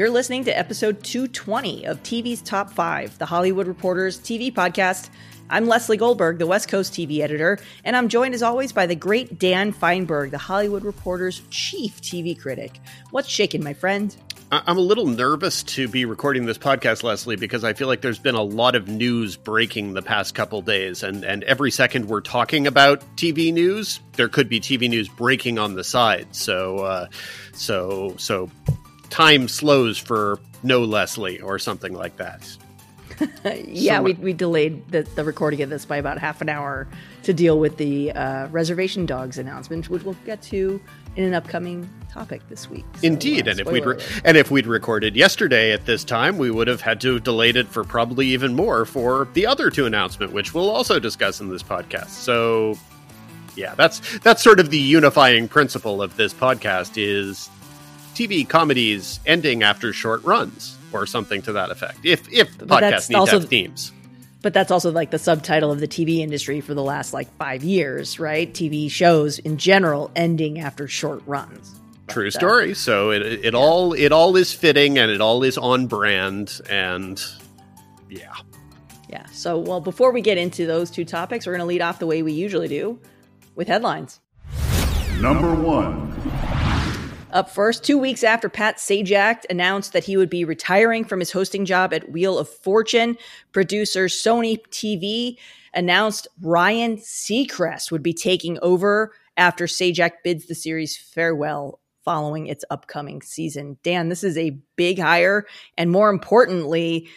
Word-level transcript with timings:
You're 0.00 0.08
listening 0.08 0.44
to 0.44 0.58
episode 0.58 1.04
220 1.04 1.84
of 1.84 2.02
TV's 2.02 2.40
Top 2.40 2.72
5, 2.72 3.18
the 3.18 3.26
Hollywood 3.26 3.66
Reporters 3.66 4.18
TV 4.18 4.50
podcast. 4.50 5.10
I'm 5.50 5.66
Lesley 5.66 5.98
Goldberg, 5.98 6.38
the 6.38 6.46
West 6.46 6.68
Coast 6.68 6.94
TV 6.94 7.20
editor, 7.20 7.58
and 7.84 7.94
I'm 7.94 8.08
joined 8.08 8.32
as 8.32 8.42
always 8.42 8.72
by 8.72 8.86
the 8.86 8.94
great 8.94 9.38
Dan 9.38 9.74
Fienberg, 9.74 10.30
the 10.30 10.38
Hollywood 10.38 10.84
Reporter's 10.84 11.42
chief 11.50 12.00
TV 12.00 12.40
critic. 12.40 12.80
What's 13.10 13.28
shaking, 13.28 13.62
my 13.62 13.74
friend? 13.74 14.16
I'm 14.50 14.78
a 14.78 14.80
little 14.80 15.06
nervous 15.06 15.62
to 15.64 15.86
be 15.86 16.06
recording 16.06 16.46
this 16.46 16.56
podcast, 16.56 17.02
Lesley, 17.02 17.36
because 17.36 17.62
I 17.62 17.74
feel 17.74 17.86
like 17.86 18.00
there's 18.00 18.18
been 18.18 18.34
a 18.34 18.42
lot 18.42 18.76
of 18.76 18.88
news 18.88 19.36
breaking 19.36 19.92
the 19.92 20.00
past 20.00 20.34
couple 20.34 20.62
days, 20.62 21.02
and 21.02 21.24
and 21.24 21.44
every 21.44 21.70
second 21.70 22.06
we're 22.06 22.22
talking 22.22 22.66
about 22.66 23.00
TV 23.16 23.52
news, 23.52 24.00
there 24.14 24.28
could 24.28 24.48
be 24.48 24.60
TV 24.60 24.88
news 24.88 25.10
breaking 25.10 25.58
on 25.58 25.74
the 25.74 25.84
side. 25.84 26.34
So, 26.34 26.78
uh, 26.78 27.06
so, 27.52 28.14
so, 28.16 28.50
time 29.10 29.48
slows 29.48 29.98
for 29.98 30.40
no 30.62 30.84
Lesley 30.84 31.40
or 31.40 31.58
something 31.58 31.92
like 31.92 32.16
that. 32.16 32.56
yeah, 33.66 34.00
we, 34.00 34.14
we 34.14 34.32
delayed 34.32 34.86
the, 34.88 35.02
the 35.02 35.24
recording 35.24 35.60
of 35.62 35.70
this 35.70 35.84
by 35.84 35.96
about 35.96 36.18
half 36.18 36.40
an 36.40 36.48
hour 36.48 36.88
to 37.22 37.34
deal 37.34 37.58
with 37.58 37.76
the 37.76 38.12
uh, 38.12 38.46
reservation 38.48 39.04
dogs 39.04 39.36
announcement, 39.36 39.90
which 39.90 40.02
we'll 40.02 40.16
get 40.24 40.40
to 40.42 40.80
in 41.16 41.24
an 41.24 41.34
upcoming 41.34 41.88
topic 42.10 42.40
this 42.48 42.70
week. 42.70 42.84
So, 42.94 43.06
Indeed, 43.06 43.46
uh, 43.46 43.52
and 43.52 43.60
if 43.60 43.66
we'd 43.70 43.84
re- 43.84 43.98
and 44.24 44.36
if 44.36 44.50
we'd 44.50 44.66
recorded 44.66 45.16
yesterday 45.16 45.72
at 45.72 45.84
this 45.86 46.04
time, 46.04 46.38
we 46.38 46.50
would 46.50 46.68
have 46.68 46.80
had 46.80 47.00
to 47.02 47.14
have 47.14 47.24
delayed 47.24 47.56
it 47.56 47.68
for 47.68 47.84
probably 47.84 48.28
even 48.28 48.54
more 48.54 48.84
for 48.84 49.28
the 49.34 49.46
other 49.46 49.70
two 49.70 49.86
announcement, 49.86 50.32
which 50.32 50.54
we'll 50.54 50.70
also 50.70 50.98
discuss 50.98 51.40
in 51.40 51.50
this 51.50 51.62
podcast. 51.62 52.10
So, 52.10 52.78
yeah, 53.56 53.74
that's 53.74 54.18
that's 54.20 54.42
sort 54.42 54.60
of 54.60 54.70
the 54.70 54.78
unifying 54.78 55.48
principle 55.48 56.00
of 56.00 56.16
this 56.16 56.32
podcast 56.32 56.92
is 56.96 57.50
TV 58.20 58.46
comedies 58.46 59.18
ending 59.24 59.62
after 59.62 59.94
short 59.94 60.22
runs 60.24 60.76
or 60.92 61.06
something 61.06 61.40
to 61.42 61.52
that 61.52 61.70
effect. 61.70 61.98
If 62.04 62.30
if 62.30 62.56
podcasts 62.58 63.08
need 63.08 63.16
also, 63.16 63.36
to 63.36 63.40
have 63.40 63.48
themes. 63.48 63.92
But 64.42 64.52
that's 64.52 64.70
also 64.70 64.90
like 64.90 65.10
the 65.10 65.18
subtitle 65.18 65.72
of 65.72 65.80
the 65.80 65.88
TV 65.88 66.18
industry 66.18 66.60
for 66.60 66.74
the 66.74 66.82
last 66.82 67.14
like 67.14 67.34
five 67.36 67.64
years, 67.64 68.20
right? 68.20 68.52
TV 68.52 68.90
shows 68.90 69.38
in 69.38 69.56
general 69.56 70.10
ending 70.14 70.60
after 70.60 70.86
short 70.86 71.22
runs. 71.26 71.74
True 72.08 72.30
story. 72.30 72.74
So 72.74 73.10
it 73.10 73.22
it 73.22 73.54
yeah. 73.54 73.58
all 73.58 73.94
it 73.94 74.12
all 74.12 74.36
is 74.36 74.52
fitting 74.52 74.98
and 74.98 75.10
it 75.10 75.22
all 75.22 75.42
is 75.42 75.56
on 75.56 75.86
brand 75.86 76.60
and 76.68 77.22
yeah. 78.10 78.34
Yeah. 79.08 79.24
So 79.26 79.58
well 79.58 79.80
before 79.80 80.12
we 80.12 80.20
get 80.20 80.36
into 80.36 80.66
those 80.66 80.90
two 80.90 81.06
topics, 81.06 81.46
we're 81.46 81.52
gonna 81.52 81.64
lead 81.64 81.80
off 81.80 81.98
the 81.98 82.06
way 82.06 82.22
we 82.22 82.32
usually 82.32 82.68
do 82.68 82.98
with 83.54 83.66
headlines. 83.66 84.20
Number 85.20 85.54
one. 85.54 86.10
Up 87.32 87.48
first, 87.48 87.84
two 87.84 87.96
weeks 87.96 88.24
after 88.24 88.48
Pat 88.48 88.78
Sajak 88.78 89.44
announced 89.48 89.92
that 89.92 90.02
he 90.02 90.16
would 90.16 90.30
be 90.30 90.44
retiring 90.44 91.04
from 91.04 91.20
his 91.20 91.30
hosting 91.30 91.64
job 91.64 91.94
at 91.94 92.10
Wheel 92.10 92.36
of 92.38 92.48
Fortune, 92.48 93.16
producer 93.52 94.06
Sony 94.06 94.58
TV 94.70 95.36
announced 95.72 96.26
Ryan 96.42 96.96
Seacrest 96.96 97.92
would 97.92 98.02
be 98.02 98.12
taking 98.12 98.58
over 98.62 99.12
after 99.36 99.66
Sajak 99.66 100.12
bids 100.24 100.46
the 100.46 100.56
series 100.56 100.96
farewell 100.96 101.78
following 102.04 102.48
its 102.48 102.64
upcoming 102.70 103.22
season. 103.22 103.78
Dan, 103.84 104.08
this 104.08 104.24
is 104.24 104.36
a 104.36 104.58
big 104.74 104.98
hire. 104.98 105.46
And 105.78 105.92
more 105.92 106.10
importantly, 106.10 107.08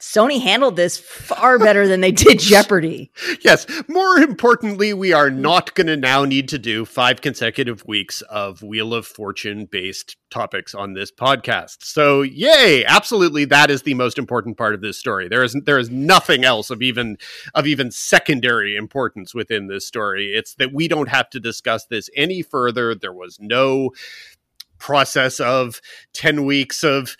Sony 0.00 0.40
handled 0.40 0.76
this 0.76 0.98
far 0.98 1.58
better 1.58 1.86
than 1.86 2.00
they 2.00 2.10
did 2.10 2.38
Jeopardy. 2.40 3.12
yes. 3.42 3.66
More 3.86 4.16
importantly, 4.18 4.94
we 4.94 5.12
are 5.12 5.30
not 5.30 5.74
going 5.74 5.88
to 5.88 5.96
now 5.96 6.24
need 6.24 6.48
to 6.48 6.58
do 6.58 6.84
five 6.84 7.20
consecutive 7.20 7.86
weeks 7.86 8.22
of 8.22 8.62
Wheel 8.62 8.94
of 8.94 9.06
Fortune 9.06 9.66
based 9.66 10.16
topics 10.30 10.74
on 10.74 10.94
this 10.94 11.12
podcast. 11.12 11.78
So, 11.84 12.22
yay! 12.22 12.84
Absolutely, 12.84 13.44
that 13.46 13.70
is 13.70 13.82
the 13.82 13.94
most 13.94 14.18
important 14.18 14.56
part 14.56 14.74
of 14.74 14.80
this 14.80 14.96
story. 14.96 15.28
There 15.28 15.42
is 15.42 15.54
there 15.64 15.78
is 15.78 15.90
nothing 15.90 16.44
else 16.44 16.70
of 16.70 16.80
even 16.82 17.18
of 17.54 17.66
even 17.66 17.90
secondary 17.90 18.76
importance 18.76 19.34
within 19.34 19.66
this 19.66 19.86
story. 19.86 20.32
It's 20.32 20.54
that 20.54 20.72
we 20.72 20.88
don't 20.88 21.08
have 21.08 21.28
to 21.30 21.40
discuss 21.40 21.84
this 21.86 22.08
any 22.16 22.42
further. 22.42 22.94
There 22.94 23.12
was 23.12 23.38
no 23.38 23.90
process 24.78 25.40
of 25.40 25.80
10 26.14 26.44
weeks 26.46 26.82
of 26.82 27.16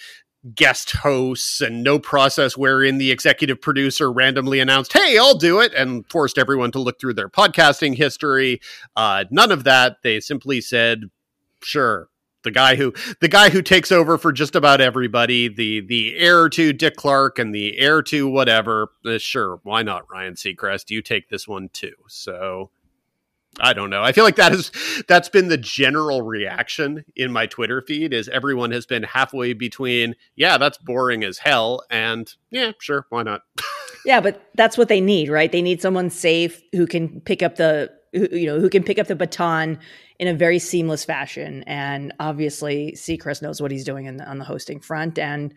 guest 0.54 0.92
hosts 0.92 1.60
and 1.60 1.82
no 1.82 1.98
process 1.98 2.56
wherein 2.56 2.98
the 2.98 3.10
executive 3.10 3.60
producer 3.60 4.10
randomly 4.10 4.60
announced, 4.60 4.92
Hey, 4.92 5.18
I'll 5.18 5.36
do 5.36 5.60
it, 5.60 5.74
and 5.74 6.06
forced 6.10 6.38
everyone 6.38 6.72
to 6.72 6.78
look 6.78 7.00
through 7.00 7.14
their 7.14 7.28
podcasting 7.28 7.96
history. 7.96 8.60
Uh, 8.96 9.24
none 9.30 9.52
of 9.52 9.64
that. 9.64 9.98
They 10.02 10.20
simply 10.20 10.60
said, 10.60 11.10
Sure. 11.62 12.08
The 12.42 12.50
guy 12.50 12.76
who 12.76 12.94
the 13.20 13.28
guy 13.28 13.50
who 13.50 13.60
takes 13.60 13.92
over 13.92 14.16
for 14.16 14.32
just 14.32 14.56
about 14.56 14.80
everybody, 14.80 15.46
the 15.46 15.82
the 15.82 16.16
heir 16.16 16.48
to 16.48 16.72
Dick 16.72 16.96
Clark 16.96 17.38
and 17.38 17.54
the 17.54 17.78
heir 17.78 18.00
to 18.04 18.26
whatever. 18.26 18.92
Uh, 19.04 19.18
sure, 19.18 19.60
why 19.62 19.82
not 19.82 20.10
Ryan 20.10 20.36
Seacrest? 20.36 20.88
You 20.88 21.02
take 21.02 21.28
this 21.28 21.46
one 21.46 21.68
too. 21.70 21.92
So 22.08 22.70
I 23.58 23.72
don't 23.72 23.90
know. 23.90 24.02
I 24.02 24.12
feel 24.12 24.24
like 24.24 24.36
that 24.36 24.52
is 24.52 24.70
that's 25.08 25.28
been 25.28 25.48
the 25.48 25.58
general 25.58 26.22
reaction 26.22 27.04
in 27.16 27.32
my 27.32 27.46
Twitter 27.46 27.82
feed 27.82 28.12
is 28.12 28.28
everyone 28.28 28.70
has 28.70 28.86
been 28.86 29.02
halfway 29.02 29.54
between, 29.54 30.14
yeah, 30.36 30.56
that's 30.56 30.78
boring 30.78 31.24
as 31.24 31.38
hell 31.38 31.82
and 31.90 32.32
yeah, 32.50 32.72
sure, 32.78 33.06
why 33.08 33.22
not? 33.22 33.42
yeah, 34.04 34.20
but 34.20 34.48
that's 34.54 34.78
what 34.78 34.88
they 34.88 35.00
need, 35.00 35.28
right? 35.28 35.50
They 35.50 35.62
need 35.62 35.82
someone 35.82 36.10
safe 36.10 36.62
who 36.72 36.86
can 36.86 37.20
pick 37.20 37.42
up 37.42 37.56
the 37.56 37.90
you 38.12 38.46
know, 38.46 38.58
who 38.58 38.68
can 38.68 38.82
pick 38.82 38.98
up 38.98 39.06
the 39.06 39.14
baton 39.14 39.78
in 40.18 40.28
a 40.28 40.34
very 40.34 40.58
seamless 40.58 41.04
fashion 41.04 41.62
and 41.64 42.12
obviously 42.18 42.92
Seacrest 42.96 43.40
knows 43.40 43.62
what 43.62 43.70
he's 43.70 43.84
doing 43.84 44.06
in 44.06 44.16
the, 44.16 44.28
on 44.28 44.38
the 44.38 44.44
hosting 44.44 44.80
front 44.80 45.18
and 45.18 45.54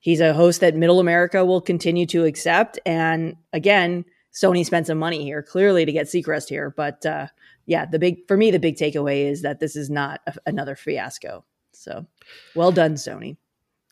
he's 0.00 0.20
a 0.20 0.34
host 0.34 0.60
that 0.60 0.76
middle 0.76 1.00
America 1.00 1.44
will 1.44 1.62
continue 1.62 2.04
to 2.06 2.24
accept 2.24 2.78
and 2.84 3.36
again, 3.52 4.04
Sony 4.36 4.64
spent 4.66 4.86
some 4.86 4.98
money 4.98 5.24
here, 5.24 5.42
clearly 5.42 5.86
to 5.86 5.92
get 5.92 6.06
Seacrest 6.06 6.48
here. 6.48 6.72
But 6.76 7.06
uh, 7.06 7.28
yeah, 7.64 7.86
the 7.86 7.98
big 7.98 8.26
for 8.28 8.36
me, 8.36 8.50
the 8.50 8.58
big 8.58 8.76
takeaway 8.76 9.30
is 9.30 9.42
that 9.42 9.60
this 9.60 9.76
is 9.76 9.88
not 9.88 10.20
a, 10.26 10.34
another 10.46 10.76
fiasco. 10.76 11.44
So, 11.72 12.06
well 12.54 12.72
done, 12.72 12.94
Sony. 12.94 13.36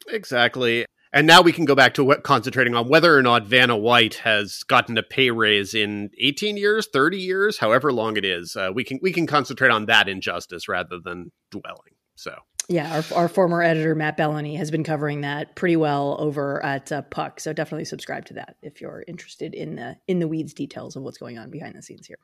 Exactly. 0.08 0.84
And 1.12 1.26
now 1.26 1.42
we 1.42 1.52
can 1.52 1.64
go 1.64 1.76
back 1.76 1.94
to 1.94 2.04
what, 2.04 2.24
concentrating 2.24 2.74
on 2.74 2.88
whether 2.88 3.16
or 3.16 3.22
not 3.22 3.46
Vanna 3.46 3.76
White 3.76 4.14
has 4.14 4.64
gotten 4.64 4.98
a 4.98 5.02
pay 5.02 5.30
raise 5.30 5.72
in 5.72 6.10
18 6.18 6.56
years, 6.56 6.88
30 6.92 7.18
years, 7.18 7.58
however 7.58 7.92
long 7.92 8.16
it 8.16 8.24
is. 8.24 8.56
Uh, 8.56 8.70
we 8.74 8.84
can 8.84 8.98
we 9.00 9.12
can 9.12 9.26
concentrate 9.26 9.70
on 9.70 9.86
that 9.86 10.08
injustice 10.08 10.68
rather 10.68 10.98
than 10.98 11.30
dwelling. 11.50 11.94
So 12.16 12.36
yeah, 12.68 13.02
our, 13.12 13.22
our 13.22 13.28
former 13.28 13.62
editor 13.62 13.94
Matt 13.94 14.16
Belloni 14.16 14.56
has 14.56 14.70
been 14.70 14.84
covering 14.84 15.20
that 15.20 15.54
pretty 15.54 15.76
well 15.76 16.16
over 16.18 16.64
at 16.64 16.90
uh, 16.90 17.02
Puck. 17.02 17.40
So 17.40 17.52
definitely 17.52 17.84
subscribe 17.84 18.24
to 18.26 18.34
that 18.34 18.56
if 18.62 18.80
you're 18.80 19.04
interested 19.06 19.54
in 19.54 19.76
the 19.76 19.96
in 20.08 20.18
the 20.18 20.28
weeds 20.28 20.54
details 20.54 20.96
of 20.96 21.02
what's 21.02 21.18
going 21.18 21.38
on 21.38 21.50
behind 21.50 21.74
the 21.74 21.82
scenes 21.82 22.06
here. 22.06 22.18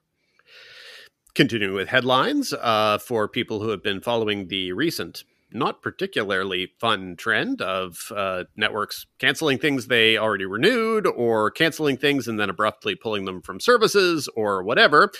Continuing 1.34 1.74
with 1.74 1.88
headlines 1.88 2.52
uh, 2.54 2.98
for 2.98 3.28
people 3.28 3.60
who 3.60 3.68
have 3.68 3.82
been 3.82 4.00
following 4.00 4.48
the 4.48 4.72
recent, 4.72 5.24
not 5.52 5.82
particularly 5.82 6.72
fun 6.80 7.16
trend 7.16 7.60
of 7.60 8.10
uh, 8.16 8.44
networks 8.56 9.06
canceling 9.18 9.58
things 9.58 9.86
they 9.86 10.16
already 10.16 10.46
renewed 10.46 11.06
or 11.06 11.50
canceling 11.50 11.96
things 11.96 12.26
and 12.26 12.40
then 12.40 12.50
abruptly 12.50 12.94
pulling 12.94 13.26
them 13.26 13.42
from 13.42 13.60
services 13.60 14.28
or 14.34 14.62
whatever. 14.62 15.12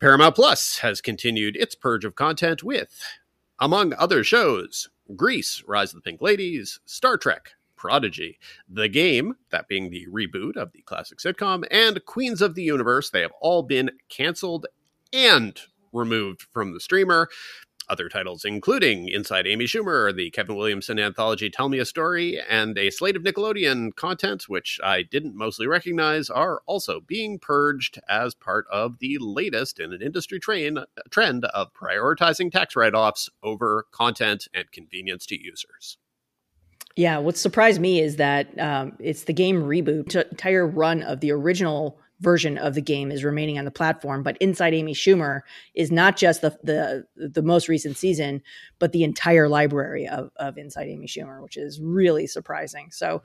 Paramount 0.00 0.34
Plus 0.34 0.78
has 0.78 1.00
continued 1.00 1.56
its 1.56 1.74
purge 1.74 2.04
of 2.04 2.14
content 2.14 2.62
with 2.62 3.04
among 3.62 3.94
other 3.94 4.24
shows, 4.24 4.90
Grease, 5.14 5.62
Rise 5.68 5.94
of 5.94 6.02
the 6.02 6.02
Pink 6.02 6.20
Ladies, 6.20 6.80
Star 6.84 7.16
Trek, 7.16 7.52
Prodigy, 7.76 8.40
The 8.68 8.88
Game, 8.88 9.36
that 9.50 9.68
being 9.68 9.88
the 9.88 10.04
reboot 10.12 10.56
of 10.56 10.72
the 10.72 10.82
classic 10.82 11.18
sitcom, 11.20 11.64
and 11.70 12.04
Queens 12.04 12.42
of 12.42 12.56
the 12.56 12.64
Universe. 12.64 13.10
They 13.10 13.20
have 13.20 13.30
all 13.40 13.62
been 13.62 13.92
canceled 14.08 14.66
and 15.12 15.60
removed 15.92 16.46
from 16.52 16.72
the 16.72 16.80
streamer. 16.80 17.28
Other 17.88 18.08
titles, 18.08 18.44
including 18.44 19.08
Inside 19.08 19.46
Amy 19.46 19.64
Schumer, 19.64 20.14
the 20.14 20.30
Kevin 20.30 20.56
Williamson 20.56 20.98
anthology 20.98 21.50
Tell 21.50 21.68
Me 21.68 21.78
a 21.78 21.84
Story, 21.84 22.40
and 22.48 22.78
a 22.78 22.90
slate 22.90 23.16
of 23.16 23.22
Nickelodeon 23.22 23.94
content, 23.96 24.48
which 24.48 24.78
I 24.82 25.02
didn't 25.02 25.34
mostly 25.34 25.66
recognize, 25.66 26.30
are 26.30 26.62
also 26.66 27.00
being 27.00 27.38
purged 27.38 28.00
as 28.08 28.34
part 28.34 28.66
of 28.70 28.98
the 29.00 29.18
latest 29.20 29.80
in 29.80 29.92
an 29.92 30.00
industry 30.00 30.38
train, 30.38 30.78
trend 31.10 31.44
of 31.46 31.74
prioritizing 31.74 32.52
tax 32.52 32.76
write 32.76 32.94
offs 32.94 33.28
over 33.42 33.86
content 33.90 34.46
and 34.54 34.70
convenience 34.70 35.26
to 35.26 35.42
users. 35.42 35.98
Yeah, 36.94 37.18
what 37.18 37.36
surprised 37.36 37.80
me 37.80 38.00
is 38.00 38.16
that 38.16 38.58
um, 38.60 38.92
it's 38.98 39.24
the 39.24 39.32
game 39.32 39.62
reboot, 39.62 40.14
entire 40.30 40.66
run 40.66 41.02
of 41.02 41.20
the 41.20 41.32
original 41.32 41.98
version 42.22 42.56
of 42.56 42.74
the 42.74 42.80
game 42.80 43.10
is 43.10 43.24
remaining 43.24 43.58
on 43.58 43.64
the 43.64 43.70
platform. 43.70 44.22
But 44.22 44.38
Inside 44.38 44.74
Amy 44.74 44.94
Schumer 44.94 45.40
is 45.74 45.90
not 45.90 46.16
just 46.16 46.40
the 46.40 46.56
the, 46.62 47.04
the 47.16 47.42
most 47.42 47.68
recent 47.68 47.96
season, 47.96 48.42
but 48.78 48.92
the 48.92 49.04
entire 49.04 49.48
library 49.48 50.08
of, 50.08 50.30
of 50.36 50.56
Inside 50.56 50.88
Amy 50.88 51.06
Schumer, 51.06 51.42
which 51.42 51.56
is 51.56 51.80
really 51.80 52.26
surprising. 52.26 52.90
So 52.90 53.22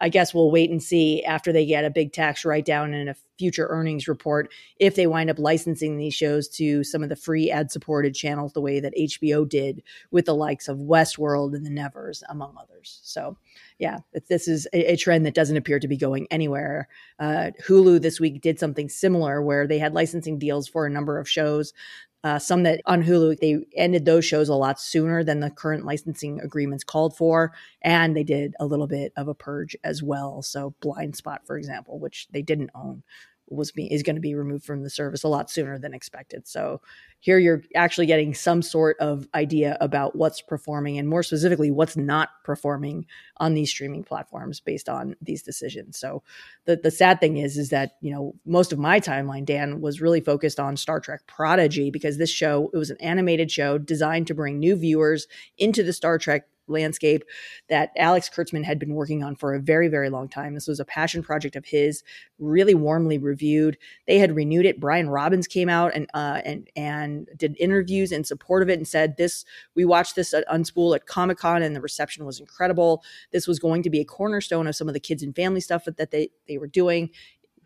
I 0.00 0.08
guess 0.08 0.32
we'll 0.32 0.50
wait 0.50 0.70
and 0.70 0.82
see 0.82 1.22
after 1.24 1.52
they 1.52 1.66
get 1.66 1.84
a 1.84 1.90
big 1.90 2.12
tax 2.12 2.44
write 2.44 2.64
down 2.64 2.94
in 2.94 3.08
a 3.08 3.14
future 3.38 3.68
earnings 3.70 4.06
report 4.06 4.52
if 4.78 4.94
they 4.94 5.06
wind 5.06 5.30
up 5.30 5.38
licensing 5.38 5.96
these 5.96 6.12
shows 6.12 6.46
to 6.46 6.84
some 6.84 7.02
of 7.02 7.08
the 7.08 7.16
free 7.16 7.50
ad 7.50 7.70
supported 7.70 8.14
channels 8.14 8.52
the 8.52 8.60
way 8.60 8.80
that 8.80 8.94
HBO 8.94 9.48
did 9.48 9.82
with 10.10 10.26
the 10.26 10.34
likes 10.34 10.68
of 10.68 10.76
Westworld 10.76 11.54
and 11.54 11.64
The 11.64 11.70
Nevers, 11.70 12.22
among 12.28 12.54
others. 12.60 13.00
So, 13.02 13.38
yeah, 13.78 14.00
this 14.28 14.46
is 14.46 14.68
a, 14.74 14.92
a 14.92 14.96
trend 14.96 15.24
that 15.24 15.34
doesn't 15.34 15.56
appear 15.56 15.80
to 15.80 15.88
be 15.88 15.96
going 15.96 16.26
anywhere. 16.30 16.88
Uh, 17.18 17.52
Hulu 17.66 18.02
this 18.02 18.20
week 18.20 18.42
did 18.42 18.58
something 18.58 18.90
similar 18.90 19.40
where 19.42 19.66
they 19.66 19.78
had 19.78 19.94
licensing 19.94 20.38
deals 20.38 20.68
for 20.68 20.84
a 20.84 20.90
number 20.90 21.18
of 21.18 21.26
shows. 21.26 21.72
Uh, 22.22 22.38
some 22.38 22.64
that 22.64 22.82
on 22.84 23.02
Hulu, 23.02 23.38
they 23.40 23.58
ended 23.74 24.04
those 24.04 24.24
shows 24.24 24.48
a 24.50 24.54
lot 24.54 24.78
sooner 24.78 25.24
than 25.24 25.40
the 25.40 25.50
current 25.50 25.86
licensing 25.86 26.40
agreements 26.40 26.84
called 26.84 27.16
for. 27.16 27.52
And 27.82 28.14
they 28.14 28.24
did 28.24 28.54
a 28.60 28.66
little 28.66 28.86
bit 28.86 29.12
of 29.16 29.28
a 29.28 29.34
purge 29.34 29.74
as 29.84 30.02
well. 30.02 30.42
So, 30.42 30.74
Blind 30.80 31.16
Spot, 31.16 31.40
for 31.46 31.56
example, 31.56 31.98
which 31.98 32.28
they 32.30 32.42
didn't 32.42 32.70
own, 32.74 33.02
was 33.50 33.72
be, 33.72 33.92
is 33.92 34.02
going 34.02 34.16
to 34.16 34.20
be 34.20 34.34
removed 34.34 34.64
from 34.64 34.82
the 34.82 34.90
service 34.90 35.24
a 35.24 35.28
lot 35.28 35.50
sooner 35.50 35.78
than 35.78 35.92
expected. 35.92 36.46
So 36.46 36.80
here 37.18 37.38
you're 37.38 37.62
actually 37.74 38.06
getting 38.06 38.32
some 38.32 38.62
sort 38.62 38.96
of 38.98 39.28
idea 39.34 39.76
about 39.80 40.16
what's 40.16 40.40
performing 40.40 40.98
and 40.98 41.08
more 41.08 41.22
specifically 41.22 41.70
what's 41.70 41.96
not 41.96 42.30
performing 42.44 43.06
on 43.36 43.54
these 43.54 43.70
streaming 43.70 44.04
platforms 44.04 44.60
based 44.60 44.88
on 44.88 45.14
these 45.20 45.42
decisions. 45.42 45.98
So 45.98 46.22
the 46.64 46.76
the 46.76 46.90
sad 46.90 47.20
thing 47.20 47.36
is 47.36 47.58
is 47.58 47.68
that, 47.70 47.96
you 48.00 48.12
know, 48.12 48.34
most 48.46 48.72
of 48.72 48.78
my 48.78 49.00
timeline 49.00 49.44
Dan 49.44 49.80
was 49.80 50.00
really 50.00 50.20
focused 50.20 50.58
on 50.58 50.76
Star 50.76 51.00
Trek 51.00 51.26
Prodigy 51.26 51.90
because 51.90 52.16
this 52.16 52.30
show 52.30 52.70
it 52.72 52.78
was 52.78 52.90
an 52.90 53.00
animated 53.00 53.50
show 53.50 53.76
designed 53.76 54.26
to 54.28 54.34
bring 54.34 54.58
new 54.58 54.76
viewers 54.76 55.26
into 55.58 55.82
the 55.82 55.92
Star 55.92 56.16
Trek 56.16 56.46
landscape 56.68 57.24
that 57.68 57.90
Alex 57.96 58.30
Kurtzman 58.30 58.64
had 58.64 58.78
been 58.78 58.94
working 58.94 59.22
on 59.22 59.36
for 59.36 59.54
a 59.54 59.60
very, 59.60 59.88
very 59.88 60.10
long 60.10 60.28
time. 60.28 60.54
This 60.54 60.68
was 60.68 60.80
a 60.80 60.84
passion 60.84 61.22
project 61.22 61.56
of 61.56 61.64
his, 61.66 62.02
really 62.38 62.74
warmly 62.74 63.18
reviewed. 63.18 63.76
They 64.06 64.18
had 64.18 64.34
renewed 64.34 64.66
it. 64.66 64.80
Brian 64.80 65.10
Robbins 65.10 65.46
came 65.46 65.68
out 65.68 65.92
and 65.94 66.08
uh, 66.14 66.40
and 66.44 66.68
and 66.76 67.28
did 67.36 67.56
interviews 67.58 68.12
in 68.12 68.24
support 68.24 68.62
of 68.62 68.70
it 68.70 68.78
and 68.78 68.86
said 68.86 69.16
this. 69.16 69.44
We 69.74 69.84
watched 69.84 70.16
this 70.16 70.32
at 70.32 70.48
Unspool 70.48 70.94
at 70.94 71.06
Comic 71.06 71.38
Con 71.38 71.62
and 71.62 71.74
the 71.74 71.80
reception 71.80 72.24
was 72.24 72.40
incredible. 72.40 73.02
This 73.32 73.46
was 73.46 73.58
going 73.58 73.82
to 73.82 73.90
be 73.90 74.00
a 74.00 74.04
cornerstone 74.04 74.66
of 74.66 74.76
some 74.76 74.88
of 74.88 74.94
the 74.94 75.00
kids 75.00 75.22
and 75.22 75.34
family 75.34 75.60
stuff 75.60 75.84
that 75.84 76.10
they 76.10 76.30
they 76.48 76.58
were 76.58 76.66
doing 76.66 77.10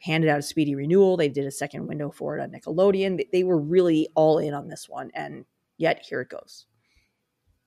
handed 0.01 0.29
out 0.29 0.39
a 0.39 0.43
speedy 0.43 0.75
renewal. 0.75 1.17
They 1.17 1.29
did 1.29 1.47
a 1.47 1.51
second 1.51 1.87
window 1.87 2.11
for 2.11 2.37
it 2.37 2.43
on 2.43 2.51
Nickelodeon. 2.51 3.25
They 3.33 3.43
were 3.43 3.59
really 3.59 4.09
all 4.15 4.39
in 4.39 4.53
on 4.53 4.69
this 4.69 4.87
one, 4.87 5.11
and 5.15 5.47
yet 5.79 6.05
here 6.07 6.21
it 6.21 6.29
goes 6.29 6.67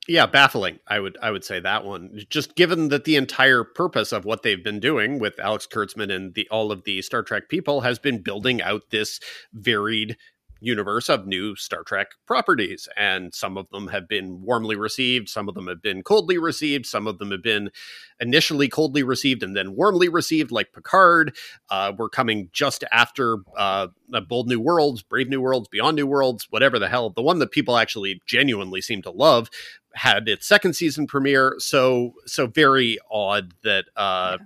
yeah 0.07 0.25
baffling 0.25 0.79
i 0.87 0.99
would 0.99 1.17
i 1.21 1.31
would 1.31 1.43
say 1.43 1.59
that 1.59 1.85
one. 1.85 2.21
Just 2.29 2.55
given 2.55 2.89
that 2.89 3.03
the 3.03 3.15
entire 3.15 3.63
purpose 3.63 4.11
of 4.11 4.25
what 4.25 4.43
they've 4.43 4.63
been 4.63 4.79
doing 4.79 5.19
with 5.19 5.39
alex 5.39 5.67
kurtzman 5.67 6.13
and 6.13 6.33
the 6.33 6.47
all 6.49 6.71
of 6.71 6.83
the 6.83 7.01
star 7.01 7.23
trek 7.23 7.49
people 7.49 7.81
has 7.81 7.99
been 7.99 8.21
building 8.21 8.61
out 8.61 8.89
this 8.89 9.19
varied 9.53 10.17
universe 10.59 11.09
of 11.09 11.27
new 11.27 11.55
Star 11.55 11.83
Trek 11.83 12.07
properties. 12.25 12.87
And 12.97 13.33
some 13.33 13.57
of 13.57 13.69
them 13.69 13.87
have 13.87 14.07
been 14.07 14.41
warmly 14.41 14.75
received, 14.75 15.29
some 15.29 15.47
of 15.47 15.55
them 15.55 15.67
have 15.67 15.81
been 15.81 16.03
coldly 16.03 16.37
received, 16.37 16.85
some 16.85 17.07
of 17.07 17.17
them 17.17 17.31
have 17.31 17.43
been 17.43 17.71
initially 18.19 18.67
coldly 18.67 19.03
received 19.03 19.43
and 19.43 19.55
then 19.55 19.75
warmly 19.75 20.09
received, 20.09 20.51
like 20.51 20.73
Picard. 20.73 21.35
Uh, 21.69 21.93
we're 21.97 22.09
coming 22.09 22.49
just 22.51 22.83
after 22.91 23.37
uh, 23.55 23.87
Bold 24.27 24.47
New 24.47 24.59
Worlds, 24.59 25.03
Brave 25.03 25.29
New 25.29 25.41
Worlds, 25.41 25.67
Beyond 25.67 25.95
New 25.95 26.07
Worlds, 26.07 26.47
whatever 26.49 26.79
the 26.79 26.89
hell. 26.89 27.09
The 27.09 27.21
one 27.21 27.39
that 27.39 27.51
people 27.51 27.77
actually 27.77 28.21
genuinely 28.25 28.81
seem 28.81 29.01
to 29.03 29.11
love 29.11 29.49
had 29.93 30.27
its 30.27 30.47
second 30.47 30.73
season 30.73 31.07
premiere. 31.07 31.55
So, 31.59 32.13
so 32.25 32.47
very 32.47 32.97
odd 33.11 33.53
that. 33.63 33.85
Uh, 33.95 34.37
yeah. 34.39 34.45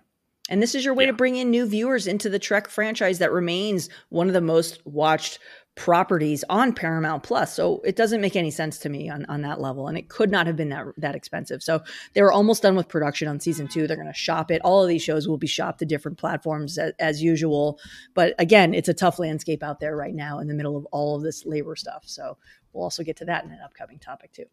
And 0.50 0.62
this 0.62 0.76
is 0.76 0.84
your 0.84 0.94
way 0.94 1.06
yeah. 1.06 1.12
to 1.12 1.18
bring 1.18 1.38
in 1.38 1.50
new 1.50 1.66
viewers 1.66 2.08
into 2.08 2.30
the 2.30 2.40
Trek 2.40 2.68
franchise 2.68 3.20
that 3.20 3.32
remains 3.32 3.88
one 4.10 4.28
of 4.28 4.34
the 4.34 4.42
most 4.42 4.86
watched 4.86 5.40
properties 5.76 6.44
on 6.50 6.74
Paramount 6.74 7.24
Plus. 7.24 7.54
So 7.54 7.82
it 7.86 7.96
doesn't 7.96 8.22
make 8.22 8.36
any 8.36 8.52
sense 8.52 8.78
to 8.80 8.90
me 8.90 9.10
on, 9.10 9.26
on 9.26 9.42
that 9.42 9.62
level. 9.62 9.88
And 9.88 9.98
it 9.98 10.10
could 10.10 10.30
not 10.30 10.46
have 10.48 10.56
been 10.56 10.70
that 10.70 10.86
that 10.98 11.16
expensive. 11.16 11.64
So 11.64 11.82
they 12.14 12.22
were 12.22 12.32
almost 12.32 12.62
done 12.62 12.76
with 12.76 12.90
production 12.90 13.28
on 13.28 13.40
season 13.40 13.68
two. 13.68 13.88
They're 13.88 13.96
going 13.96 14.08
to 14.08 14.14
shop 14.14 14.52
it. 14.52 14.62
All 14.64 14.84
of 14.84 14.90
these 14.90 15.02
shows 15.02 15.28
will 15.28 15.38
be 15.38 15.48
shopped 15.48 15.80
to 15.80 15.86
different 15.86 16.18
platforms 16.18 16.78
as, 16.78 16.94
as, 17.00 17.24
usual. 17.24 17.80
But 18.14 18.36
again, 18.38 18.74
it's 18.74 18.90
a 18.90 18.94
tough 18.94 19.20
landscape 19.20 19.64
out 19.64 19.80
there 19.80 19.96
right 19.96 20.14
now 20.14 20.40
in 20.40 20.48
the 20.48 20.54
middle 20.54 20.76
of 20.76 20.86
all 20.92 21.16
of 21.16 21.24
this 21.24 21.46
labor 21.46 21.76
stuff. 21.76 22.04
So 22.06 22.38
we'll 22.74 22.84
also 22.84 23.04
get 23.04 23.18
to 23.18 23.26
that 23.26 23.46
in 23.46 23.52
an 23.52 23.60
upcoming 23.64 24.00
topic 24.00 24.34
too. 24.34 24.46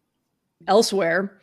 Elsewhere, 0.67 1.39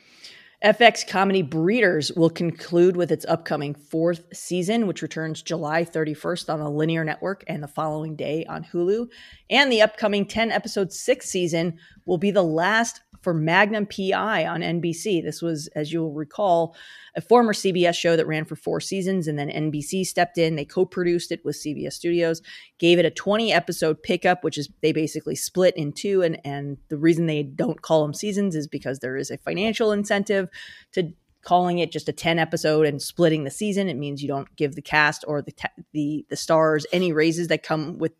FX 0.64 1.06
comedy 1.06 1.42
Breeders 1.42 2.10
will 2.12 2.30
conclude 2.30 2.96
with 2.96 3.12
its 3.12 3.26
upcoming 3.26 3.74
fourth 3.74 4.24
season, 4.32 4.86
which 4.86 5.02
returns 5.02 5.42
July 5.42 5.84
31st 5.84 6.52
on 6.52 6.60
the 6.60 6.70
linear 6.70 7.04
network 7.04 7.44
and 7.46 7.62
the 7.62 7.68
following 7.68 8.16
day 8.16 8.46
on 8.46 8.64
Hulu. 8.64 9.06
And 9.50 9.70
the 9.70 9.82
upcoming 9.82 10.24
10 10.24 10.50
episode 10.50 10.92
sixth 10.92 11.28
season 11.28 11.78
will 12.06 12.16
be 12.16 12.30
the 12.30 12.42
last 12.42 13.02
for 13.20 13.34
Magnum 13.34 13.86
PI 13.86 14.46
on 14.46 14.62
NBC. 14.62 15.22
This 15.22 15.42
was, 15.42 15.66
as 15.74 15.92
you'll 15.92 16.12
recall, 16.12 16.74
a 17.16 17.20
former 17.22 17.54
CBS 17.54 17.94
show 17.94 18.14
that 18.14 18.26
ran 18.26 18.44
for 18.44 18.56
four 18.56 18.80
seasons, 18.80 19.26
and 19.26 19.38
then 19.38 19.48
NBC 19.48 20.06
stepped 20.06 20.36
in. 20.36 20.54
They 20.54 20.66
co 20.66 20.84
produced 20.84 21.32
it 21.32 21.44
with 21.44 21.56
CBS 21.56 21.94
Studios, 21.94 22.42
gave 22.78 22.98
it 22.98 23.06
a 23.06 23.10
20 23.10 23.52
episode 23.52 24.02
pickup, 24.02 24.44
which 24.44 24.58
is 24.58 24.68
they 24.82 24.92
basically 24.92 25.34
split 25.34 25.74
in 25.76 25.92
two. 25.92 26.22
And, 26.22 26.38
and 26.44 26.76
the 26.88 26.98
reason 26.98 27.26
they 27.26 27.42
don't 27.42 27.80
call 27.80 28.02
them 28.02 28.14
seasons 28.14 28.54
is 28.54 28.68
because 28.68 28.98
there 28.98 29.16
is 29.16 29.30
a 29.30 29.38
financial 29.38 29.92
incentive 29.92 30.48
to 30.92 31.12
calling 31.42 31.78
it 31.78 31.92
just 31.92 32.08
a 32.08 32.12
10 32.12 32.40
episode 32.40 32.86
and 32.86 33.00
splitting 33.00 33.44
the 33.44 33.50
season 33.52 33.88
it 33.88 33.96
means 33.96 34.20
you 34.20 34.26
don't 34.26 34.56
give 34.56 34.74
the 34.74 34.82
cast 34.82 35.24
or 35.28 35.40
the 35.42 35.54
the 35.92 36.26
the 36.28 36.34
stars 36.34 36.84
any 36.92 37.12
raises 37.12 37.46
that 37.46 37.62
come 37.62 37.98
with 37.98 38.10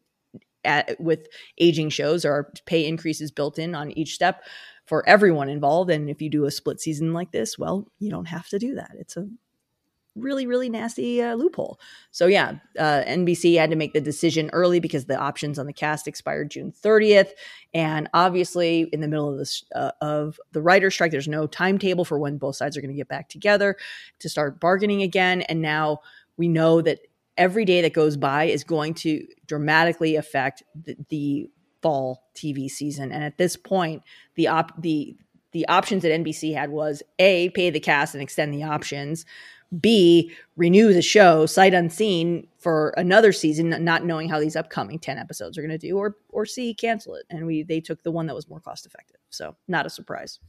at, 0.65 1.01
with 1.01 1.27
aging 1.59 1.89
shows 1.89 2.25
or 2.25 2.53
pay 2.67 2.87
increases 2.87 3.33
built 3.33 3.59
in 3.59 3.75
on 3.75 3.91
each 3.93 4.15
step 4.15 4.45
for 4.87 5.07
everyone 5.09 5.49
involved. 5.49 5.91
And 5.91 6.09
if 6.09 6.23
you 6.23 6.31
do 6.31 6.45
a 6.45 6.51
split 6.51 6.81
season 6.81 7.13
like 7.13 7.33
this, 7.33 7.59
well, 7.59 7.87
you 7.99 8.11
don't 8.11 8.27
have 8.27 8.49
to 8.49 8.59
do 8.59 8.75
that. 8.77 8.93
It's 8.99 9.17
a 9.17 9.29
really 10.17 10.47
really 10.47 10.71
nasty 10.71 11.23
uh, 11.23 11.35
loophole 11.35 11.79
so 12.11 12.27
yeah 12.27 12.55
uh, 12.79 13.03
nbc 13.07 13.59
had 13.59 13.69
to 13.69 13.77
make 13.77 13.93
the 13.93 14.01
decision 14.01 14.49
early 14.53 14.81
because 14.81 15.05
the 15.05 15.17
options 15.19 15.59
on 15.59 15.67
the 15.67 15.73
cast 15.73 16.09
expired 16.09 16.51
june 16.51 16.73
30th 16.73 17.31
and 17.75 18.09
obviously 18.15 18.89
in 18.93 19.01
the 19.01 19.09
middle 19.09 19.31
of 19.31 19.37
this 19.37 19.63
uh, 19.75 19.93
of 20.01 20.41
the 20.53 20.63
writer 20.63 20.91
strike 20.91 21.11
there's 21.11 21.29
no 21.29 21.47
timetable 21.47 22.05
for 22.05 22.19
when 22.19 22.39
both 22.39 22.57
sides 22.57 22.77
are 22.77 22.81
going 22.81 22.91
to 22.91 22.97
get 22.97 23.09
back 23.09 23.29
together 23.29 23.77
to 24.19 24.29
start 24.29 24.59
bargaining 24.59 25.03
again 25.03 25.43
and 25.43 25.61
now 25.61 26.01
we 26.39 26.49
know 26.49 26.81
that 26.81 27.01
every 27.37 27.65
day 27.65 27.83
that 27.83 27.93
goes 27.93 28.17
by 28.17 28.45
is 28.45 28.65
going 28.65 28.95
to 28.95 29.27
dramatically 29.47 30.17
affect 30.17 30.63
the, 30.75 30.97
the 31.11 31.51
fall 31.87 32.25
TV 32.35 32.69
season. 32.69 33.13
And 33.13 33.23
at 33.23 33.39
this 33.39 33.57
point, 33.57 34.03
the 34.35 34.49
op 34.49 34.83
the 34.83 35.17
the 35.53 35.69
options 35.69 36.03
that 36.03 36.11
NBC 36.11 36.53
had 36.53 36.71
was 36.71 37.01
A, 37.21 37.51
pay 37.51 37.71
the 37.71 37.79
cast 37.79 38.13
and 38.13 38.21
extend 38.21 38.53
the 38.53 38.65
options, 38.65 39.25
B, 39.81 40.33
renew 40.57 40.93
the 40.93 41.01
show 41.01 41.47
sight 41.47 41.75
unseen 41.75 42.49
for 42.59 42.93
another 42.97 43.33
season, 43.33 43.69
not 43.85 44.05
knowing 44.05 44.29
how 44.29 44.41
these 44.41 44.57
upcoming 44.57 44.99
10 44.99 45.17
episodes 45.17 45.57
are 45.57 45.63
going 45.63 45.79
to 45.79 45.79
do, 45.79 45.97
or 45.97 46.17
or 46.31 46.45
C, 46.45 46.75
cancel 46.75 47.15
it. 47.15 47.25
And 47.31 47.47
we 47.47 47.63
they 47.63 47.81
took 47.81 48.03
the 48.03 48.11
one 48.11 48.27
that 48.27 48.35
was 48.35 48.49
more 48.49 48.61
cost 48.61 48.85
effective. 48.85 49.21
So 49.31 49.55
not 49.69 49.87
a 49.87 49.91
surprise. 49.91 50.41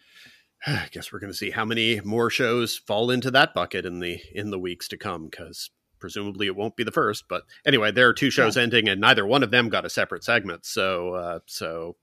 I 0.66 0.88
guess 0.90 1.12
we're 1.12 1.20
going 1.20 1.32
to 1.32 1.38
see 1.38 1.50
how 1.50 1.64
many 1.64 2.00
more 2.00 2.28
shows 2.28 2.76
fall 2.76 3.12
into 3.12 3.30
that 3.30 3.54
bucket 3.54 3.86
in 3.86 4.00
the 4.00 4.20
in 4.34 4.50
the 4.50 4.58
weeks 4.58 4.88
to 4.88 4.96
come 4.96 5.26
because 5.26 5.70
presumably 5.98 6.46
it 6.46 6.56
won't 6.56 6.76
be 6.76 6.84
the 6.84 6.92
first. 6.92 7.24
But 7.28 7.44
anyway, 7.66 7.90
there 7.90 8.08
are 8.08 8.14
two 8.14 8.30
shows 8.30 8.56
yeah. 8.56 8.64
ending, 8.64 8.88
and 8.88 9.00
neither 9.00 9.26
one 9.26 9.42
of 9.42 9.50
them 9.50 9.68
got 9.68 9.84
a 9.84 9.90
separate 9.90 10.24
segment. 10.24 10.64
So, 10.64 11.14
uh, 11.14 11.38
so 11.46 11.96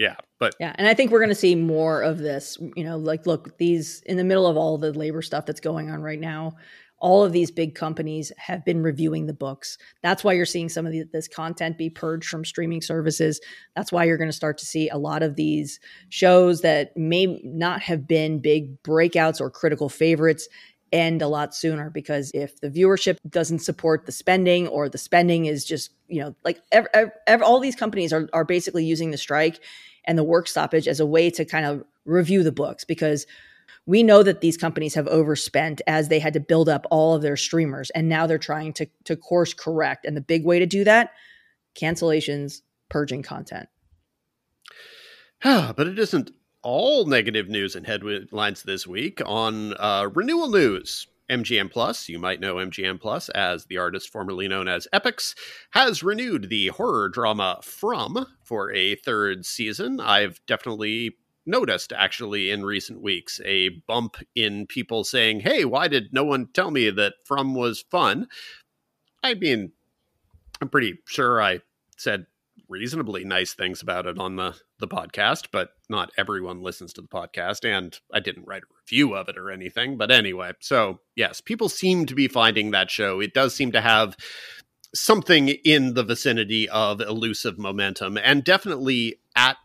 yeah, 0.00 0.16
but 0.38 0.54
yeah, 0.58 0.72
and 0.76 0.88
I 0.88 0.94
think 0.94 1.10
we're 1.10 1.18
going 1.18 1.28
to 1.28 1.34
see 1.34 1.54
more 1.54 2.00
of 2.00 2.16
this. 2.16 2.56
You 2.74 2.84
know, 2.84 2.96
like 2.96 3.26
look, 3.26 3.58
these 3.58 4.02
in 4.06 4.16
the 4.16 4.24
middle 4.24 4.46
of 4.46 4.56
all 4.56 4.78
the 4.78 4.92
labor 4.92 5.20
stuff 5.20 5.44
that's 5.44 5.60
going 5.60 5.90
on 5.90 6.00
right 6.00 6.18
now. 6.18 6.56
All 7.02 7.24
of 7.24 7.32
these 7.32 7.50
big 7.50 7.74
companies 7.74 8.30
have 8.36 8.62
been 8.62 8.82
reviewing 8.82 9.24
the 9.24 9.32
books. 9.32 9.78
That's 10.02 10.22
why 10.22 10.34
you're 10.34 10.44
seeing 10.44 10.68
some 10.68 10.84
of 10.84 10.92
the, 10.92 11.04
this 11.10 11.28
content 11.28 11.78
be 11.78 11.88
purged 11.88 12.28
from 12.28 12.44
streaming 12.44 12.82
services. 12.82 13.40
That's 13.74 13.90
why 13.90 14.04
you're 14.04 14.18
going 14.18 14.28
to 14.28 14.36
start 14.36 14.58
to 14.58 14.66
see 14.66 14.90
a 14.90 14.98
lot 14.98 15.22
of 15.22 15.34
these 15.34 15.80
shows 16.10 16.60
that 16.60 16.94
may 16.98 17.40
not 17.42 17.80
have 17.80 18.06
been 18.06 18.40
big 18.40 18.82
breakouts 18.82 19.40
or 19.40 19.50
critical 19.50 19.88
favorites 19.88 20.46
end 20.92 21.22
a 21.22 21.28
lot 21.28 21.54
sooner 21.54 21.90
because 21.90 22.30
if 22.34 22.60
the 22.60 22.70
viewership 22.70 23.18
doesn't 23.28 23.60
support 23.60 24.06
the 24.06 24.12
spending 24.12 24.66
or 24.68 24.88
the 24.88 24.98
spending 24.98 25.46
is 25.46 25.64
just 25.64 25.92
you 26.08 26.20
know 26.20 26.34
like 26.44 26.60
ev- 26.72 26.88
ev- 27.26 27.42
all 27.42 27.60
these 27.60 27.76
companies 27.76 28.12
are, 28.12 28.28
are 28.32 28.44
basically 28.44 28.84
using 28.84 29.10
the 29.10 29.18
strike 29.18 29.60
and 30.04 30.18
the 30.18 30.24
work 30.24 30.48
stoppage 30.48 30.88
as 30.88 31.00
a 31.00 31.06
way 31.06 31.30
to 31.30 31.44
kind 31.44 31.64
of 31.64 31.84
review 32.04 32.42
the 32.42 32.52
books 32.52 32.84
because 32.84 33.26
we 33.86 34.02
know 34.02 34.22
that 34.22 34.40
these 34.40 34.56
companies 34.56 34.94
have 34.94 35.08
overspent 35.08 35.80
as 35.86 36.08
they 36.08 36.18
had 36.18 36.32
to 36.34 36.40
build 36.40 36.68
up 36.68 36.86
all 36.90 37.14
of 37.14 37.22
their 37.22 37.36
streamers 37.36 37.90
and 37.90 38.08
now 38.08 38.26
they're 38.26 38.38
trying 38.38 38.72
to 38.74 38.86
to 39.04 39.16
course 39.16 39.54
correct. 39.54 40.04
And 40.04 40.16
the 40.16 40.20
big 40.20 40.44
way 40.44 40.58
to 40.58 40.66
do 40.66 40.84
that 40.84 41.12
cancellations 41.74 42.62
purging 42.88 43.22
content. 43.22 43.68
But 45.42 45.86
it 45.86 45.98
isn't 45.98 46.32
all 46.62 47.06
negative 47.06 47.48
news 47.48 47.74
and 47.74 47.86
headlines 47.86 48.62
this 48.62 48.86
week 48.86 49.20
on 49.24 49.74
uh, 49.74 50.08
renewal 50.12 50.48
news. 50.48 51.06
MGM 51.30 51.70
Plus, 51.70 52.08
you 52.08 52.18
might 52.18 52.40
know 52.40 52.56
MGM 52.56 53.00
Plus 53.00 53.28
as 53.28 53.66
the 53.66 53.78
artist 53.78 54.10
formerly 54.10 54.48
known 54.48 54.66
as 54.66 54.88
Epix, 54.92 55.34
has 55.70 56.02
renewed 56.02 56.48
the 56.50 56.68
horror 56.68 57.08
drama 57.08 57.60
From 57.62 58.26
for 58.42 58.72
a 58.72 58.96
third 58.96 59.46
season. 59.46 60.00
I've 60.00 60.40
definitely 60.46 61.16
noticed 61.46 61.92
actually 61.92 62.50
in 62.50 62.64
recent 62.64 63.00
weeks 63.00 63.40
a 63.44 63.68
bump 63.86 64.16
in 64.34 64.66
people 64.66 65.04
saying, 65.04 65.40
"Hey, 65.40 65.64
why 65.64 65.86
did 65.86 66.12
no 66.12 66.24
one 66.24 66.48
tell 66.48 66.72
me 66.72 66.90
that 66.90 67.14
From 67.24 67.54
was 67.54 67.80
fun?" 67.80 68.26
I 69.22 69.34
mean, 69.34 69.72
I'm 70.60 70.68
pretty 70.68 70.98
sure 71.06 71.40
I 71.40 71.60
said 71.96 72.26
reasonably 72.70 73.24
nice 73.24 73.52
things 73.52 73.82
about 73.82 74.06
it 74.06 74.18
on 74.18 74.36
the 74.36 74.56
the 74.78 74.88
podcast, 74.88 75.48
but 75.52 75.70
not 75.90 76.10
everyone 76.16 76.62
listens 76.62 76.92
to 76.94 77.02
the 77.02 77.08
podcast 77.08 77.68
and 77.68 77.98
I 78.14 78.20
didn't 78.20 78.46
write 78.46 78.62
a 78.62 78.74
review 78.82 79.14
of 79.14 79.28
it 79.28 79.36
or 79.36 79.50
anything, 79.50 79.98
but 79.98 80.10
anyway. 80.10 80.52
So, 80.60 81.00
yes, 81.16 81.40
people 81.40 81.68
seem 81.68 82.06
to 82.06 82.14
be 82.14 82.28
finding 82.28 82.70
that 82.70 82.90
show. 82.90 83.20
It 83.20 83.34
does 83.34 83.54
seem 83.54 83.72
to 83.72 83.80
have 83.80 84.16
something 84.94 85.48
in 85.48 85.94
the 85.94 86.04
vicinity 86.04 86.68
of 86.68 87.00
elusive 87.00 87.58
momentum 87.58 88.16
and 88.16 88.42
definitely 88.42 89.16
at 89.36 89.56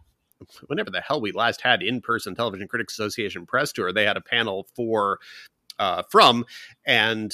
whenever 0.67 0.91
the 0.91 1.01
hell 1.01 1.19
we 1.19 1.31
last 1.31 1.61
had 1.61 1.81
in-person 1.81 2.35
television 2.35 2.67
critics 2.67 2.93
association 2.93 3.43
press 3.45 3.71
tour 3.71 3.91
they 3.91 4.03
had 4.03 4.17
a 4.17 4.21
panel 4.21 4.67
for 4.75 5.17
uh, 5.79 6.03
from 6.11 6.45
and 6.85 7.33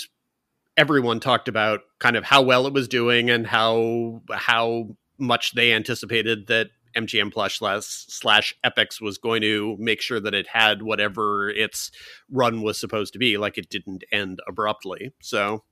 everyone 0.78 1.20
talked 1.20 1.48
about 1.48 1.82
kind 2.00 2.16
of 2.16 2.24
how 2.24 2.42
well 2.42 2.66
it 2.66 2.74
was 2.74 2.88
doing 2.88 3.30
and 3.30 3.46
how 3.46 4.22
how 4.32 4.96
much 5.22 5.54
they 5.54 5.72
anticipated 5.72 6.48
that 6.48 6.72
MGM 6.96 7.32
Plus 7.32 7.54
slash, 7.54 7.86
slash 7.86 8.54
Epix 8.66 9.00
was 9.00 9.18
going 9.18 9.42
to 9.42 9.78
make 9.80 10.02
sure 10.02 10.20
that 10.20 10.34
it 10.34 10.48
had 10.48 10.82
whatever 10.82 11.50
its 11.50 11.92
run 12.30 12.62
was 12.62 12.78
supposed 12.80 13.14
to 13.14 13.20
be, 13.20 13.38
like 13.38 13.58
it 13.58 13.70
didn't 13.70 14.04
end 14.12 14.40
abruptly. 14.48 15.14
So 15.22 15.64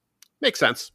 makes 0.41 0.59
sense. 0.59 0.91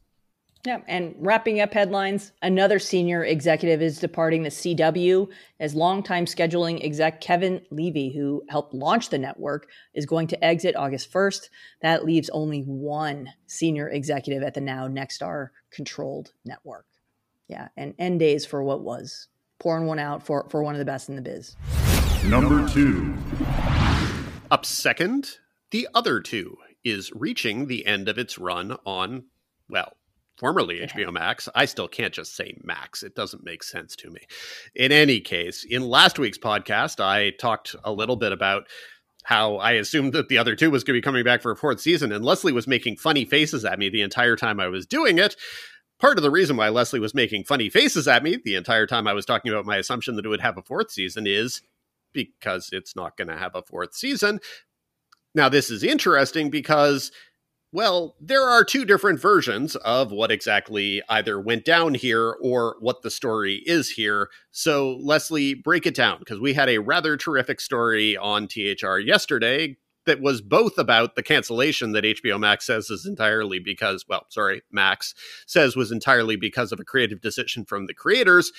Yeah, 0.65 0.81
and 0.87 1.13
wrapping 1.19 1.61
up 1.61 1.75
headlines, 1.75 2.31
another 2.41 2.79
senior 2.79 3.23
executive 3.23 3.83
is 3.83 3.99
departing 3.99 4.41
the 4.41 4.49
CW 4.49 5.27
as 5.59 5.75
longtime 5.75 6.25
scheduling 6.25 6.83
exec 6.83 7.21
Kevin 7.21 7.61
Levy, 7.69 8.11
who 8.11 8.41
helped 8.49 8.73
launch 8.73 9.09
the 9.09 9.19
network, 9.19 9.67
is 9.93 10.07
going 10.07 10.25
to 10.27 10.43
exit 10.43 10.75
August 10.75 11.13
1st. 11.13 11.49
That 11.83 12.03
leaves 12.03 12.31
only 12.31 12.61
one 12.61 13.29
senior 13.45 13.89
executive 13.89 14.41
at 14.41 14.55
the 14.55 14.61
now 14.61 14.87
Nexstar 14.87 15.49
controlled 15.71 16.31
network. 16.45 16.87
Yeah, 17.47 17.67
and 17.77 17.93
end 17.99 18.19
days 18.19 18.45
for 18.45 18.63
what 18.63 18.81
was. 18.81 19.27
Pouring 19.59 19.85
one 19.85 19.99
out 19.99 20.25
for, 20.25 20.47
for 20.49 20.63
one 20.63 20.75
of 20.75 20.79
the 20.79 20.85
best 20.85 21.09
in 21.09 21.15
the 21.15 21.21
biz. 21.21 21.55
Number 22.25 22.67
two. 22.67 23.15
Up 24.51 24.65
second, 24.65 25.37
the 25.71 25.87
other 25.93 26.19
two 26.19 26.57
is 26.83 27.11
reaching 27.13 27.67
the 27.67 27.85
end 27.85 28.09
of 28.09 28.17
its 28.17 28.37
run 28.37 28.77
on, 28.85 29.25
well, 29.69 29.93
formerly 30.37 30.79
HBO 30.79 31.11
Max. 31.11 31.47
I 31.55 31.65
still 31.65 31.87
can't 31.87 32.13
just 32.13 32.35
say 32.35 32.57
Max. 32.63 33.03
It 33.03 33.15
doesn't 33.15 33.43
make 33.43 33.63
sense 33.63 33.95
to 33.97 34.09
me. 34.09 34.21
In 34.75 34.91
any 34.91 35.19
case, 35.19 35.63
in 35.63 35.87
last 35.87 36.19
week's 36.19 36.37
podcast, 36.37 36.99
I 36.99 37.31
talked 37.31 37.75
a 37.83 37.91
little 37.91 38.15
bit 38.15 38.31
about 38.31 38.63
how 39.23 39.55
I 39.55 39.71
assumed 39.73 40.13
that 40.13 40.29
the 40.29 40.37
other 40.37 40.55
two 40.55 40.69
was 40.69 40.83
going 40.83 40.93
to 40.93 41.01
be 41.01 41.03
coming 41.03 41.23
back 41.23 41.41
for 41.41 41.51
a 41.51 41.55
fourth 41.55 41.81
season, 41.81 42.11
and 42.11 42.23
Lesley 42.23 42.53
was 42.53 42.67
making 42.67 42.97
funny 42.97 43.25
faces 43.25 43.65
at 43.65 43.79
me 43.79 43.89
the 43.89 44.03
entire 44.03 44.35
time 44.35 44.59
I 44.59 44.67
was 44.67 44.85
doing 44.85 45.17
it. 45.17 45.35
Part 45.99 46.17
of 46.17 46.23
the 46.23 46.31
reason 46.31 46.57
why 46.57 46.69
Lesley 46.69 46.99
was 46.99 47.13
making 47.13 47.45
funny 47.45 47.69
faces 47.69 48.07
at 48.07 48.23
me 48.23 48.37
the 48.43 48.55
entire 48.55 48.85
time 48.85 49.07
I 49.07 49.13
was 49.13 49.25
talking 49.25 49.51
about 49.51 49.65
my 49.65 49.77
assumption 49.77 50.15
that 50.15 50.25
it 50.25 50.29
would 50.29 50.41
have 50.41 50.57
a 50.57 50.61
fourth 50.61 50.91
season 50.91 51.25
is 51.25 51.61
because 52.13 52.69
it's 52.71 52.95
not 52.95 53.17
going 53.17 53.27
to 53.29 53.37
have 53.37 53.55
a 53.55 53.61
fourth 53.61 53.93
season. 53.93 54.39
Now, 55.33 55.49
this 55.49 55.69
is 55.69 55.83
interesting 55.83 56.49
because 56.49 57.11
well, 57.75 58.15
there 58.21 58.43
are 58.43 58.63
two 58.63 58.85
different 58.85 59.19
versions 59.19 59.75
of 59.75 60.09
what 60.09 60.31
exactly 60.31 61.01
either 61.09 61.37
went 61.37 61.65
down 61.65 61.93
here 61.93 62.37
or 62.41 62.77
what 62.79 63.01
the 63.01 63.11
story 63.11 63.63
is 63.65 63.89
here. 63.89 64.29
So, 64.51 64.97
Lesley, 65.01 65.55
break 65.55 65.85
it 65.85 65.93
down 65.93 66.19
because 66.19 66.39
we 66.39 66.53
had 66.53 66.69
a 66.69 66.77
rather 66.77 67.17
terrific 67.17 67.59
story 67.59 68.15
on 68.15 68.47
THR 68.47 68.99
yesterday 68.99 69.75
that 70.05 70.21
was 70.21 70.41
both 70.41 70.77
about 70.77 71.15
the 71.15 71.23
cancellation 71.23 71.91
that 71.93 72.03
HBO 72.03 72.39
Max 72.39 72.65
says 72.65 72.89
is 72.89 73.05
entirely 73.05 73.59
because, 73.59 74.05
well, 74.07 74.25
sorry, 74.29 74.61
Max 74.71 75.13
says 75.45 75.75
was 75.75 75.91
entirely 75.91 76.35
because 76.35 76.71
of 76.71 76.79
a 76.79 76.85
creative 76.85 77.21
decision 77.21 77.65
from 77.65 77.87
the 77.87 77.93
creators. 77.93 78.51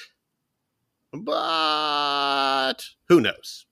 But 1.12 2.74
who 3.08 3.20
knows? 3.20 3.66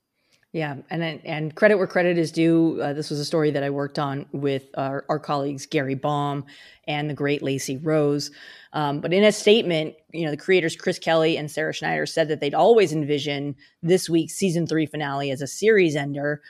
Yeah, 0.54 0.76
and 0.88 1.02
and 1.02 1.52
credit 1.56 1.78
where 1.78 1.88
credit 1.88 2.16
is 2.16 2.30
due. 2.30 2.80
Uh, 2.80 2.92
this 2.92 3.10
was 3.10 3.18
a 3.18 3.24
story 3.24 3.50
that 3.50 3.64
I 3.64 3.70
worked 3.70 3.98
on 3.98 4.26
with 4.30 4.66
our, 4.74 5.04
our 5.08 5.18
colleagues 5.18 5.66
Gary 5.66 5.96
Baum 5.96 6.44
and 6.86 7.10
the 7.10 7.14
great 7.14 7.42
Lacey 7.42 7.76
Rose. 7.76 8.30
Um, 8.72 9.00
but 9.00 9.12
in 9.12 9.24
a 9.24 9.32
statement, 9.32 9.96
you 10.12 10.24
know, 10.24 10.30
the 10.30 10.36
creators 10.36 10.76
Chris 10.76 11.00
Kelly 11.00 11.36
and 11.36 11.50
Sarah 11.50 11.72
Schneider 11.72 12.06
said 12.06 12.28
that 12.28 12.38
they'd 12.38 12.54
always 12.54 12.92
envision 12.92 13.56
this 13.82 14.08
week's 14.08 14.34
season 14.34 14.64
three 14.64 14.86
finale 14.86 15.32
as 15.32 15.42
a 15.42 15.48
series 15.48 15.96
ender. 15.96 16.40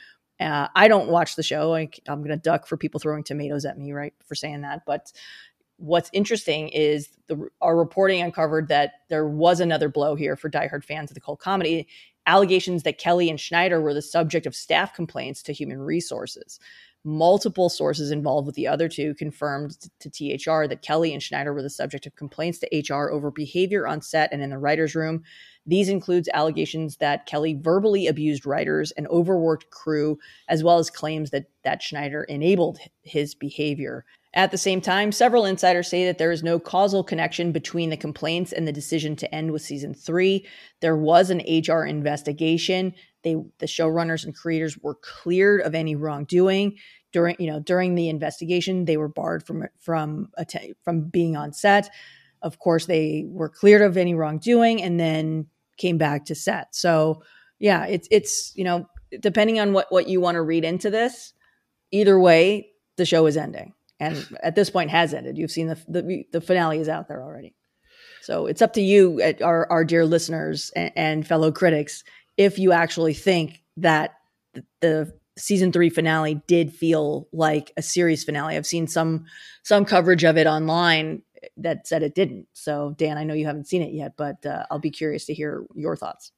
Uh, 0.40 0.68
I 0.74 0.88
don't 0.88 1.08
watch 1.08 1.36
the 1.36 1.42
show. 1.42 1.74
I, 1.74 1.88
I'm 2.08 2.20
going 2.20 2.30
to 2.30 2.36
duck 2.36 2.66
for 2.66 2.76
people 2.76 3.00
throwing 3.00 3.22
tomatoes 3.22 3.64
at 3.64 3.78
me, 3.78 3.92
right, 3.92 4.14
for 4.24 4.34
saying 4.34 4.62
that. 4.62 4.84
But 4.84 5.12
what's 5.76 6.10
interesting 6.12 6.68
is 6.68 7.08
the, 7.28 7.48
our 7.60 7.76
reporting 7.76 8.22
uncovered 8.22 8.68
that 8.68 8.92
there 9.08 9.26
was 9.26 9.60
another 9.60 9.88
blow 9.88 10.14
here 10.14 10.36
for 10.36 10.50
diehard 10.50 10.84
fans 10.84 11.10
of 11.10 11.14
the 11.14 11.20
cult 11.20 11.40
comedy 11.40 11.86
allegations 12.26 12.82
that 12.84 12.98
Kelly 12.98 13.28
and 13.28 13.38
Schneider 13.38 13.80
were 13.80 13.94
the 13.94 14.02
subject 14.02 14.46
of 14.46 14.56
staff 14.56 14.94
complaints 14.94 15.42
to 15.42 15.52
human 15.52 15.80
resources. 15.80 16.58
Multiple 17.04 17.68
sources 17.68 18.10
involved 18.10 18.46
with 18.46 18.54
the 18.54 18.66
other 18.66 18.88
two 18.88 19.14
confirmed 19.14 19.76
to 20.00 20.08
THR 20.08 20.66
that 20.66 20.80
Kelly 20.80 21.12
and 21.12 21.22
Schneider 21.22 21.52
were 21.52 21.62
the 21.62 21.68
subject 21.68 22.06
of 22.06 22.16
complaints 22.16 22.60
to 22.60 22.94
HR 22.94 23.10
over 23.10 23.30
behavior 23.30 23.86
on 23.86 24.00
set 24.00 24.32
and 24.32 24.42
in 24.42 24.48
the 24.48 24.58
writers' 24.58 24.94
room. 24.94 25.22
These 25.66 25.88
includes 25.88 26.28
allegations 26.34 26.98
that 26.98 27.26
Kelly 27.26 27.54
verbally 27.54 28.06
abused 28.06 28.44
writers 28.44 28.90
and 28.92 29.06
overworked 29.08 29.70
crew, 29.70 30.18
as 30.48 30.62
well 30.62 30.78
as 30.78 30.90
claims 30.90 31.30
that 31.30 31.46
that 31.62 31.82
Schneider 31.82 32.24
enabled 32.24 32.78
his 33.02 33.34
behavior. 33.34 34.04
At 34.34 34.50
the 34.50 34.58
same 34.58 34.80
time, 34.80 35.12
several 35.12 35.44
insiders 35.44 35.88
say 35.88 36.04
that 36.06 36.18
there 36.18 36.32
is 36.32 36.42
no 36.42 36.58
causal 36.58 37.04
connection 37.04 37.52
between 37.52 37.90
the 37.90 37.96
complaints 37.96 38.52
and 38.52 38.66
the 38.66 38.72
decision 38.72 39.14
to 39.16 39.32
end 39.32 39.52
with 39.52 39.62
season 39.62 39.94
three. 39.94 40.44
There 40.80 40.96
was 40.96 41.30
an 41.30 41.38
HR 41.38 41.84
investigation. 41.84 42.94
They, 43.22 43.36
the 43.58 43.66
showrunners 43.66 44.24
and 44.24 44.34
creators 44.34 44.76
were 44.76 44.96
cleared 44.96 45.60
of 45.60 45.74
any 45.74 45.94
wrongdoing 45.94 46.76
during, 47.12 47.36
you 47.38 47.46
know, 47.46 47.60
during 47.60 47.94
the 47.94 48.08
investigation. 48.08 48.86
They 48.86 48.96
were 48.96 49.08
barred 49.08 49.46
from 49.46 49.68
from 49.78 50.30
from 50.82 51.08
being 51.08 51.36
on 51.36 51.52
set. 51.52 51.88
Of 52.42 52.58
course, 52.58 52.86
they 52.86 53.24
were 53.28 53.48
cleared 53.48 53.82
of 53.82 53.96
any 53.96 54.14
wrongdoing 54.14 54.82
and 54.82 54.98
then 54.98 55.46
came 55.76 55.98
back 55.98 56.26
to 56.26 56.34
set. 56.34 56.74
So, 56.74 57.22
yeah, 57.58 57.86
it's 57.86 58.08
it's 58.10 58.52
you 58.56 58.64
know, 58.64 58.86
depending 59.20 59.60
on 59.60 59.72
what 59.72 59.86
what 59.90 60.08
you 60.08 60.20
want 60.20 60.36
to 60.36 60.42
read 60.42 60.64
into 60.64 60.90
this, 60.90 61.32
either 61.90 62.18
way, 62.18 62.70
the 62.96 63.06
show 63.06 63.26
is 63.26 63.36
ending 63.36 63.74
and 64.00 64.26
at 64.42 64.54
this 64.54 64.70
point 64.70 64.90
has 64.90 65.14
ended. 65.14 65.38
You've 65.38 65.50
seen 65.50 65.68
the, 65.68 65.78
the, 65.88 66.24
the 66.32 66.40
finale 66.40 66.78
is 66.78 66.88
out 66.88 67.08
there 67.08 67.22
already. 67.22 67.54
So 68.22 68.46
it's 68.46 68.62
up 68.62 68.72
to 68.74 68.80
you, 68.80 69.20
uh, 69.22 69.44
our 69.44 69.70
our 69.70 69.84
dear 69.84 70.06
listeners 70.06 70.70
and, 70.74 70.92
and 70.96 71.26
fellow 71.26 71.52
critics, 71.52 72.04
if 72.36 72.58
you 72.58 72.72
actually 72.72 73.14
think 73.14 73.62
that 73.76 74.14
the, 74.54 74.64
the 74.80 75.18
season 75.36 75.72
three 75.72 75.90
finale 75.90 76.40
did 76.46 76.72
feel 76.72 77.28
like 77.32 77.72
a 77.76 77.82
series 77.82 78.24
finale. 78.24 78.56
I've 78.56 78.66
seen 78.66 78.86
some 78.86 79.26
some 79.62 79.84
coverage 79.84 80.24
of 80.24 80.38
it 80.38 80.46
online 80.46 81.22
that 81.56 81.86
said 81.86 82.02
it 82.02 82.14
didn't. 82.14 82.48
So 82.52 82.94
Dan, 82.96 83.18
I 83.18 83.24
know 83.24 83.34
you 83.34 83.46
haven't 83.46 83.68
seen 83.68 83.82
it 83.82 83.92
yet, 83.92 84.14
but 84.16 84.44
uh, 84.46 84.66
I'll 84.70 84.78
be 84.78 84.90
curious 84.90 85.24
to 85.26 85.34
hear 85.34 85.64
your 85.74 85.96
thoughts. 85.96 86.32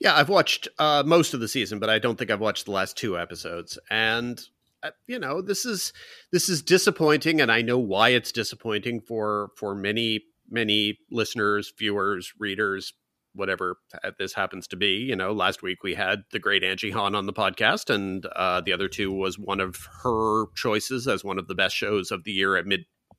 Yeah, 0.00 0.14
I've 0.14 0.30
watched 0.30 0.68
uh, 0.78 1.02
most 1.06 1.34
of 1.34 1.40
the 1.40 1.48
season, 1.48 1.78
but 1.78 1.90
I 1.90 1.98
don't 1.98 2.18
think 2.18 2.30
I've 2.30 2.40
watched 2.40 2.64
the 2.64 2.72
last 2.72 2.96
two 2.96 3.18
episodes. 3.18 3.78
And 3.90 4.42
uh, 4.82 4.90
you 5.06 5.18
know 5.18 5.40
this 5.40 5.64
is 5.64 5.92
this 6.32 6.50
is 6.50 6.60
disappointing 6.60 7.40
and 7.40 7.50
i 7.50 7.62
know 7.62 7.78
why 7.78 8.10
it's 8.10 8.30
disappointing 8.30 9.00
for 9.00 9.48
for 9.56 9.74
many 9.74 10.20
many 10.50 10.98
listeners 11.10 11.72
viewers 11.78 12.34
readers 12.38 12.92
whatever 13.32 13.78
this 14.18 14.34
happens 14.34 14.66
to 14.66 14.76
be 14.76 14.96
you 14.96 15.16
know 15.16 15.32
last 15.32 15.62
week 15.62 15.82
we 15.82 15.94
had 15.94 16.22
the 16.30 16.38
great 16.38 16.62
angie 16.62 16.90
han 16.90 17.14
on 17.14 17.24
the 17.24 17.32
podcast 17.32 17.88
and 17.88 18.26
uh, 18.36 18.60
the 18.60 18.72
other 18.72 18.88
two 18.88 19.10
was 19.10 19.38
one 19.38 19.60
of 19.60 19.88
her 20.02 20.46
choices 20.54 21.08
as 21.08 21.24
one 21.24 21.38
of 21.38 21.48
the 21.48 21.54
best 21.54 21.74
shows 21.74 22.10
of 22.10 22.24
the 22.24 22.32
year 22.32 22.56
at 22.56 22.66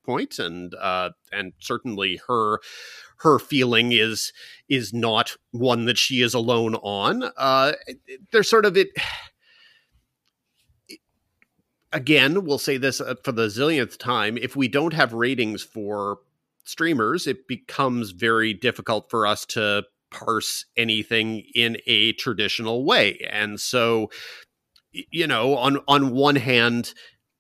midpoint 0.08 0.40
and 0.40 0.74
uh, 0.76 1.12
and 1.32 1.54
certainly 1.60 2.20
her 2.28 2.60
her 3.18 3.40
feeling 3.40 3.92
is 3.92 4.32
is 4.70 4.94
not 4.94 5.36
one 5.52 5.86
that 5.86 5.98
she 5.98 6.22
is 6.22 6.34
alone 6.34 6.76
on 6.76 7.24
uh, 7.38 7.74
there's 8.32 8.50
sort 8.50 8.66
of 8.66 8.78
it 8.78 8.90
again, 11.94 12.46
we'll 12.46 12.58
say 12.58 12.78
this 12.78 13.02
uh, 13.02 13.16
for 13.24 13.32
the 13.32 13.48
zillionth 13.48 13.98
time 13.98 14.38
if 14.38 14.56
we 14.56 14.68
don't 14.68 14.94
have 14.94 15.14
ratings 15.14 15.64
for 15.64 16.20
streamers, 16.64 17.28
it 17.28 17.48
becomes 17.48 18.12
very 18.12 18.54
difficult 18.54 19.10
for 19.10 19.26
us 19.26 19.46
to 19.46 19.84
parse 20.12 20.66
anything 20.76 21.44
in 21.54 21.78
a 21.86 22.14
traditional 22.14 22.86
way. 22.86 23.20
And 23.30 23.60
so, 23.60 24.10
you 24.92 25.28
know, 25.28 25.56
on 25.56 25.80
on 25.88 26.12
one 26.12 26.36
hand, 26.36 26.94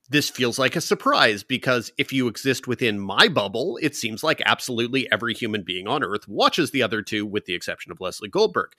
this 0.10 0.30
feels 0.30 0.58
like 0.58 0.76
a 0.76 0.82
surprise 0.82 1.44
because 1.44 1.92
if 1.98 2.14
you 2.14 2.28
exist 2.28 2.68
within 2.68 3.00
my 3.00 3.28
bubble, 3.28 3.78
it 3.82 3.96
seems 3.96 4.24
like 4.24 4.42
absolutely 4.46 5.12
every 5.12 5.34
human 5.34 5.64
being 5.64 5.88
on 5.88 6.04
Earth 6.04 6.28
watches 6.28 6.72
the 6.72 6.84
other 6.84 7.02
two, 7.02 7.26
with 7.26 7.46
the 7.46 7.54
exception 7.54 7.92
of 7.92 8.00
Lesley 8.00 8.30
Goldberg. 8.30 8.72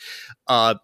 Uh, 0.47 0.77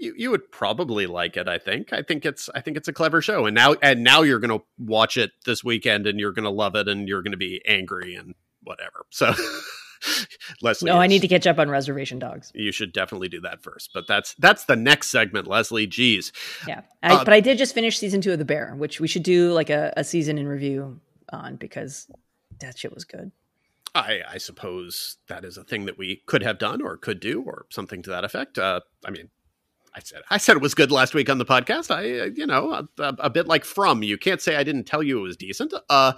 You, 0.00 0.14
you 0.16 0.30
would 0.30 0.52
probably 0.52 1.06
like 1.06 1.36
it. 1.36 1.48
I 1.48 1.58
think. 1.58 1.92
I 1.92 2.02
think 2.02 2.24
it's. 2.24 2.48
I 2.54 2.60
think 2.60 2.76
it's 2.76 2.86
a 2.86 2.92
clever 2.92 3.20
show. 3.20 3.46
And 3.46 3.54
now, 3.54 3.74
and 3.82 4.04
now 4.04 4.22
you're 4.22 4.38
going 4.38 4.56
to 4.56 4.64
watch 4.78 5.16
it 5.16 5.32
this 5.44 5.64
weekend, 5.64 6.06
and 6.06 6.20
you're 6.20 6.32
going 6.32 6.44
to 6.44 6.50
love 6.50 6.76
it, 6.76 6.86
and 6.88 7.08
you're 7.08 7.22
going 7.22 7.32
to 7.32 7.36
be 7.36 7.60
angry 7.66 8.14
and 8.14 8.34
whatever. 8.62 9.06
So, 9.10 9.34
Lesley. 10.62 10.90
No, 10.90 10.98
I 10.98 11.06
need 11.06 11.20
to 11.20 11.28
catch 11.28 11.46
up 11.46 11.58
on 11.58 11.70
Reservation 11.70 12.18
Dogs. 12.18 12.50
You 12.54 12.72
should 12.72 12.92
definitely 12.92 13.28
do 13.28 13.40
that 13.40 13.62
first. 13.62 13.90
But 13.92 14.06
that's 14.06 14.34
that's 14.34 14.64
the 14.64 14.76
next 14.76 15.08
segment, 15.08 15.46
Lesley. 15.46 15.86
Geez, 15.86 16.32
Yeah, 16.66 16.82
I, 17.02 17.14
Uh, 17.14 17.24
but 17.24 17.32
I 17.32 17.40
did 17.40 17.58
just 17.58 17.74
finish 17.74 17.98
season 17.98 18.20
two 18.20 18.32
of 18.32 18.38
The 18.38 18.44
Bear, 18.44 18.74
which 18.76 19.00
we 19.00 19.08
should 19.08 19.22
do 19.22 19.52
like 19.52 19.70
a, 19.70 19.92
a 19.96 20.04
season 20.04 20.38
in 20.38 20.46
review 20.46 21.00
on 21.32 21.56
because 21.56 22.10
that 22.60 22.78
shit 22.78 22.94
was 22.94 23.04
good. 23.04 23.32
I, 23.94 24.20
I 24.28 24.38
suppose 24.38 25.16
that 25.28 25.44
is 25.44 25.56
a 25.56 25.64
thing 25.64 25.86
that 25.86 25.98
we 25.98 26.22
could 26.26 26.42
have 26.42 26.58
done 26.58 26.82
or 26.82 26.96
could 26.96 27.20
do 27.20 27.42
or 27.42 27.66
something 27.70 28.02
to 28.02 28.10
that 28.10 28.24
effect. 28.24 28.58
Uh, 28.58 28.80
I 29.04 29.10
mean, 29.10 29.30
I 29.94 30.00
said 30.00 30.22
I 30.30 30.38
said 30.38 30.56
it 30.56 30.62
was 30.62 30.74
good 30.74 30.92
last 30.92 31.14
week 31.14 31.30
on 31.30 31.38
the 31.38 31.44
podcast. 31.44 31.90
I, 31.90 32.20
uh, 32.20 32.24
you 32.26 32.46
know, 32.46 32.72
a, 32.72 32.88
a, 33.02 33.16
a 33.20 33.30
bit 33.30 33.48
like 33.48 33.64
from 33.64 34.02
you 34.02 34.18
can't 34.18 34.40
say 34.40 34.56
I 34.56 34.62
didn't 34.62 34.84
tell 34.84 35.02
you 35.02 35.18
it 35.18 35.22
was 35.22 35.36
decent. 35.36 35.72
Uh, 35.88 36.12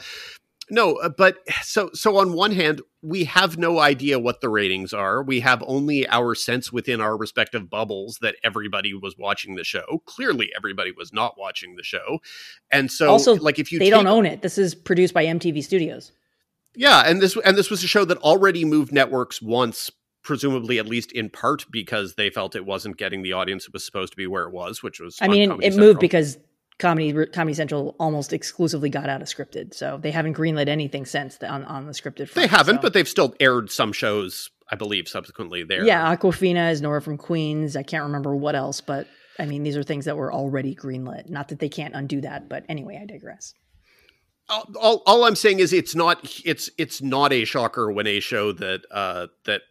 no, 0.71 0.97
uh, 0.97 1.09
but 1.09 1.39
so 1.63 1.91
so 1.95 2.17
on 2.19 2.33
one 2.33 2.53
hand, 2.53 2.81
we 3.03 3.25
have 3.25 3.59
no 3.59 3.79
idea 3.79 4.19
what 4.19 4.41
the 4.41 4.49
ratings 4.49 4.93
are. 4.93 5.23
We 5.23 5.41
have 5.41 5.63
only 5.67 6.07
our 6.09 6.35
sense 6.35 6.73
within 6.73 7.01
our 7.01 7.17
respective 7.17 7.69
bubbles 7.71 8.19
that 8.23 8.37
everybody 8.45 8.93
was 8.95 9.17
watching 9.19 9.57
the 9.57 9.65
show. 9.65 10.03
Clearly, 10.07 10.51
everybody 10.57 10.93
was 10.93 11.13
not 11.13 11.37
watching 11.39 11.77
the 11.77 11.83
show, 11.83 12.19
and 12.71 12.91
so 12.91 13.11
Also, 13.11 13.35
like 13.37 13.59
if 13.59 13.73
you 13.73 13.79
they 13.79 13.87
take- 13.87 13.95
don't 13.95 14.07
own 14.07 14.27
it. 14.27 14.43
This 14.43 14.59
is 14.59 14.75
produced 14.75 15.15
by 15.15 15.25
MTV 15.25 15.63
Studios. 15.63 16.13
yeah, 16.75 17.03
and 17.07 17.21
this 17.21 17.37
and 17.45 17.57
this 17.57 17.71
was 17.71 17.83
a 17.85 17.89
show 17.89 18.05
that 18.05 18.19
already 18.19 18.65
moved 18.65 18.93
networks 18.93 19.41
once, 19.43 19.91
presumably 20.23 20.79
at 20.79 20.87
least 20.87 21.11
in 21.13 21.31
part 21.31 21.65
because 21.71 22.15
they 22.15 22.31
felt 22.31 22.55
it 22.55 22.65
wasn't 22.67 22.97
getting 22.97 23.23
the 23.23 23.33
audience 23.33 23.67
it 23.67 23.73
was 23.73 23.85
supposed 23.85 24.13
to 24.13 24.17
be 24.17 24.27
where 24.27 24.45
it 24.45 24.53
was, 24.53 24.83
which 24.83 25.01
was. 25.01 25.17
I 25.21 25.29
mean, 25.29 25.51
it 25.51 25.73
Central. 25.73 25.87
moved 25.87 26.01
because 26.01 26.39
Comedy 26.81 27.27
Comedy 27.27 27.55
Central 27.55 27.95
almost 28.01 28.33
exclusively 28.33 28.89
got 28.91 29.09
out 29.09 29.23
of 29.23 29.29
scripted, 29.29 29.73
so 29.75 29.99
they 30.03 30.11
haven't 30.11 30.35
greenlit 30.37 30.67
anything 30.69 31.07
since 31.07 31.37
the, 31.37 31.49
on 31.49 31.65
on 31.65 31.87
the 31.87 31.93
scripted. 31.93 32.29
Front, 32.29 32.35
they 32.35 32.47
haven't, 32.49 32.77
so- 32.77 32.83
but 32.83 32.93
they've 32.95 33.09
still 33.09 33.35
aired 33.39 33.71
some 33.71 33.93
shows, 33.93 34.51
I 34.71 34.75
believe, 34.77 35.07
subsequently 35.07 35.63
there. 35.63 35.85
yeah, 35.85 36.17
Awkwafina 36.17 36.73
is 36.73 36.81
Nora 36.83 37.01
from 37.01 37.17
Queens. 37.19 37.77
I 37.77 37.83
can't 37.85 38.03
remember 38.05 38.35
what 38.35 38.57
else, 38.57 38.81
but 38.81 39.07
I 39.39 39.47
mean, 39.47 39.63
these 39.63 39.77
are 39.77 39.83
things 39.85 40.05
that 40.07 40.17
were 40.17 40.33
already 40.33 40.75
greenlit. 40.75 41.29
Not 41.31 41.49
that 41.49 41.61
they 41.61 41.69
can't 41.69 41.95
undo 41.95 42.21
that, 42.23 42.49
but 42.49 42.65
anyway, 42.69 42.99
I 43.01 43.07
digress. 43.07 43.55
all, 44.49 44.67
all, 44.81 45.03
all 45.07 45.25
I'm 45.25 45.37
saying 45.37 45.61
is 45.61 45.73
it's 45.73 45.95
not 45.95 46.19
it's 46.45 46.69
it's 46.79 47.01
not 47.01 47.33
a 47.33 47.45
shocker 47.45 47.91
when 47.93 48.07
a 48.07 48.21
show 48.21 48.53
that 48.53 48.81
uh 48.91 49.29
that 49.45 49.63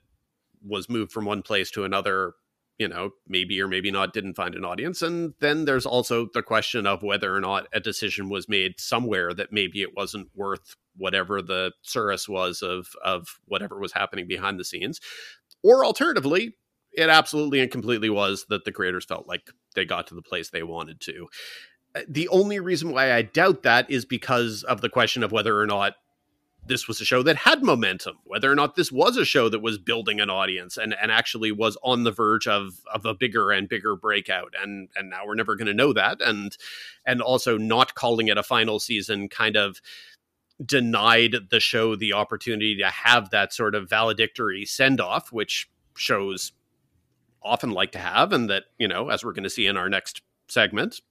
was 0.66 0.90
moved 0.90 1.12
from 1.12 1.26
one 1.26 1.42
place 1.42 1.70
to 1.72 1.84
another 1.86 2.34
you 2.80 2.88
know 2.88 3.12
maybe 3.28 3.62
or 3.62 3.68
maybe 3.68 3.92
not 3.92 4.14
didn't 4.14 4.36
find 4.36 4.56
an 4.56 4.66
audience. 4.66 5.02
And 5.02 5.34
then 5.40 5.66
there's 5.66 5.86
also 5.86 6.28
the 6.34 6.42
question 6.42 6.88
of 6.88 7.04
whether 7.04 7.36
or 7.36 7.42
not 7.42 7.68
a 7.74 7.80
decision 7.80 8.30
was 8.30 8.50
made 8.50 8.80
somewhere 8.80 9.34
that 9.34 9.52
maybe 9.52 9.82
it 9.84 9.96
wasn't 9.96 10.30
worth 10.34 10.76
whatever 10.96 11.42
the 11.42 11.74
service 11.84 12.28
was 12.28 12.64
of 12.64 12.88
of 13.04 13.40
whatever 13.46 13.80
was 13.80 13.94
happening 13.94 14.28
behind 14.28 14.60
the 14.60 14.66
scenes. 14.66 15.00
Or 15.62 15.86
alternatively 15.86 16.56
it 16.94 17.10
absolutely 17.10 17.60
and 17.60 17.70
completely 17.70 18.10
was 18.10 18.46
that 18.50 18.66
the 18.66 18.72
creators 18.72 19.06
felt 19.06 19.28
like 19.28 19.52
they 19.76 19.86
got 19.86 20.08
to 20.08 20.16
the 20.16 20.22
place 20.22 20.50
they 20.50 20.64
wanted 20.64 21.00
to. 21.02 21.28
Uh, 21.96 22.02
the 22.08 22.28
only 22.30 22.60
reason 22.60 22.92
why 22.92 23.14
I 23.14 23.22
doubt 23.22 23.64
that 23.64 23.90
is 23.92 24.06
because 24.06 24.64
of 24.64 24.82
the 24.82 24.90
question 24.90 25.24
of 25.24 25.32
whether 25.32 25.60
or 25.60 25.68
not 25.68 25.94
this 26.70 26.88
was 26.88 27.02
a 27.02 27.06
show 27.06 27.22
that 27.24 27.36
had 27.36 27.64
momentum, 27.64 28.18
whether 28.24 28.50
or 28.50 28.56
not 28.56 28.76
this 28.76 28.92
was 28.92 29.18
a 29.18 29.26
show 29.26 29.50
that 29.50 29.60
was 29.60 29.78
building 29.78 30.22
an 30.22 30.30
audience 30.30 30.78
and, 30.78 30.96
and 31.02 31.12
actually 31.12 31.52
was 31.52 31.78
on 31.84 32.04
the 32.04 32.12
verge 32.12 32.48
of 32.48 32.80
of 32.94 33.06
a 33.06 33.14
bigger 33.14 33.52
and 33.52 33.68
bigger 33.68 33.96
breakout. 33.98 34.54
And 34.62 34.88
and 34.96 35.10
now 35.10 35.26
we're 35.26 35.36
never 35.36 35.56
going 35.56 35.68
to 35.68 35.74
know 35.74 35.92
that. 35.92 36.22
And 36.22 36.56
and 37.06 37.22
also 37.22 37.58
not 37.58 37.96
calling 37.96 38.30
it 38.30 38.38
a 38.38 38.44
final 38.44 38.80
season 38.80 39.28
kind 39.28 39.58
of 39.58 39.82
denied 40.66 41.36
the 41.50 41.60
show 41.60 41.96
the 41.96 42.14
opportunity 42.14 42.78
to 42.78 42.88
have 42.88 43.32
that 43.32 43.52
sort 43.54 43.76
of 43.76 43.90
valedictory 43.90 44.64
send 44.66 45.02
off, 45.02 45.32
which 45.32 45.70
shows 45.98 46.52
often 47.42 47.72
like 47.72 47.92
to 47.94 48.00
have, 48.00 48.32
and 48.32 48.50
that, 48.50 48.64
you 48.78 48.88
know, 48.88 49.10
as 49.10 49.24
we're 49.24 49.34
going 49.34 49.44
to 49.44 49.50
see 49.50 49.66
in 49.66 49.78
our 49.78 49.90
next 49.90 50.22
segment, 50.50 51.02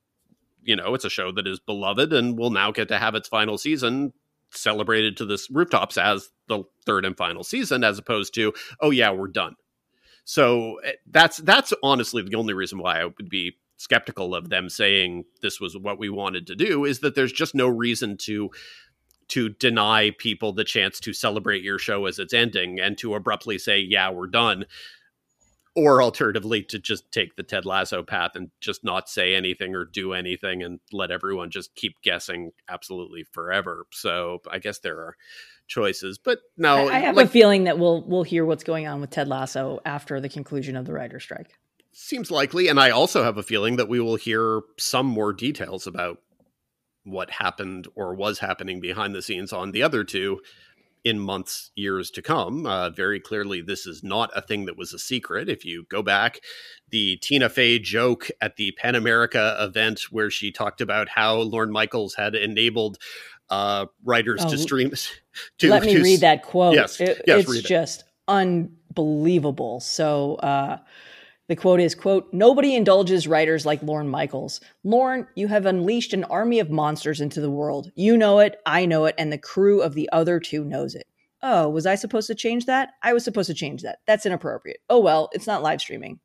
you 0.63 0.77
know, 0.77 0.95
it's 0.95 1.05
a 1.05 1.11
show 1.11 1.33
that 1.33 1.47
is 1.47 1.59
beloved 1.59 2.13
and 2.13 2.39
will 2.39 2.51
now 2.51 2.71
get 2.71 2.89
to 2.89 2.99
have 2.99 3.15
its 3.15 3.29
final 3.29 3.57
season 3.57 4.13
celebrated 4.51 5.17
to 5.17 5.25
the 5.25 5.45
rooftops 5.51 5.99
as 5.99 6.31
the 6.49 6.65
third 6.87 7.05
and 7.05 7.17
final 7.17 7.45
season, 7.45 7.85
as 7.85 7.99
opposed 7.99 8.35
to, 8.35 8.53
oh 8.81 8.91
yeah, 8.91 9.11
we're 9.11 9.29
done. 9.29 9.55
So 10.25 10.77
eh, 10.85 10.93
that's 11.11 11.39
that's 11.39 11.73
honestly 11.83 12.23
the 12.23 12.37
only 12.37 12.55
reason 12.55 12.79
why 12.79 13.01
I 13.01 13.05
would 13.07 13.29
be 13.29 13.57
skeptical 13.79 14.35
of 14.35 14.51
them 14.51 14.69
saying 14.69 15.25
this 15.41 15.61
was 15.61 15.77
what 15.77 15.99
we 15.99 16.11
wanted 16.11 16.47
to 16.49 16.57
do 16.57 16.85
is 16.85 16.99
that 17.01 17.15
there's 17.15 17.33
just 17.33 17.55
no 17.55 17.69
reason 17.69 18.17
to 18.19 18.51
to 19.29 19.51
deny 19.51 20.11
people 20.19 20.53
the 20.53 20.65
chance 20.65 20.99
to 20.99 21.13
celebrate 21.13 21.63
your 21.63 21.79
show 21.79 22.07
as 22.07 22.19
it's 22.19 22.35
ending 22.35 22.81
and 22.81 22.99
to 22.99 23.15
abruptly 23.15 23.57
say 23.57 23.79
yeah 23.79 24.11
we're 24.11 24.27
done 24.27 24.65
or 25.79 26.03
alternatively 26.03 26.63
to 26.65 26.79
just 26.79 27.11
take 27.13 27.37
the 27.37 27.43
Ted 27.43 27.65
Lasso 27.65 28.03
path 28.03 28.33
and 28.35 28.51
just 28.61 28.83
not 28.83 29.09
say 29.09 29.35
anything 29.35 29.75
or 29.75 29.85
do 29.85 30.13
anything 30.13 30.63
and 30.63 30.81
let 30.93 31.11
everyone 31.11 31.51
just 31.51 31.75
keep 31.77 32.01
guessing 32.03 32.51
absolutely 32.69 33.25
forever. 33.33 33.87
So 33.93 34.41
I 34.51 34.59
guess 34.59 34.81
there 34.81 34.99
are 34.99 35.17
choices, 35.69 36.19
but 36.19 36.41
no, 36.57 36.89
I, 36.89 36.97
I 36.97 36.99
have 36.99 37.17
like, 37.17 37.27
a 37.27 37.29
feeling 37.29 37.65
that 37.65 37.79
we'll 37.79 38.03
we'll 38.07 38.25
hear 38.25 38.45
what's 38.45 38.65
going 38.65 38.87
on 38.89 39.01
with 39.01 39.11
Ted 39.11 39.29
Lasso 39.29 39.81
after 39.85 40.21
the 40.21 40.29
conclusion 40.29 40.77
of 40.77 40.87
the 40.87 40.93
writer 40.93 41.21
strike. 41.21 41.59
seems 41.93 42.31
likely, 42.31 42.69
and 42.69 42.79
I 42.79 42.91
also 42.91 43.23
have 43.23 43.37
a 43.39 43.43
feeling 43.43 43.77
that 43.77 43.89
we 43.89 44.01
will 44.01 44.17
hear 44.17 44.61
some 44.79 45.07
more 45.07 45.33
details 45.33 45.87
about 45.87 46.19
what 47.05 47.31
happened 47.31 47.89
or 47.95 48.15
was 48.15 48.39
happening 48.39 48.81
behind 48.81 49.15
the 49.15 49.23
scenes 49.23 49.53
on 49.53 49.73
the 49.73 49.83
other 49.83 50.05
two 50.05 50.41
in 51.09 51.19
months, 51.19 51.71
years 51.75 52.11
to 52.13 52.23
come. 52.23 52.67
Uh, 52.67 52.91
very 52.91 53.19
clearly, 53.21 53.61
this 53.63 53.87
is 53.87 54.03
not 54.05 54.31
a 54.37 54.43
thing 54.43 54.67
that 54.67 54.77
was 54.77 54.93
a 54.93 54.99
secret. 54.99 55.49
If 55.49 55.65
you 55.65 55.85
go 55.91 56.03
back, 56.03 56.41
the 56.91 57.17
Tina 57.17 57.49
Fey 57.49 57.79
joke 57.79 58.29
at 58.41 58.57
the 58.57 58.73
PEN 58.73 58.95
America 58.95 59.57
event 59.61 60.03
where 60.11 60.31
she 60.31 60.53
talked 60.53 60.81
about 60.81 61.09
how 61.09 61.37
Lorne 61.37 61.73
Michaels 61.73 62.15
had 62.15 62.35
enabled 62.35 62.99
uh, 63.51 63.87
writers 64.05 64.41
Oh, 64.45 64.51
to 64.51 64.59
stream. 64.59 64.93
To, 65.59 65.71
Let 65.71 65.85
me 65.85 65.95
to- 65.95 66.03
read 66.03 66.21
that 66.21 66.43
quote. 66.43 66.75
Yes, 66.75 67.01
It- 67.01 67.23
yes, 67.27 67.49
it's 67.49 67.63
just 67.63 68.03
unbelievable. 68.27 69.81
So 69.81 70.35
uh, 70.37 70.79
the 71.49 71.57
quote 71.57 71.81
is, 71.81 71.95
"quote 71.95 72.33
Nobody 72.33 72.75
indulges 72.75 73.27
writers 73.27 73.65
like 73.67 73.83
Lorne 73.83 74.09
Michaels. 74.09 74.61
Lorne, 74.85 75.27
you 75.35 75.49
have 75.49 75.67
unleashed 75.67 76.13
an 76.13 76.25
army 76.25 76.59
of 76.61 76.71
monsters 76.71 77.21
into 77.21 77.41
the 77.41 77.51
world. 77.51 77.91
You 77.95 78.17
know 78.17 78.39
it, 78.39 78.57
I 78.67 78.87
know 78.87 79.07
it, 79.07 79.15
and 79.19 79.33
the 79.33 79.39
crew 79.39 79.81
of 79.83 79.95
the 79.95 80.09
other 80.13 80.41
two 80.41 80.65
knows 80.65 80.95
it. 80.95 81.07
Oh, 81.43 81.69
was 81.69 81.87
I 81.87 81.95
supposed 81.95 82.27
to 82.27 82.35
change 82.35 82.67
that? 82.67 82.91
I 83.03 83.13
was 83.13 83.25
supposed 83.25 83.47
to 83.49 83.55
change 83.55 83.83
that. 83.83 83.99
That's 84.07 84.27
inappropriate. 84.27 84.79
Oh 84.91 85.01
well, 85.01 85.31
it's 85.33 85.47
not 85.47 85.63
live 85.63 85.81
streaming. 85.81 86.21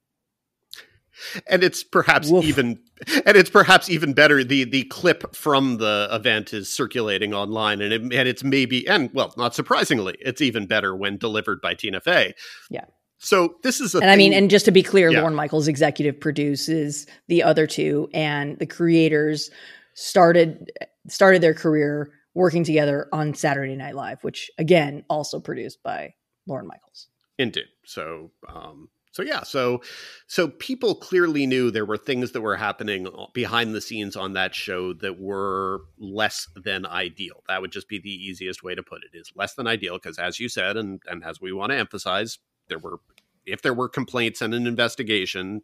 and 1.48 1.64
it's 1.64 1.84
perhaps 1.84 2.30
Woof. 2.30 2.44
even 2.44 2.80
and 3.26 3.38
it's 3.38 3.50
perhaps 3.50 3.90
even 3.90 4.14
better 4.14 4.44
the 4.44 4.64
the 4.64 4.84
clip 4.86 5.36
from 5.36 5.78
the 5.78 6.08
event 6.12 6.54
is 6.54 6.70
circulating 6.70 7.34
online 7.34 7.82
and 7.82 7.94
it, 7.94 8.02
and 8.02 8.14
it's 8.28 8.44
maybe 8.44 8.88
and 8.88 9.12
well 9.14 9.32
not 9.38 9.54
surprisingly 9.54 10.16
it's 10.20 10.42
even 10.42 10.66
better 10.66 10.96
when 10.96 11.18
delivered 11.18 11.62
by 11.62 11.76
Tina 11.76 12.02
Fey. 12.02 12.34
Yeah. 12.72 12.86
So 13.24 13.56
this 13.64 13.80
is 13.80 13.96
a 13.96 14.00
And 14.00 14.12
I 14.12 14.18
mean, 14.18 14.34
and 14.34 14.50
just 14.50 14.66
to 14.66 14.72
be 14.72 14.84
clear, 14.84 15.10
Yeah. 15.10 15.22
Lorne 15.22 15.34
Michaels 15.34 15.70
executive 15.70 16.20
produces 16.20 17.08
the 17.30 17.42
other 17.42 17.66
two, 17.66 18.10
and 18.14 18.60
the 18.60 18.66
creators 18.66 19.50
started 19.94 20.72
started 21.08 21.42
their 21.42 21.54
career 21.54 22.12
working 22.34 22.66
together 22.66 23.08
on 23.14 23.34
Saturday 23.34 23.76
Night 23.76 23.96
Live, 23.96 24.24
which 24.24 24.52
again 24.58 25.06
also 25.10 25.40
produced 25.40 25.82
by 25.84 26.14
Lorne 26.48 26.68
Michaels. 26.68 27.08
Indeed. 27.40 27.68
So, 27.86 28.32
um, 28.48 28.90
so 29.14 29.24
yeah, 29.24 29.44
so 29.44 29.82
so 30.28 30.50
people 30.50 30.96
clearly 30.96 31.46
knew 31.46 31.72
there 31.72 31.86
were 31.86 31.98
things 31.98 32.34
that 32.34 32.42
were 32.42 32.58
happening 32.58 33.08
behind 33.34 33.74
the 33.74 33.80
scenes 33.80 34.18
on 34.18 34.34
that 34.34 34.54
show 34.54 34.92
that 34.96 35.18
were 35.18 35.84
less 35.98 36.50
than 36.56 36.86
ideal. 36.86 37.42
That 37.48 37.62
would 37.62 37.72
just 37.72 37.88
be 37.88 38.00
the 38.00 38.10
easiest 38.10 38.64
way 38.64 38.76
to 38.76 38.84
put 38.84 39.02
it. 39.04 39.18
Is 39.18 39.32
less 39.34 39.54
than 39.54 39.66
ideal 39.66 39.94
because, 39.94 40.20
as 40.20 40.42
you 40.42 40.50
said, 40.50 40.76
and 40.76 41.02
and 41.08 41.24
as 41.24 41.40
we 41.40 41.54
want 41.54 41.72
to 41.72 41.78
emphasize, 41.78 42.40
there 42.68 42.80
were 42.80 43.00
if 43.46 43.62
there 43.62 43.74
were 43.74 43.90
complaints 43.90 44.42
and 44.42 44.54
an 44.54 44.66
investigation, 44.68 45.62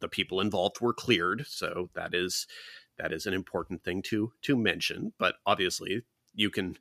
the 0.00 0.08
people 0.08 0.40
involved 0.40 0.80
were 0.80 0.92
cleared. 0.92 1.46
So 1.46 1.90
that 1.94 2.14
is 2.14 2.46
that 2.98 3.12
is 3.12 3.26
an 3.26 3.34
important 3.34 3.82
thing 3.84 4.02
to 4.02 4.32
to 4.42 4.56
mention. 4.56 5.12
But 5.18 5.36
obviously, 5.46 6.02
you 6.34 6.50
can 6.50 6.78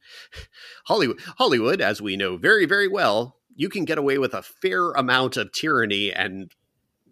Hollywood 0.86 1.20
Hollywood, 1.38 1.82
as 1.82 2.02
we 2.02 2.18
know 2.18 2.38
very 2.38 2.66
very 2.66 2.88
well, 2.88 3.38
you 3.56 3.70
can 3.70 3.86
get 3.86 3.98
away 3.98 4.18
with 4.18 4.34
a 4.34 4.42
fair 4.42 4.92
amount 4.92 5.38
of 5.38 5.52
tyranny 5.52 6.12
and 6.12 6.52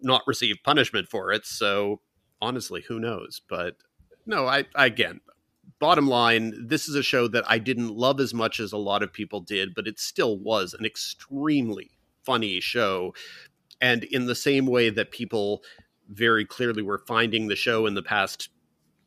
not 0.02 0.22
receive 0.26 0.56
punishment 0.64 1.08
for 1.08 1.32
it. 1.32 1.46
So 1.46 2.00
honestly, 2.40 2.84
who 2.88 3.00
knows? 3.00 3.40
But 3.48 3.76
no, 4.26 4.46
I 4.46 4.64
again, 4.74 5.20
bottom 5.78 6.08
line, 6.08 6.66
this 6.66 6.88
is 6.88 6.94
a 6.94 7.02
show 7.02 7.28
that 7.28 7.44
I 7.46 7.58
didn't 7.58 7.94
love 7.94 8.20
as 8.20 8.34
much 8.34 8.60
as 8.60 8.72
a 8.72 8.78
lot 8.78 9.02
of 9.02 9.12
people 9.12 9.40
did, 9.40 9.74
but 9.74 9.86
it 9.86 9.98
still 9.98 10.38
was 10.38 10.74
an 10.74 10.84
extremely 10.84 11.90
funny 12.24 12.60
show. 12.60 13.14
And 13.80 14.04
in 14.04 14.26
the 14.26 14.34
same 14.34 14.66
way 14.66 14.90
that 14.90 15.10
people 15.10 15.62
very 16.08 16.44
clearly 16.44 16.82
were 16.82 17.02
finding 17.06 17.48
the 17.48 17.56
show 17.56 17.86
in 17.86 17.94
the 17.94 18.02
past 18.02 18.48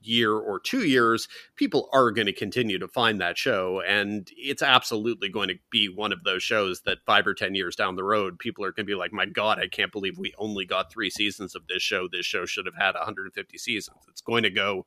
year 0.02 0.34
or 0.34 0.60
two 0.60 0.86
years, 0.88 1.28
people 1.56 1.90
are 1.92 2.12
going 2.12 2.28
to 2.28 2.34
continue 2.34 2.80
to 2.80 2.88
find 2.88 3.20
that 3.20 3.38
show. 3.38 3.82
And 3.86 4.30
it's 4.38 4.62
absolutely 4.62 5.30
going 5.30 5.50
to 5.50 5.56
be 5.70 5.90
one 5.90 6.14
of 6.14 6.24
those 6.24 6.44
shows 6.44 6.82
that 6.82 7.00
five 7.06 7.28
or 7.28 7.34
10 7.34 7.56
years 7.56 7.76
down 7.76 7.96
the 7.96 8.04
road, 8.04 8.40
people 8.40 8.64
are 8.64 8.72
going 8.72 8.86
to 8.86 8.92
be 8.92 8.96
like, 8.96 9.12
my 9.12 9.26
God, 9.26 9.60
I 9.60 9.68
can't 9.68 9.92
believe 9.92 10.18
we 10.18 10.34
only 10.38 10.66
got 10.66 10.92
three 10.92 11.10
seasons 11.10 11.56
of 11.56 11.68
this 11.68 11.82
show. 11.82 12.08
This 12.12 12.26
show 12.26 12.46
should 12.46 12.66
have 12.66 12.76
had 12.76 12.96
150 12.96 13.58
seasons. 13.58 13.98
It's 14.08 14.22
going 14.22 14.44
to 14.44 14.50
go, 14.50 14.84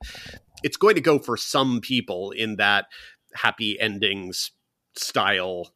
it's 0.63 0.77
going 0.77 0.95
to 0.95 1.01
go 1.01 1.19
for 1.19 1.37
some 1.37 1.81
people 1.81 2.31
in 2.31 2.55
that 2.57 2.85
happy 3.33 3.79
endings 3.79 4.51
style 4.95 5.73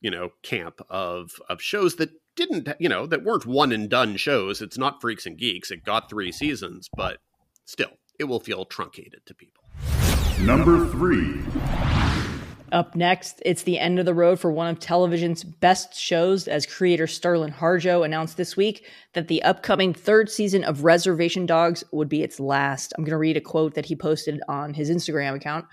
you 0.00 0.10
know 0.10 0.30
camp 0.42 0.80
of 0.88 1.32
of 1.48 1.60
shows 1.60 1.96
that 1.96 2.10
didn't 2.36 2.68
you 2.78 2.88
know 2.88 3.06
that 3.06 3.24
weren't 3.24 3.46
one 3.46 3.72
and 3.72 3.90
done 3.90 4.16
shows 4.16 4.62
it's 4.62 4.78
not 4.78 5.00
freaks 5.00 5.26
and 5.26 5.38
geeks 5.38 5.70
it 5.70 5.84
got 5.84 6.08
three 6.08 6.32
seasons 6.32 6.88
but 6.96 7.18
still 7.64 7.98
it 8.18 8.24
will 8.24 8.40
feel 8.40 8.64
truncated 8.64 9.20
to 9.26 9.34
people 9.34 9.60
Number 10.40 10.86
three. 10.86 11.38
Up 12.72 12.96
next, 12.96 13.42
it's 13.44 13.64
the 13.64 13.78
end 13.78 13.98
of 13.98 14.06
the 14.06 14.14
road 14.14 14.40
for 14.40 14.50
one 14.50 14.68
of 14.68 14.78
television's 14.78 15.44
best 15.44 15.94
shows, 15.94 16.48
as 16.48 16.64
creator 16.64 17.04
Sterlin 17.04 17.54
Harjo 17.54 18.06
announced 18.06 18.38
this 18.38 18.56
week 18.56 18.86
that 19.12 19.28
the 19.28 19.42
upcoming 19.42 19.92
third 19.92 20.30
season 20.30 20.64
of 20.64 20.82
Reservation 20.82 21.44
Dogs 21.44 21.84
would 21.92 22.08
be 22.08 22.22
its 22.22 22.40
last. 22.40 22.94
I'm 22.96 23.04
going 23.04 23.10
to 23.10 23.18
read 23.18 23.36
a 23.36 23.40
quote 23.42 23.74
that 23.74 23.84
he 23.84 23.94
posted 23.94 24.40
on 24.48 24.72
his 24.72 24.88
Instagram 24.88 25.34
account. 25.34 25.66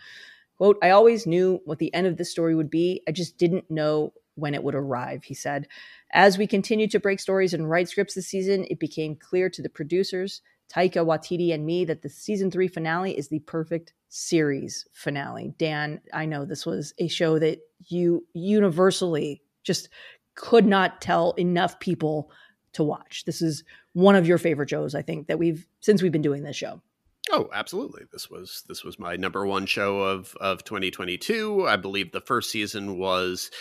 Quote, 0.58 0.78
I 0.82 0.90
always 0.90 1.28
knew 1.28 1.62
what 1.66 1.80
the 1.80 1.94
end 1.94 2.08
of 2.08 2.18
this 2.18 2.32
story 2.32 2.56
would 2.56 2.70
be. 2.70 3.04
I 3.08 3.12
just 3.12 3.38
didn't 3.38 3.70
know 3.70 4.14
when 4.36 4.54
it 4.54 4.64
would 4.64 4.76
arrive, 4.76 5.24
he 5.24 5.34
said. 5.34 5.68
As 6.12 6.38
we 6.38 6.48
continued 6.48 6.92
to 6.92 7.00
break 7.00 7.20
stories 7.20 7.54
and 7.54 7.70
write 7.70 7.90
scripts 7.90 8.16
this 8.16 8.28
season, 8.28 8.66
it 8.70 8.80
became 8.80 9.16
clear 9.16 9.50
to 9.50 9.62
the 9.62 9.70
producers, 9.70 10.42
Taika 10.74 11.06
Waititi 11.06 11.54
and 11.54 11.66
me, 11.66 11.86
that 11.86 12.02
the 12.02 12.10
season 12.10 12.52
three 12.52 12.68
finale 12.68 13.18
is 13.18 13.28
the 13.28 13.40
perfect 13.40 13.94
series 14.10 14.88
finale. 14.94 15.54
Dan, 15.58 16.02
I 16.14 16.26
know 16.26 16.46
this 16.46 16.66
was 16.66 16.94
a 16.98 17.08
show 17.08 17.40
that 17.40 17.60
you 17.88 18.26
universally 18.34 19.42
just 19.64 19.90
could 20.36 20.66
not 20.66 21.02
tell 21.02 21.34
enough 21.34 21.80
people 21.80 22.32
to 22.74 22.84
watch. 22.84 23.26
This 23.26 23.42
is 23.42 23.64
one 23.94 24.16
of 24.16 24.28
your 24.28 24.38
favorite 24.38 24.70
shows, 24.70 24.94
I 24.94 25.02
think, 25.02 25.28
that 25.28 25.40
we've 25.40 25.68
since 25.82 26.02
we've 26.02 26.12
been 26.12 26.22
doing 26.22 26.44
this 26.44 26.56
show. 26.56 26.82
Oh, 27.30 27.50
absolutely. 27.54 28.04
This 28.12 28.30
was 28.30 28.64
this 28.68 28.84
was 28.84 29.00
my 29.00 29.16
number 29.16 29.46
one 29.46 29.66
show 29.66 30.02
of 30.02 30.36
of 30.40 30.64
2022. 30.64 31.68
I 31.68 31.76
believe 31.76 32.12
the 32.12 32.22
first 32.22 32.52
season 32.52 32.98
was 32.98 33.52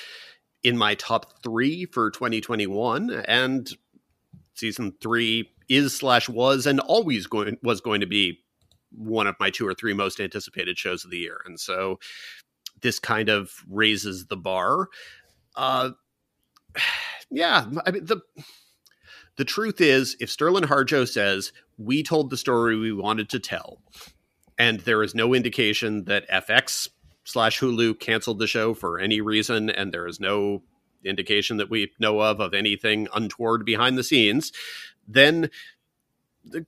in 0.62 0.76
my 0.76 0.94
top 0.94 1.42
three 1.42 1.87
for 1.87 2.11
2021, 2.11 3.11
and 3.11 3.68
season 4.55 4.94
three 5.00 5.50
is 5.68 5.96
slash 5.96 6.29
was 6.29 6.66
and 6.66 6.81
always 6.81 7.26
going 7.26 7.59
was 7.62 7.81
going 7.81 8.00
to 8.00 8.07
be 8.07 8.38
one 8.92 9.26
of 9.26 9.35
my 9.40 9.50
two 9.50 9.66
or 9.66 9.74
three 9.74 9.92
most 9.94 10.20
anticipated 10.20 10.79
shows 10.79 11.05
of 11.05 11.11
the 11.11 11.18
year. 11.18 11.40
And 11.44 11.59
so 11.59 11.98
this 12.83 12.98
kind 12.98 13.29
of 13.29 13.50
raises 13.68 14.26
the 14.26 14.37
bar. 14.37 14.88
Uh, 15.55 15.90
yeah, 17.31 17.66
I 17.85 17.90
mean 17.90 18.05
the 18.05 18.20
the 19.37 19.44
truth 19.44 19.81
is, 19.81 20.16
if 20.20 20.31
Sterlin 20.31 20.64
Harjo 20.64 21.07
says 21.09 21.53
we 21.79 22.03
told 22.03 22.31
the 22.31 22.37
story 22.37 22.77
we 22.77 22.92
wanted 22.92 23.29
to 23.31 23.38
tell, 23.38 23.83
and 24.59 24.81
there 24.81 25.03
is 25.03 25.14
no 25.14 25.35
indication 25.35 26.05
that 26.05 26.29
FX 26.31 26.88
slash 27.25 27.61
Hulu 27.61 27.99
canceled 28.01 28.38
the 28.38 28.46
show 28.46 28.72
for 28.75 28.99
any 28.99 29.20
reason, 29.20 29.68
and 29.68 29.92
there 29.92 30.07
is 30.07 30.20
no 30.20 30.62
indication 31.05 31.57
that 31.59 31.70
we 31.70 31.92
know 31.99 32.20
of 32.20 32.40
of 32.40 32.55
anything 32.55 33.09
untoward 33.14 33.64
behind 33.64 33.96
the 33.96 34.05
scenes, 34.05 34.53
then 35.07 35.51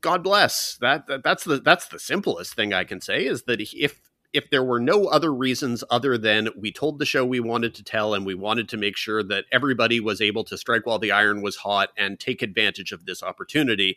God 0.01 0.23
bless. 0.23 0.77
That, 0.81 1.07
that 1.07 1.23
that's 1.23 1.45
the 1.45 1.59
that's 1.59 1.89
the 1.89 1.99
simplest 1.99 2.55
thing 2.55 2.73
I 2.73 2.85
can 2.85 3.01
say 3.01 3.25
is 3.25 3.45
that 3.45 3.61
if 3.61 4.01
if 4.33 4.51
there 4.51 4.63
were 4.63 4.81
no 4.81 5.07
other 5.07 5.33
reasons 5.33 5.83
other 5.91 6.19
than 6.19 6.49
we 6.57 6.71
told 6.71 6.99
the 6.99 7.07
show 7.07 7.25
we 7.25 7.41
wanted 7.41 7.75
to 7.75 7.83
tell 7.83 8.15
and 8.15 8.27
we 8.27 8.35
wanted 8.35 8.69
to 8.69 8.77
make 8.77 8.97
sure 8.97 9.23
that 9.23 9.47
everybody 9.51 10.01
was 10.01 10.21
able 10.21 10.45
to 10.45 10.59
strike 10.59 10.87
while 10.87 10.99
the 10.99 11.13
iron 11.13 11.41
was 11.41 11.57
hot 11.57 11.91
and 11.97 12.21
take 12.21 12.43
advantage 12.43 12.93
of 12.93 13.07
this 13.07 13.23
opportunity, 13.23 13.97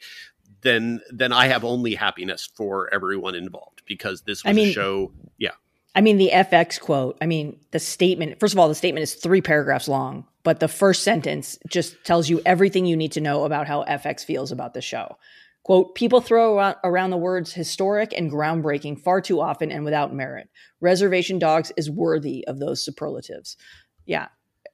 then 0.61 1.01
then 1.11 1.31
I 1.33 1.47
have 1.47 1.63
only 1.63 1.95
happiness 1.95 2.49
for 2.55 2.93
everyone 2.93 3.35
involved 3.35 3.81
because 3.85 4.21
this 4.21 4.43
was 4.43 4.51
I 4.51 4.53
mean- 4.53 4.69
a 4.69 4.73
show. 4.73 5.11
Yeah. 5.37 5.51
I 5.93 5.99
mean, 5.99 6.17
the 6.17 6.29
FX 6.31 6.79
quote, 6.79 7.17
I 7.21 7.25
mean, 7.25 7.59
the 7.71 7.79
statement, 7.79 8.39
first 8.39 8.53
of 8.53 8.59
all, 8.59 8.69
the 8.69 8.75
statement 8.75 9.03
is 9.03 9.13
three 9.13 9.41
paragraphs 9.41 9.89
long, 9.89 10.25
but 10.43 10.61
the 10.61 10.69
first 10.69 11.03
sentence 11.03 11.59
just 11.67 12.01
tells 12.05 12.29
you 12.29 12.41
everything 12.45 12.85
you 12.85 12.95
need 12.95 13.11
to 13.11 13.19
know 13.21 13.43
about 13.43 13.67
how 13.67 13.83
FX 13.83 14.23
feels 14.23 14.53
about 14.53 14.73
the 14.73 14.81
show. 14.81 15.17
Quote, 15.63 15.93
people 15.93 16.21
throw 16.21 16.73
around 16.83 17.11
the 17.11 17.17
words 17.17 17.53
historic 17.53 18.13
and 18.17 18.31
groundbreaking 18.31 18.99
far 18.99 19.21
too 19.21 19.39
often 19.39 19.71
and 19.71 19.85
without 19.85 20.13
merit. 20.13 20.49
Reservation 20.79 21.37
Dogs 21.37 21.71
is 21.77 21.89
worthy 21.89 22.45
of 22.47 22.59
those 22.59 22.83
superlatives. 22.83 23.57
Yeah. 24.05 24.29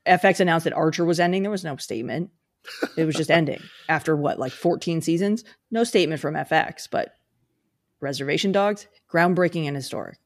FX 0.08 0.40
announced 0.40 0.64
that 0.64 0.74
Archer 0.74 1.04
was 1.04 1.20
ending. 1.20 1.42
There 1.44 1.52
was 1.52 1.66
no 1.66 1.76
statement. 1.76 2.30
It 2.96 3.04
was 3.04 3.16
just 3.16 3.30
ending 3.30 3.62
after 3.90 4.16
what, 4.16 4.40
like 4.40 4.54
14 4.54 5.02
seasons? 5.02 5.44
No 5.72 5.84
statement 5.84 6.22
from 6.22 6.36
FX, 6.36 6.88
but 6.90 7.10
Reservation 8.00 8.52
Dogs, 8.54 8.88
groundbreaking 9.12 9.68
and 9.68 9.76
historic. 9.76 10.18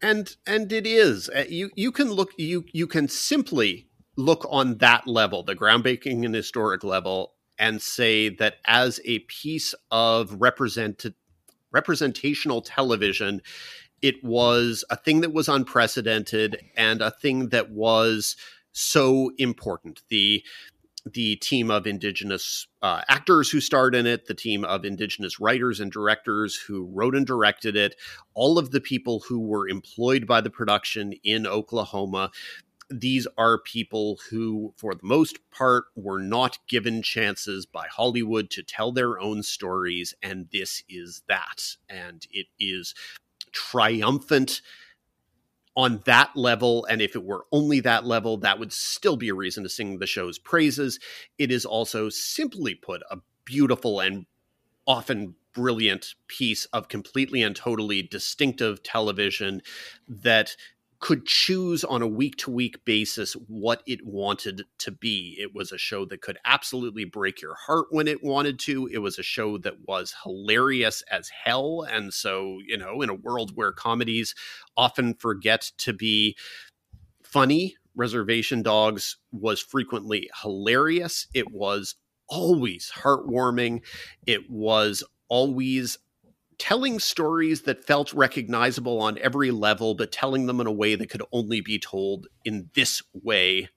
and 0.00 0.34
and 0.46 0.72
it 0.72 0.86
is 0.86 1.28
Uh, 1.28 1.44
you 1.48 1.70
you 1.76 1.92
can 1.92 2.10
look 2.10 2.30
you 2.36 2.64
you 2.72 2.86
can 2.88 3.06
simply 3.08 3.88
look 4.16 4.44
on 4.50 4.78
that 4.78 5.06
level 5.06 5.42
the 5.44 5.54
groundbreaking 5.54 6.24
and 6.24 6.34
historic 6.34 6.82
level 6.82 7.34
and 7.62 7.80
say 7.80 8.28
that 8.28 8.56
as 8.66 9.00
a 9.04 9.20
piece 9.20 9.72
of 9.92 10.34
represent 10.40 11.06
representational 11.70 12.60
television 12.60 13.40
it 14.02 14.22
was 14.24 14.84
a 14.90 14.96
thing 14.96 15.20
that 15.20 15.32
was 15.32 15.48
unprecedented 15.48 16.60
and 16.76 17.00
a 17.00 17.10
thing 17.12 17.50
that 17.50 17.70
was 17.70 18.36
so 18.72 19.30
important 19.38 20.02
the 20.10 20.44
the 21.10 21.36
team 21.36 21.70
of 21.70 21.86
indigenous 21.86 22.68
uh, 22.80 23.02
actors 23.08 23.50
who 23.50 23.60
starred 23.60 23.94
in 23.94 24.06
it, 24.06 24.26
the 24.26 24.34
team 24.34 24.64
of 24.64 24.84
indigenous 24.84 25.40
writers 25.40 25.80
and 25.80 25.90
directors 25.90 26.54
who 26.54 26.84
wrote 26.92 27.16
and 27.16 27.26
directed 27.26 27.74
it, 27.74 27.96
all 28.34 28.56
of 28.56 28.70
the 28.70 28.80
people 28.80 29.20
who 29.28 29.40
were 29.40 29.68
employed 29.68 30.28
by 30.28 30.40
the 30.40 30.50
production 30.50 31.12
in 31.24 31.44
Oklahoma. 31.44 32.30
These 32.92 33.26
are 33.38 33.58
people 33.58 34.20
who, 34.30 34.74
for 34.76 34.94
the 34.94 35.04
most 35.06 35.38
part, 35.50 35.84
were 35.96 36.20
not 36.20 36.58
given 36.68 37.02
chances 37.02 37.66
by 37.66 37.86
Hollywood 37.88 38.50
to 38.50 38.62
tell 38.62 38.92
their 38.92 39.18
own 39.18 39.42
stories. 39.42 40.14
And 40.22 40.48
this 40.52 40.82
is 40.88 41.22
that. 41.28 41.76
And 41.88 42.26
it 42.30 42.46
is 42.60 42.94
triumphant 43.50 44.60
on 45.74 46.02
that 46.04 46.36
level. 46.36 46.84
And 46.84 47.00
if 47.00 47.16
it 47.16 47.24
were 47.24 47.46
only 47.50 47.80
that 47.80 48.04
level, 48.04 48.36
that 48.38 48.58
would 48.58 48.72
still 48.72 49.16
be 49.16 49.30
a 49.30 49.34
reason 49.34 49.62
to 49.62 49.68
sing 49.68 49.98
the 49.98 50.06
show's 50.06 50.38
praises. 50.38 51.00
It 51.38 51.50
is 51.50 51.64
also, 51.64 52.08
simply 52.10 52.74
put, 52.74 53.02
a 53.10 53.18
beautiful 53.44 54.00
and 54.00 54.26
often 54.86 55.34
brilliant 55.54 56.14
piece 56.28 56.64
of 56.66 56.88
completely 56.88 57.42
and 57.42 57.54
totally 57.54 58.02
distinctive 58.02 58.82
television 58.82 59.60
that 60.08 60.56
could 61.02 61.26
choose 61.26 61.82
on 61.82 62.00
a 62.00 62.06
week 62.06 62.36
to 62.36 62.48
week 62.48 62.84
basis 62.84 63.32
what 63.48 63.82
it 63.88 64.06
wanted 64.06 64.62
to 64.78 64.92
be. 64.92 65.36
It 65.36 65.52
was 65.52 65.72
a 65.72 65.76
show 65.76 66.04
that 66.04 66.22
could 66.22 66.38
absolutely 66.44 67.04
break 67.04 67.42
your 67.42 67.56
heart 67.56 67.86
when 67.90 68.06
it 68.06 68.22
wanted 68.22 68.60
to. 68.60 68.86
It 68.86 68.98
was 68.98 69.18
a 69.18 69.24
show 69.24 69.58
that 69.58 69.86
was 69.88 70.14
hilarious 70.22 71.02
as 71.10 71.28
hell. 71.44 71.84
And 71.90 72.14
so, 72.14 72.60
you 72.64 72.78
know, 72.78 73.02
in 73.02 73.10
a 73.10 73.14
world 73.14 73.50
where 73.56 73.72
comedies 73.72 74.36
often 74.76 75.14
forget 75.14 75.72
to 75.78 75.92
be 75.92 76.36
funny, 77.24 77.74
Reservation 77.96 78.62
Dogs 78.62 79.16
was 79.32 79.60
frequently 79.60 80.30
hilarious. 80.40 81.26
It 81.34 81.50
was 81.50 81.96
always 82.28 82.92
heartwarming. 82.94 83.80
It 84.24 84.48
was 84.48 85.02
always 85.28 85.98
telling 86.62 87.00
stories 87.00 87.62
that 87.62 87.84
felt 87.84 88.12
recognizable 88.12 89.00
on 89.00 89.18
every 89.18 89.50
level, 89.50 89.96
but 89.96 90.12
telling 90.12 90.46
them 90.46 90.60
in 90.60 90.66
a 90.68 90.72
way 90.72 90.94
that 90.94 91.10
could 91.10 91.24
only 91.32 91.60
be 91.60 91.76
told 91.76 92.28
in 92.44 92.70
this 92.74 93.02
way 93.12 93.68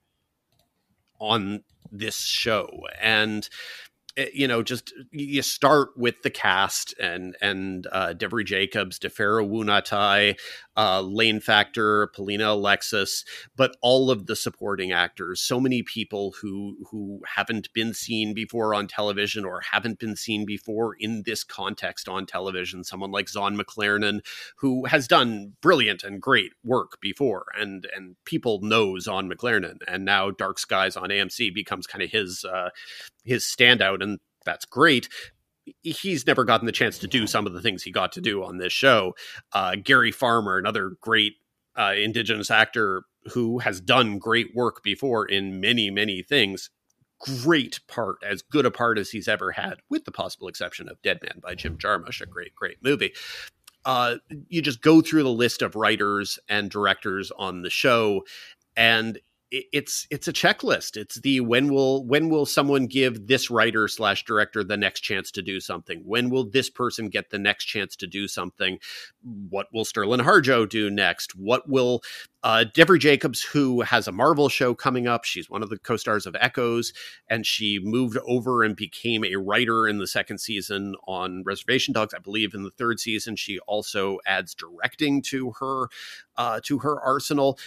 on 1.20 1.64
this 1.92 2.20
show. 2.20 2.70
And 3.02 3.50
you 4.34 4.48
know, 4.48 4.64
just 4.64 4.94
you 5.12 5.42
start 5.42 5.90
with 5.98 6.22
the 6.24 6.30
cast 6.30 6.94
and 7.00 7.36
and 7.42 7.88
uh, 7.92 8.14
Devery 8.16 8.46
Jacobs, 8.46 8.98
D'Pharaoh 8.98 9.48
Woon-A-Tai, 9.48 10.36
uh, 10.78 11.02
Lane 11.02 11.40
Factor, 11.40 12.08
Paulina 12.08 12.52
Alexis, 12.52 13.26
but 13.56 13.76
all 13.82 14.10
of 14.10 14.28
the 14.28 14.36
supporting 14.36 14.92
actors. 14.92 15.42
So 15.42 15.60
many 15.60 15.84
people 15.84 16.34
who 16.42 16.78
who 16.92 17.22
haven't 17.36 17.74
been 17.74 17.94
seen 17.94 18.34
before 18.34 18.74
on 18.74 18.88
television 18.88 19.44
or 19.44 19.62
haven't 19.72 20.00
been 20.00 20.16
seen 20.16 20.46
before 20.46 20.96
in 20.98 21.24
this 21.26 21.44
context 21.44 22.08
on 22.08 22.26
television. 22.26 22.84
Someone 22.84 23.12
like 23.12 23.28
Zahn 23.28 23.58
McClarnon, 23.58 24.20
who 24.58 24.86
has 24.86 25.08
done 25.08 25.54
brilliant 25.62 26.04
and 26.04 26.22
great 26.22 26.54
work 26.64 27.02
before, 27.02 27.48
and 27.60 27.88
and 27.96 28.16
people 28.24 28.62
know 28.62 28.98
Zahn 28.98 29.30
McClarnon, 29.30 29.80
and 29.88 30.06
now 30.06 30.32
Dark 30.32 30.58
Skies 30.58 30.96
on 30.96 31.10
AMC 31.10 31.54
becomes 31.54 31.86
kind 31.86 32.02
of 32.02 32.12
his 32.12 32.46
uh, 32.46 32.70
his 33.26 33.44
standout, 33.44 34.02
and 34.02 34.20
that's 34.46 34.66
great 34.66 35.10
he's 35.82 36.28
never 36.28 36.44
gotten 36.44 36.66
the 36.66 36.72
chance 36.72 37.00
to 37.00 37.08
do 37.08 37.26
some 37.28 37.48
of 37.48 37.54
the 37.54 37.62
things 37.62 37.84
he 37.84 37.92
got 37.92 38.12
to 38.14 38.22
do 38.22 38.44
on 38.44 38.58
this 38.58 38.74
show. 38.74 39.16
Uh, 39.54 39.76
Gary 39.76 40.12
Farmer, 40.12 40.58
another 40.58 40.92
great 41.02 41.34
uh, 41.76 41.94
indigenous 41.96 42.52
actor 42.52 43.04
who 43.34 43.60
has 43.60 43.82
done 43.82 44.20
great 44.20 44.56
work 44.56 44.84
before 44.84 45.26
in 45.26 45.60
many, 45.60 45.90
many 45.90 46.22
things. 46.22 46.70
Great 47.20 47.80
part, 47.88 48.18
as 48.24 48.42
good 48.42 48.66
a 48.66 48.72
part 48.72 48.98
as 48.98 49.10
he's 49.10 49.28
ever 49.28 49.52
had, 49.52 49.76
with 49.90 50.06
the 50.06 50.12
possible 50.12 50.48
exception 50.48 50.88
of 50.90 51.02
Dead 51.02 51.20
Man 51.24 51.40
by 51.42 51.56
Jim 51.56 51.78
Jarmusch, 51.78 52.22
a 52.22 52.26
great, 52.26 52.54
great 52.54 52.78
movie. 52.84 53.14
Uh, 53.84 54.16
you 54.48 54.62
just 54.62 54.82
go 54.82 55.02
through 55.02 55.24
the 55.24 55.30
list 55.30 55.62
of 55.62 55.76
writers 55.76 56.38
and 56.50 56.70
directors 56.70 57.32
on 57.38 57.62
the 57.62 57.70
show, 57.70 58.24
and 58.76 59.20
it's 59.72 60.08
it's 60.10 60.28
a 60.28 60.34
checklist. 60.34 60.98
It's 60.98 61.16
the 61.16 61.40
when 61.42 61.74
will 61.74 62.06
when 62.06 62.30
will 62.30 62.46
someone 62.46 62.88
give 62.88 63.28
this 63.28 63.50
writer 63.50 63.88
slash 63.88 64.26
director 64.26 64.64
the 64.64 64.78
next 64.78 65.02
chance 65.02 65.32
to 65.32 65.42
do 65.42 65.60
something? 65.60 66.02
When 66.06 66.30
will 66.30 66.50
this 66.50 66.70
person 66.70 67.10
get 67.10 67.30
the 67.30 67.40
next 67.40 67.66
chance 67.66 67.96
to 67.98 68.08
do 68.08 68.28
something? 68.28 68.80
What 69.50 69.68
will 69.74 69.86
sterlin 69.86 70.22
harjo 70.22 70.68
do 70.68 70.90
next? 70.90 71.36
What 71.36 71.70
will 71.70 72.02
uh, 72.44 72.64
Devery 72.76 73.00
Jacobs, 73.00 73.42
who 73.42 73.82
has 73.82 74.08
a 74.08 74.12
Marvel 74.12 74.50
show 74.50 74.76
coming 74.76 75.08
up, 75.08 75.24
she's 75.24 75.50
one 75.50 75.64
of 75.64 75.70
the 75.72 75.80
co-stars 75.80 76.28
of 76.28 76.36
Echoes, 76.40 76.94
and 77.28 77.44
she 77.44 77.80
moved 77.82 78.20
over 78.28 78.62
and 78.62 78.76
became 78.76 79.26
a 79.26 79.36
writer 79.36 79.88
in 79.88 79.98
the 79.98 80.06
second 80.06 80.38
season 80.38 80.96
on 81.08 81.42
Reservation 81.44 81.92
Dogs. 81.92 82.14
I 82.14 82.20
believe 82.20 82.54
in 82.54 82.62
the 82.62 82.70
third 82.70 83.00
season, 83.00 83.36
she 83.36 83.58
also 83.62 84.20
adds 84.28 84.54
directing 84.54 85.24
to 85.24 85.54
her 85.60 85.88
uh, 86.38 86.60
to 86.66 86.80
her 86.80 87.02
arsenal 87.02 87.58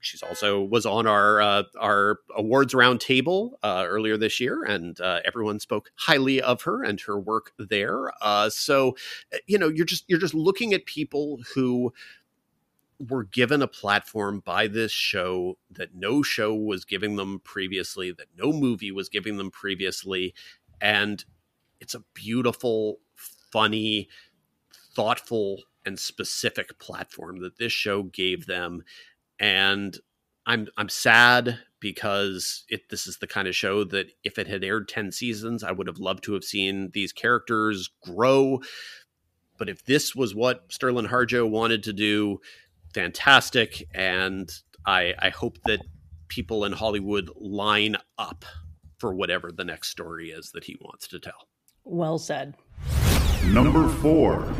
she's 0.00 0.22
also 0.22 0.62
was 0.62 0.86
on 0.86 1.06
our 1.06 1.40
uh, 1.40 1.62
our 1.78 2.18
awards 2.36 2.74
roundtable 2.74 3.52
uh, 3.62 3.84
earlier 3.86 4.16
this 4.16 4.40
year, 4.40 4.62
and 4.64 5.00
uh, 5.00 5.20
everyone 5.24 5.60
spoke 5.60 5.90
highly 5.96 6.40
of 6.40 6.62
her 6.62 6.82
and 6.82 7.00
her 7.02 7.18
work 7.18 7.52
there. 7.58 8.12
Uh, 8.22 8.50
so, 8.50 8.96
uh, 9.32 9.38
you 9.46 9.58
know, 9.58 9.68
you're 9.68 9.86
just 9.86 10.04
you're 10.08 10.18
just 10.18 10.34
looking 10.34 10.72
at 10.72 10.86
people 10.86 11.38
who 11.54 11.92
were 13.08 13.24
given 13.24 13.62
a 13.62 13.68
platform 13.68 14.40
by 14.44 14.66
this 14.66 14.92
show 14.92 15.56
that 15.70 15.94
no 15.94 16.22
show 16.22 16.54
was 16.54 16.84
giving 16.84 17.16
them 17.16 17.40
previously, 17.40 18.10
that 18.10 18.26
no 18.36 18.52
movie 18.52 18.92
was 18.92 19.08
giving 19.08 19.36
them 19.38 19.50
previously, 19.50 20.34
and 20.80 21.24
it's 21.80 21.94
a 21.94 22.04
beautiful, 22.14 22.98
funny, 23.14 24.08
thoughtful 24.94 25.62
and 25.84 25.98
specific 25.98 26.78
platform 26.78 27.40
that 27.40 27.58
this 27.58 27.72
show 27.72 28.02
gave 28.02 28.46
them 28.46 28.82
and 29.40 29.98
I'm 30.46 30.68
I'm 30.76 30.88
sad 30.88 31.58
because 31.80 32.64
it 32.68 32.90
this 32.90 33.06
is 33.06 33.18
the 33.18 33.26
kind 33.26 33.48
of 33.48 33.56
show 33.56 33.84
that 33.84 34.12
if 34.22 34.38
it 34.38 34.46
had 34.46 34.62
aired 34.62 34.88
10 34.88 35.10
seasons 35.12 35.64
I 35.64 35.72
would 35.72 35.86
have 35.86 35.98
loved 35.98 36.22
to 36.24 36.34
have 36.34 36.44
seen 36.44 36.90
these 36.92 37.12
characters 37.12 37.90
grow 38.04 38.60
but 39.58 39.68
if 39.68 39.84
this 39.84 40.14
was 40.14 40.34
what 40.34 40.68
Sterlin 40.68 41.08
Harjo 41.08 41.48
wanted 41.48 41.82
to 41.84 41.92
do 41.92 42.40
fantastic 42.94 43.82
and 43.94 44.50
I 44.86 45.14
I 45.18 45.30
hope 45.30 45.58
that 45.64 45.80
people 46.28 46.64
in 46.64 46.72
Hollywood 46.72 47.30
line 47.36 47.96
up 48.18 48.44
for 48.98 49.14
whatever 49.14 49.50
the 49.50 49.64
next 49.64 49.88
story 49.88 50.30
is 50.30 50.52
that 50.52 50.64
he 50.64 50.76
wants 50.80 51.08
to 51.08 51.18
tell. 51.18 51.48
Well 51.84 52.18
said. 52.18 52.54
Number 53.46 53.88
4. 53.88 54.54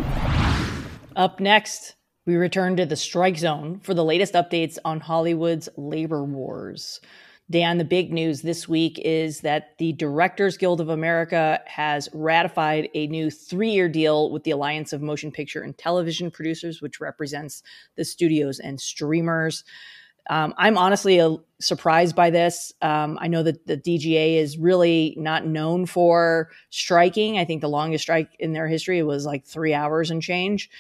Up 1.16 1.38
next, 1.38 1.94
we 2.30 2.36
return 2.36 2.76
to 2.76 2.86
the 2.86 2.94
strike 2.94 3.36
zone 3.36 3.80
for 3.82 3.92
the 3.92 4.04
latest 4.04 4.34
updates 4.34 4.78
on 4.84 5.00
Hollywood's 5.00 5.68
labor 5.76 6.22
wars. 6.22 7.00
Dan, 7.50 7.78
the 7.78 7.84
big 7.84 8.12
news 8.12 8.42
this 8.42 8.68
week 8.68 9.00
is 9.04 9.40
that 9.40 9.76
the 9.78 9.92
Directors 9.94 10.56
Guild 10.56 10.80
of 10.80 10.90
America 10.90 11.60
has 11.66 12.08
ratified 12.12 12.88
a 12.94 13.08
new 13.08 13.32
three 13.32 13.70
year 13.70 13.88
deal 13.88 14.30
with 14.30 14.44
the 14.44 14.52
Alliance 14.52 14.92
of 14.92 15.02
Motion 15.02 15.32
Picture 15.32 15.62
and 15.62 15.76
Television 15.76 16.30
Producers, 16.30 16.80
which 16.80 17.00
represents 17.00 17.64
the 17.96 18.04
studios 18.04 18.60
and 18.60 18.80
streamers. 18.80 19.64
Um, 20.28 20.54
I'm 20.56 20.78
honestly 20.78 21.20
uh, 21.20 21.38
surprised 21.60 22.14
by 22.14 22.30
this. 22.30 22.72
Um, 22.80 23.18
I 23.20 23.26
know 23.26 23.42
that 23.42 23.66
the 23.66 23.76
DGA 23.76 24.36
is 24.36 24.56
really 24.56 25.16
not 25.18 25.44
known 25.44 25.86
for 25.86 26.50
striking. 26.68 27.38
I 27.38 27.44
think 27.44 27.60
the 27.62 27.68
longest 27.68 28.02
strike 28.02 28.30
in 28.38 28.52
their 28.52 28.68
history 28.68 29.02
was 29.02 29.26
like 29.26 29.44
three 29.44 29.74
hours 29.74 30.12
and 30.12 30.22
change. 30.22 30.70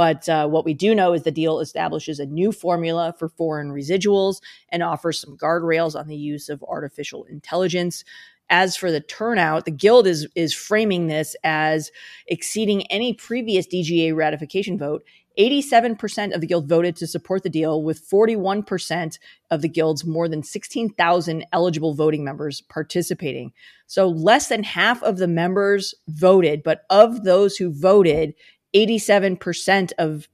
But 0.00 0.30
uh, 0.30 0.48
what 0.48 0.64
we 0.64 0.72
do 0.72 0.94
know 0.94 1.12
is 1.12 1.24
the 1.24 1.30
deal 1.30 1.60
establishes 1.60 2.18
a 2.20 2.24
new 2.24 2.52
formula 2.52 3.14
for 3.18 3.28
foreign 3.28 3.70
residuals 3.70 4.40
and 4.70 4.82
offers 4.82 5.20
some 5.20 5.36
guardrails 5.36 5.94
on 5.94 6.08
the 6.08 6.16
use 6.16 6.48
of 6.48 6.64
artificial 6.64 7.24
intelligence. 7.24 8.02
As 8.48 8.76
for 8.76 8.90
the 8.90 9.02
turnout, 9.02 9.66
the 9.66 9.70
Guild 9.70 10.06
is 10.06 10.26
is 10.34 10.54
framing 10.54 11.08
this 11.08 11.36
as 11.44 11.90
exceeding 12.28 12.86
any 12.86 13.12
previous 13.12 13.66
DGA 13.66 14.16
ratification 14.16 14.78
vote. 14.78 15.04
87% 15.38 16.34
of 16.34 16.40
the 16.40 16.46
Guild 16.46 16.66
voted 16.66 16.96
to 16.96 17.06
support 17.06 17.42
the 17.42 17.50
deal, 17.50 17.82
with 17.82 18.08
41% 18.08 19.18
of 19.50 19.60
the 19.60 19.68
Guild's 19.68 20.06
more 20.06 20.28
than 20.28 20.42
16,000 20.42 21.46
eligible 21.52 21.92
voting 21.92 22.24
members 22.24 22.62
participating. 22.62 23.52
So 23.86 24.08
less 24.08 24.48
than 24.48 24.64
half 24.64 25.02
of 25.02 25.18
the 25.18 25.28
members 25.28 25.94
voted, 26.08 26.62
but 26.62 26.82
of 26.88 27.24
those 27.24 27.58
who 27.58 27.70
voted, 27.70 28.34
87% 28.74 29.92
of 29.98 30.28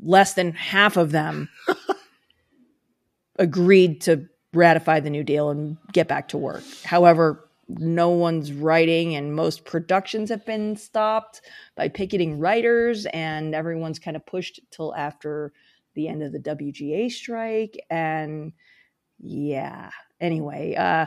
less 0.00 0.34
than 0.34 0.52
half 0.52 0.96
of 0.96 1.12
them 1.12 1.48
agreed 3.38 4.00
to 4.02 4.28
ratify 4.52 5.00
the 5.00 5.10
new 5.10 5.24
deal 5.24 5.50
and 5.50 5.76
get 5.92 6.08
back 6.08 6.28
to 6.28 6.38
work. 6.38 6.62
However, 6.84 7.48
no 7.68 8.10
one's 8.10 8.52
writing 8.52 9.16
and 9.16 9.34
most 9.34 9.64
productions 9.64 10.28
have 10.30 10.44
been 10.44 10.76
stopped 10.76 11.42
by 11.76 11.88
picketing 11.88 12.38
writers 12.38 13.06
and 13.06 13.54
everyone's 13.54 13.98
kind 13.98 14.16
of 14.16 14.26
pushed 14.26 14.60
till 14.70 14.94
after 14.94 15.52
the 15.94 16.08
end 16.08 16.22
of 16.22 16.32
the 16.32 16.40
WGA 16.40 17.10
strike 17.10 17.78
and 17.90 18.52
yeah. 19.18 19.90
Anyway, 20.20 20.74
uh 20.74 21.06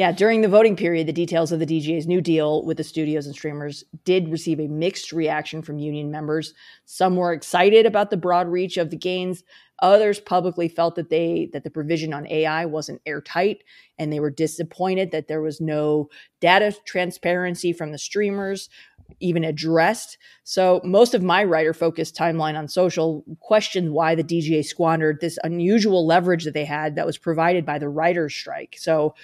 yeah, 0.00 0.12
during 0.12 0.40
the 0.40 0.48
voting 0.48 0.76
period, 0.76 1.06
the 1.06 1.12
details 1.12 1.52
of 1.52 1.58
the 1.58 1.66
DGA's 1.66 2.06
new 2.06 2.22
deal 2.22 2.64
with 2.64 2.78
the 2.78 2.82
studios 2.82 3.26
and 3.26 3.34
streamers 3.34 3.84
did 4.04 4.30
receive 4.30 4.58
a 4.58 4.66
mixed 4.66 5.12
reaction 5.12 5.60
from 5.60 5.78
union 5.78 6.10
members. 6.10 6.54
Some 6.86 7.16
were 7.16 7.34
excited 7.34 7.84
about 7.84 8.08
the 8.08 8.16
broad 8.16 8.48
reach 8.48 8.78
of 8.78 8.88
the 8.88 8.96
gains. 8.96 9.44
Others 9.80 10.20
publicly 10.20 10.68
felt 10.68 10.94
that 10.94 11.10
they 11.10 11.50
that 11.52 11.64
the 11.64 11.70
provision 11.70 12.14
on 12.14 12.26
AI 12.28 12.64
wasn't 12.64 13.02
airtight 13.04 13.62
and 13.98 14.10
they 14.10 14.20
were 14.20 14.30
disappointed 14.30 15.10
that 15.10 15.28
there 15.28 15.42
was 15.42 15.60
no 15.60 16.08
data 16.40 16.74
transparency 16.86 17.70
from 17.70 17.92
the 17.92 17.98
streamers 17.98 18.70
even 19.18 19.44
addressed. 19.44 20.16
So 20.44 20.80
most 20.82 21.12
of 21.12 21.22
my 21.22 21.44
writer 21.44 21.74
focused 21.74 22.16
timeline 22.16 22.56
on 22.56 22.68
social 22.68 23.22
questioned 23.40 23.92
why 23.92 24.14
the 24.14 24.24
DGA 24.24 24.64
squandered 24.64 25.20
this 25.20 25.38
unusual 25.44 26.06
leverage 26.06 26.44
that 26.44 26.54
they 26.54 26.64
had 26.64 26.94
that 26.94 27.04
was 27.04 27.18
provided 27.18 27.66
by 27.66 27.78
the 27.78 27.90
writers 27.90 28.34
strike. 28.34 28.76
So 28.78 29.14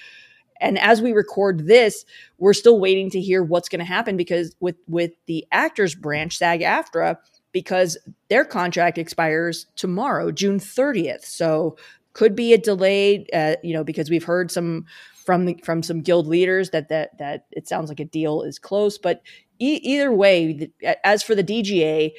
and 0.61 0.79
as 0.79 1.01
we 1.03 1.13
record 1.13 1.67
this 1.67 2.05
we're 2.39 2.53
still 2.53 2.79
waiting 2.79 3.11
to 3.11 3.21
hear 3.21 3.43
what's 3.43 3.69
going 3.69 3.79
to 3.79 3.85
happen 3.85 4.17
because 4.17 4.55
with 4.61 4.77
with 4.87 5.13
the 5.27 5.47
actors 5.53 5.95
branch 5.95 6.39
sag 6.39 6.61
aftra 6.61 7.17
because 7.53 7.97
their 8.29 8.45
contract 8.45 8.99
expires 8.99 9.67
tomorrow 9.77 10.31
june 10.31 10.59
30th 10.59 11.25
so 11.25 11.77
could 12.13 12.35
be 12.35 12.53
a 12.53 12.59
delay 12.59 13.27
uh, 13.33 13.57
you 13.63 13.75
know 13.75 13.85
because 13.85 14.11
we've 14.11 14.25
heard 14.25 14.51
some 14.51 14.85
from 15.25 15.47
the, 15.47 15.59
from 15.65 15.83
some 15.83 16.01
guild 16.01 16.27
leaders 16.27 16.71
that 16.71 16.89
that 16.89 17.17
that 17.19 17.47
it 17.51 17.67
sounds 17.69 17.89
like 17.89 18.01
a 18.01 18.05
deal 18.05 18.43
is 18.43 18.59
close 18.59 18.99
but 18.99 19.23
e- 19.59 19.81
either 19.83 20.13
way 20.13 20.53
the, 20.53 21.07
as 21.07 21.23
for 21.23 21.35
the 21.35 21.45
dga 21.45 22.13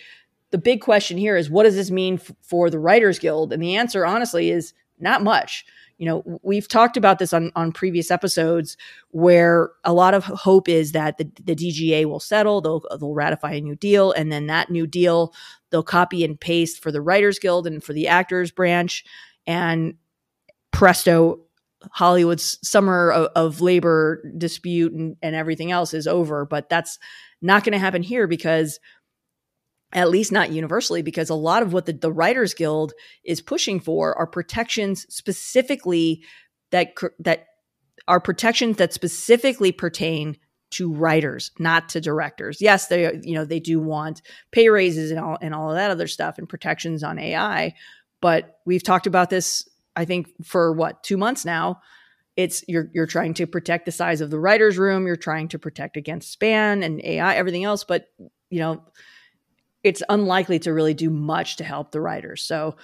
the 0.52 0.58
big 0.58 0.82
question 0.82 1.18
here 1.18 1.36
is 1.36 1.50
what 1.50 1.64
does 1.64 1.76
this 1.76 1.92
mean 1.92 2.16
f- 2.16 2.32
for 2.42 2.70
the 2.70 2.80
writers 2.80 3.20
guild? 3.20 3.52
And 3.52 3.62
the 3.62 3.76
answer 3.76 4.06
honestly 4.06 4.50
is 4.50 4.74
not 5.00 5.24
much 5.24 5.66
you 5.98 6.06
know 6.06 6.40
we've 6.44 6.68
talked 6.68 6.98
about 6.98 7.20
this 7.20 7.34
on, 7.34 7.52
on 7.56 7.72
previous 7.72 8.12
episodes 8.12 8.78
where 9.12 9.72
a 9.84 9.94
lot 9.94 10.14
of 10.14 10.24
hope 10.26 10.70
is 10.70 10.92
that 10.92 11.18
the, 11.18 11.30
the 11.44 11.56
dga 11.56 12.06
will 12.06 12.20
settle 12.20 12.62
they'll, 12.62 12.84
they'll 13.00 13.14
ratify 13.14 13.54
a 13.54 13.62
new 13.62 13.76
deal 13.76 14.12
and 14.12 14.32
then 14.32 14.48
that 14.48 14.70
new 14.70 14.88
deal 14.88 15.34
they'll 15.70 15.84
copy 15.84 16.24
and 16.24 16.40
paste 16.40 16.82
for 16.82 16.92
the 16.92 17.02
writers 17.02 17.40
guild 17.40 17.68
and 17.68 17.84
for 17.84 17.94
the 17.94 18.08
actors 18.08 18.52
branch 18.52 19.04
and 19.46 19.96
presto 20.72 21.40
hollywood's 21.92 22.58
summer 22.68 23.12
of, 23.12 23.30
of 23.36 23.62
labor 23.62 24.24
dispute 24.38 24.94
and, 24.94 25.16
and 25.22 25.36
everything 25.36 25.72
else 25.72 25.94
is 25.94 26.08
over. 26.08 26.46
But 26.46 26.70
that's 26.70 27.00
not 27.42 27.64
going 27.64 27.74
to 27.74 27.80
happen 27.80 28.04
here 28.04 28.28
because 28.28 28.80
at 29.94 30.10
least 30.10 30.32
not 30.32 30.52
universally, 30.52 31.02
because 31.02 31.30
a 31.30 31.36
lot 31.36 31.64
of 31.64 31.74
what 31.74 31.86
the, 31.86 31.94
the 31.94 32.12
Writers 32.12 32.54
Guild 32.54 32.94
is 33.24 33.42
pushing 33.42 33.80
for 33.80 34.18
are 34.18 34.28
protections 34.28 35.06
specifically 35.10 36.24
that 36.72 36.94
that 37.20 37.46
are 38.08 38.20
protections 38.20 38.78
that 38.78 38.94
specifically 38.94 39.72
pertain 39.72 40.38
to 40.70 40.94
writers, 40.94 41.52
not 41.60 41.88
to 41.90 42.02
directors. 42.02 42.62
Yes, 42.62 42.88
they 42.88 43.20
you 43.24 43.34
know 43.34 43.46
they 43.46 43.62
do 43.62 43.80
want 43.80 44.22
pay 44.52 44.68
raises 44.70 45.12
and 45.12 45.20
all 45.20 45.38
and 45.42 45.56
all 45.56 45.70
of 45.70 45.76
that 45.78 45.92
other 45.92 46.08
stuff 46.08 46.38
and 46.38 46.50
protections 46.50 47.04
on 47.04 47.18
AI, 47.18 47.74
but 48.22 48.60
we've 48.66 48.84
talked 48.84 49.08
about 49.08 49.30
this 49.30 49.68
I 49.96 50.06
think 50.06 50.28
for 50.46 50.74
what 50.74 51.04
two 51.04 51.18
months 51.18 51.46
now. 51.46 51.82
it's 52.36 52.64
you're 52.68 52.90
you're 52.94 53.08
trying 53.08 53.34
to 53.36 53.48
protect 53.48 53.86
the 53.86 53.92
size 53.92 54.22
of 54.22 54.30
the 54.30 54.40
writers 54.40 54.78
room 54.78 55.08
you're 55.08 55.16
trying 55.16 55.48
to 55.50 55.60
protect 55.60 55.98
against 55.98 56.40
spam 56.40 56.86
and 56.86 57.04
ai 57.04 57.36
everything 57.36 57.64
else 57.64 57.84
but 57.84 58.06
you 58.50 58.60
know 58.60 58.84
it's 59.88 60.04
unlikely 60.10 60.60
to 60.60 60.74
really 60.74 60.94
do 60.94 61.10
much 61.10 61.56
to 61.56 61.64
help 61.64 61.92
the 61.92 62.02
writers. 62.02 62.44
So 62.44 62.76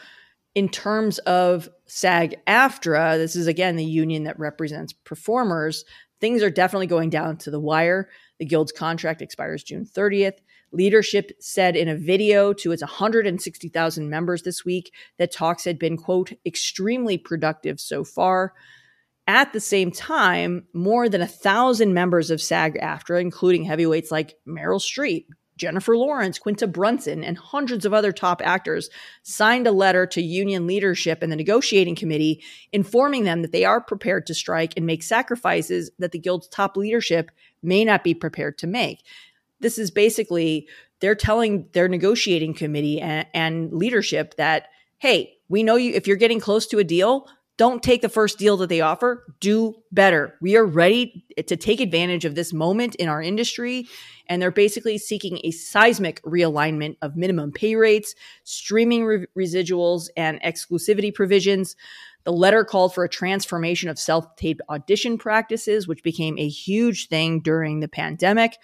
in 0.56 0.70
terms 0.70 1.20
of 1.20 1.68
sag 1.86 2.40
aftra 2.48 3.18
this 3.18 3.36
is 3.36 3.48
again 3.48 3.76
the 3.76 3.84
union 3.84 4.24
that 4.24 4.40
represents 4.40 4.94
performers 4.94 5.84
things 6.22 6.42
are 6.42 6.50
definitely 6.50 6.88
going 6.88 7.10
down 7.10 7.36
to 7.36 7.52
the 7.52 7.60
wire. 7.60 8.08
The 8.40 8.46
guild's 8.46 8.72
contract 8.72 9.22
expires 9.22 9.64
june 9.64 9.86
30th 9.86 10.38
leadership 10.72 11.32
said 11.40 11.76
in 11.76 11.90
a 11.90 11.96
video 11.96 12.54
to 12.54 12.72
its 12.72 12.82
160000 12.82 14.10
members 14.10 14.44
this 14.44 14.64
week 14.64 14.94
that 15.18 15.32
talks 15.32 15.66
had 15.66 15.78
been 15.78 15.98
quote 15.98 16.32
extremely 16.46 17.18
productive 17.18 17.80
so 17.80 18.04
far. 18.04 18.54
At 19.26 19.54
the 19.54 19.62
same 19.62 19.92
time, 19.92 20.68
more 20.74 21.08
than 21.08 21.22
a 21.22 21.28
thousand 21.28 21.94
members 21.94 22.30
of 22.30 22.42
SAG 22.42 22.78
AFTRA, 22.82 23.22
including 23.22 23.64
heavyweights 23.64 24.12
like 24.12 24.36
Meryl 24.46 24.82
Streep, 24.82 25.28
Jennifer 25.58 25.96
Lawrence, 25.96 26.40
Quinta 26.40 26.68
Brunson, 26.68 27.24
and 27.24 27.38
hundreds 27.38 27.86
of 27.86 27.94
other 27.94 28.12
top 28.12 28.42
actors 28.44 28.90
signed 29.22 29.68
a 29.68 29.72
letter 29.72 30.06
to 30.08 30.22
union 30.22 30.66
leadership 30.66 31.22
and 31.22 31.32
the 31.32 31.36
negotiating 31.36 31.96
committee 31.96 32.44
informing 32.72 33.24
them 33.24 33.42
that 33.42 33.52
they 33.52 33.66
are 33.66 33.82
prepared 33.82 34.26
to 34.28 34.34
strike 34.34 34.74
and 34.76 34.86
make 34.86 35.04
sacrifices 35.04 35.92
that 36.00 36.12
the 36.12 36.20
guild's 36.20 36.48
top 36.48 36.76
leadership 36.76 37.32
may 37.62 37.86
not 37.86 38.04
be 38.04 38.14
prepared 38.14 38.58
to 38.58 38.68
make. 38.68 39.04
This 39.60 39.78
is 39.78 39.92
basically 39.92 40.68
they're 41.00 41.16
telling 41.16 41.68
their 41.74 41.88
negotiating 41.88 42.54
committee 42.54 43.00
and, 43.00 43.28
and 43.34 43.74
leadership 43.74 44.36
that, 44.36 44.70
hey, 44.98 45.38
we 45.50 45.62
know 45.62 45.76
you 45.76 45.94
if 45.94 46.08
you're 46.08 46.18
getting 46.18 46.40
close 46.40 46.66
to 46.68 46.80
a 46.80 46.84
deal, 46.84 47.28
don't 47.58 47.84
take 47.84 48.02
the 48.02 48.10
first 48.10 48.40
deal 48.40 48.58
that 48.58 48.70
they 48.70 48.82
offer. 48.82 49.26
Do 49.40 49.76
better. 49.92 50.36
We 50.42 50.58
are 50.58 50.66
ready 50.66 51.24
to 51.38 51.56
take 51.56 51.80
advantage 51.80 52.26
of 52.26 52.34
this 52.34 52.52
moment 52.52 52.96
in 52.96 53.08
our 53.08 53.22
industry. 53.22 53.88
And 54.28 54.42
they're 54.42 54.52
basically 54.52 54.98
seeking 54.98 55.40
a 55.44 55.52
seismic 55.52 56.22
realignment 56.24 56.98
of 57.02 57.16
minimum 57.16 57.52
pay 57.52 57.76
rates, 57.76 58.16
streaming 58.44 59.06
re- 59.06 59.28
residuals, 59.38 60.08
and 60.18 60.42
exclusivity 60.42 61.14
provisions. 61.14 61.76
The 62.24 62.32
letter 62.32 62.64
called 62.64 62.96
for 62.96 63.04
a 63.04 63.10
transformation 63.10 63.90
of 63.90 64.00
self 64.00 64.36
tape 64.36 64.62
audition 64.70 65.18
practices, 65.18 65.88
which 65.88 66.04
became 66.04 66.38
a 66.40 66.48
huge 66.48 67.10
thing 67.10 67.42
during 67.42 67.82
the 67.82 67.90
pandemic, 67.90 68.58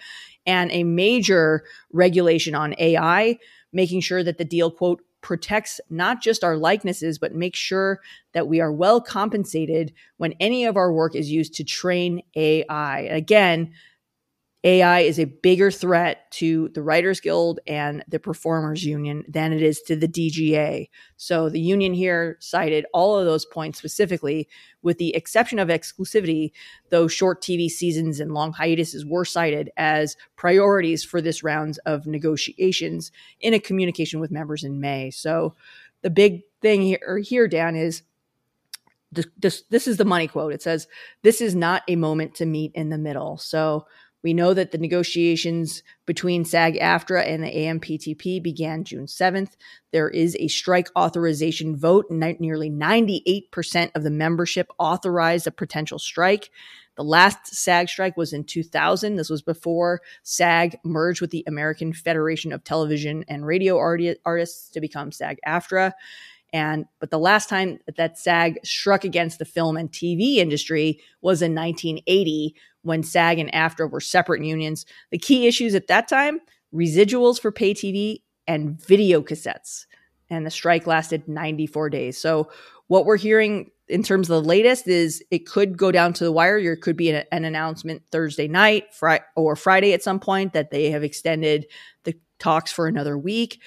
and 0.46 0.72
a 0.72 0.82
major 0.82 1.64
regulation 1.92 2.54
on 2.54 2.74
AI, 2.78 3.38
making 3.72 4.00
sure 4.00 4.24
that 4.24 4.38
the 4.38 4.44
deal, 4.44 4.70
quote, 4.70 5.02
protects 5.22 5.80
not 5.90 6.22
just 6.22 6.44
our 6.44 6.56
likenesses, 6.56 7.18
but 7.18 7.34
makes 7.34 7.58
sure 7.58 8.00
that 8.32 8.48
we 8.48 8.60
are 8.60 8.72
well 8.72 9.00
compensated 9.00 9.92
when 10.16 10.34
any 10.40 10.64
of 10.64 10.76
our 10.76 10.92
work 10.92 11.14
is 11.14 11.30
used 11.30 11.54
to 11.54 11.64
train 11.64 12.22
AI. 12.36 13.00
Again, 13.00 13.72
AI 14.62 15.00
is 15.00 15.18
a 15.18 15.24
bigger 15.24 15.70
threat 15.70 16.30
to 16.32 16.68
the 16.70 16.82
Writers 16.82 17.18
Guild 17.18 17.60
and 17.66 18.04
the 18.08 18.18
Performers 18.18 18.84
Union 18.84 19.24
than 19.26 19.54
it 19.54 19.62
is 19.62 19.80
to 19.82 19.96
the 19.96 20.06
DGA. 20.06 20.90
So 21.16 21.48
the 21.48 21.60
union 21.60 21.94
here 21.94 22.36
cited 22.40 22.84
all 22.92 23.18
of 23.18 23.24
those 23.24 23.46
points 23.46 23.78
specifically, 23.78 24.48
with 24.82 24.98
the 24.98 25.14
exception 25.14 25.58
of 25.58 25.68
exclusivity, 25.68 26.52
though 26.90 27.08
short 27.08 27.40
TV 27.40 27.70
seasons 27.70 28.20
and 28.20 28.34
long 28.34 28.52
hiatuses 28.52 29.06
were 29.06 29.24
cited 29.24 29.70
as 29.78 30.14
priorities 30.36 31.02
for 31.04 31.22
this 31.22 31.42
round 31.42 31.78
of 31.86 32.06
negotiations 32.06 33.12
in 33.40 33.54
a 33.54 33.60
communication 33.60 34.20
with 34.20 34.30
members 34.30 34.62
in 34.62 34.78
May. 34.78 35.10
So 35.10 35.54
the 36.02 36.10
big 36.10 36.42
thing 36.60 36.82
here, 36.82 37.18
here 37.24 37.48
Dan, 37.48 37.76
is 37.76 38.02
this, 39.38 39.62
this 39.70 39.88
is 39.88 39.96
the 39.96 40.04
money 40.04 40.28
quote. 40.28 40.52
It 40.52 40.62
says, 40.62 40.86
This 41.22 41.40
is 41.40 41.54
not 41.54 41.82
a 41.88 41.96
moment 41.96 42.34
to 42.36 42.46
meet 42.46 42.72
in 42.74 42.90
the 42.90 42.98
middle. 42.98 43.38
So 43.38 43.86
we 44.22 44.34
know 44.34 44.52
that 44.54 44.70
the 44.70 44.78
negotiations 44.78 45.82
between 46.06 46.44
SAG 46.44 46.74
AFTRA 46.78 47.26
and 47.26 47.42
the 47.42 47.48
AMPTP 47.48 48.42
began 48.42 48.84
June 48.84 49.06
7th. 49.06 49.52
There 49.92 50.10
is 50.10 50.36
a 50.38 50.48
strike 50.48 50.88
authorization 50.96 51.76
vote. 51.76 52.06
And 52.10 52.20
nearly 52.38 52.70
98% 52.70 53.90
of 53.94 54.02
the 54.02 54.10
membership 54.10 54.70
authorized 54.78 55.46
a 55.46 55.50
potential 55.50 55.98
strike. 55.98 56.50
The 56.96 57.04
last 57.04 57.54
SAG 57.54 57.88
strike 57.88 58.16
was 58.18 58.34
in 58.34 58.44
2000. 58.44 59.16
This 59.16 59.30
was 59.30 59.40
before 59.40 60.02
SAG 60.22 60.76
merged 60.84 61.22
with 61.22 61.30
the 61.30 61.44
American 61.46 61.94
Federation 61.94 62.52
of 62.52 62.62
Television 62.62 63.24
and 63.26 63.46
Radio 63.46 63.78
Artists 63.78 64.68
to 64.70 64.80
become 64.82 65.12
SAG 65.12 65.38
AFTRA. 65.46 65.92
And 66.52 66.86
but 66.98 67.10
the 67.10 67.18
last 67.18 67.48
time 67.48 67.78
that 67.96 68.18
SAG 68.18 68.58
struck 68.64 69.04
against 69.04 69.38
the 69.38 69.44
film 69.44 69.76
and 69.76 69.90
TV 69.90 70.36
industry 70.36 71.00
was 71.22 71.42
in 71.42 71.54
1980 71.54 72.54
when 72.82 73.02
SAG 73.02 73.38
and 73.38 73.52
AFTRA 73.52 73.90
were 73.90 74.00
separate 74.00 74.44
unions. 74.44 74.86
The 75.10 75.18
key 75.18 75.46
issues 75.46 75.74
at 75.74 75.86
that 75.88 76.08
time 76.08 76.40
residuals 76.74 77.40
for 77.40 77.52
pay 77.52 77.74
TV 77.74 78.22
and 78.46 78.80
video 78.80 79.22
cassettes. 79.22 79.86
And 80.28 80.46
the 80.46 80.50
strike 80.50 80.86
lasted 80.86 81.28
94 81.28 81.90
days. 81.90 82.18
So, 82.18 82.50
what 82.86 83.04
we're 83.04 83.16
hearing 83.16 83.70
in 83.88 84.02
terms 84.02 84.30
of 84.30 84.42
the 84.42 84.48
latest 84.48 84.88
is 84.88 85.22
it 85.30 85.46
could 85.46 85.76
go 85.76 85.92
down 85.92 86.12
to 86.14 86.24
the 86.24 86.32
wire. 86.32 86.60
There 86.60 86.76
could 86.76 86.96
be 86.96 87.10
an, 87.10 87.24
an 87.30 87.44
announcement 87.44 88.02
Thursday 88.10 88.48
night 88.48 88.92
fri- 88.94 89.20
or 89.36 89.56
Friday 89.56 89.92
at 89.92 90.02
some 90.02 90.18
point 90.18 90.52
that 90.52 90.70
they 90.70 90.90
have 90.90 91.04
extended 91.04 91.66
the 92.04 92.14
talks 92.38 92.72
for 92.72 92.86
another 92.86 93.18
week, 93.18 93.60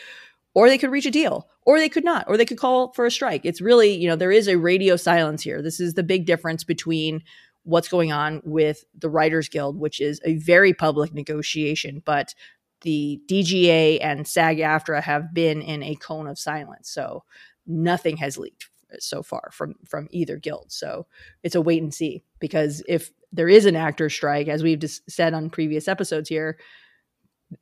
or 0.53 0.69
they 0.69 0.77
could 0.77 0.91
reach 0.91 1.05
a 1.05 1.11
deal, 1.11 1.47
or 1.63 1.79
they 1.79 1.89
could 1.89 2.03
not, 2.03 2.25
or 2.27 2.37
they 2.37 2.45
could 2.45 2.57
call 2.57 2.93
for 2.93 3.05
a 3.05 3.11
strike. 3.11 3.41
It's 3.43 3.61
really, 3.61 3.93
you 3.95 4.07
know, 4.07 4.15
there 4.15 4.31
is 4.31 4.47
a 4.47 4.57
radio 4.57 4.95
silence 4.95 5.41
here. 5.41 5.61
This 5.61 5.79
is 5.79 5.93
the 5.93 6.03
big 6.03 6.25
difference 6.25 6.63
between 6.63 7.23
what's 7.63 7.87
going 7.87 8.11
on 8.11 8.41
with 8.43 8.83
the 8.97 9.09
Writers 9.09 9.49
Guild, 9.49 9.79
which 9.79 10.01
is 10.01 10.19
a 10.25 10.35
very 10.35 10.73
public 10.73 11.13
negotiation, 11.13 12.01
but 12.05 12.35
the 12.81 13.21
DGA 13.27 13.99
and 14.01 14.27
SAG 14.27 14.57
AFTRA 14.57 15.01
have 15.01 15.33
been 15.33 15.61
in 15.61 15.81
a 15.81 15.95
cone 15.95 16.27
of 16.27 16.37
silence. 16.37 16.89
So 16.89 17.23
nothing 17.65 18.17
has 18.17 18.37
leaked 18.37 18.69
so 18.99 19.23
far 19.23 19.49
from 19.51 19.75
from 19.87 20.07
either 20.11 20.37
guild. 20.37 20.71
So 20.71 21.07
it's 21.41 21.55
a 21.55 21.61
wait 21.61 21.81
and 21.81 21.93
see 21.93 22.23
because 22.39 22.83
if 22.87 23.11
there 23.31 23.49
is 23.49 23.65
an 23.65 23.75
actor 23.75 24.09
strike, 24.09 24.47
as 24.47 24.61
we've 24.61 24.79
just 24.79 25.09
said 25.09 25.33
on 25.33 25.49
previous 25.49 25.87
episodes 25.87 26.29
here, 26.29 26.59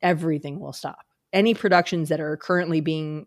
everything 0.02 0.60
will 0.60 0.72
stop. 0.72 1.06
Any 1.32 1.54
productions 1.54 2.08
that 2.08 2.20
are 2.20 2.36
currently 2.36 2.80
being 2.80 3.26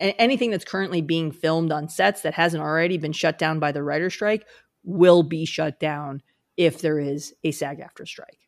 anything 0.00 0.50
that's 0.50 0.64
currently 0.64 1.02
being 1.02 1.32
filmed 1.32 1.72
on 1.72 1.88
sets 1.88 2.22
that 2.22 2.34
hasn't 2.34 2.62
already 2.62 2.96
been 2.96 3.12
shut 3.12 3.38
down 3.38 3.58
by 3.58 3.72
the 3.72 3.82
writer 3.82 4.08
strike 4.08 4.46
will 4.84 5.22
be 5.22 5.44
shut 5.44 5.80
down 5.80 6.22
if 6.56 6.80
there 6.80 6.98
is 6.98 7.34
a 7.44 7.50
SAG 7.50 7.80
AFTRA 7.80 8.06
strike. 8.06 8.38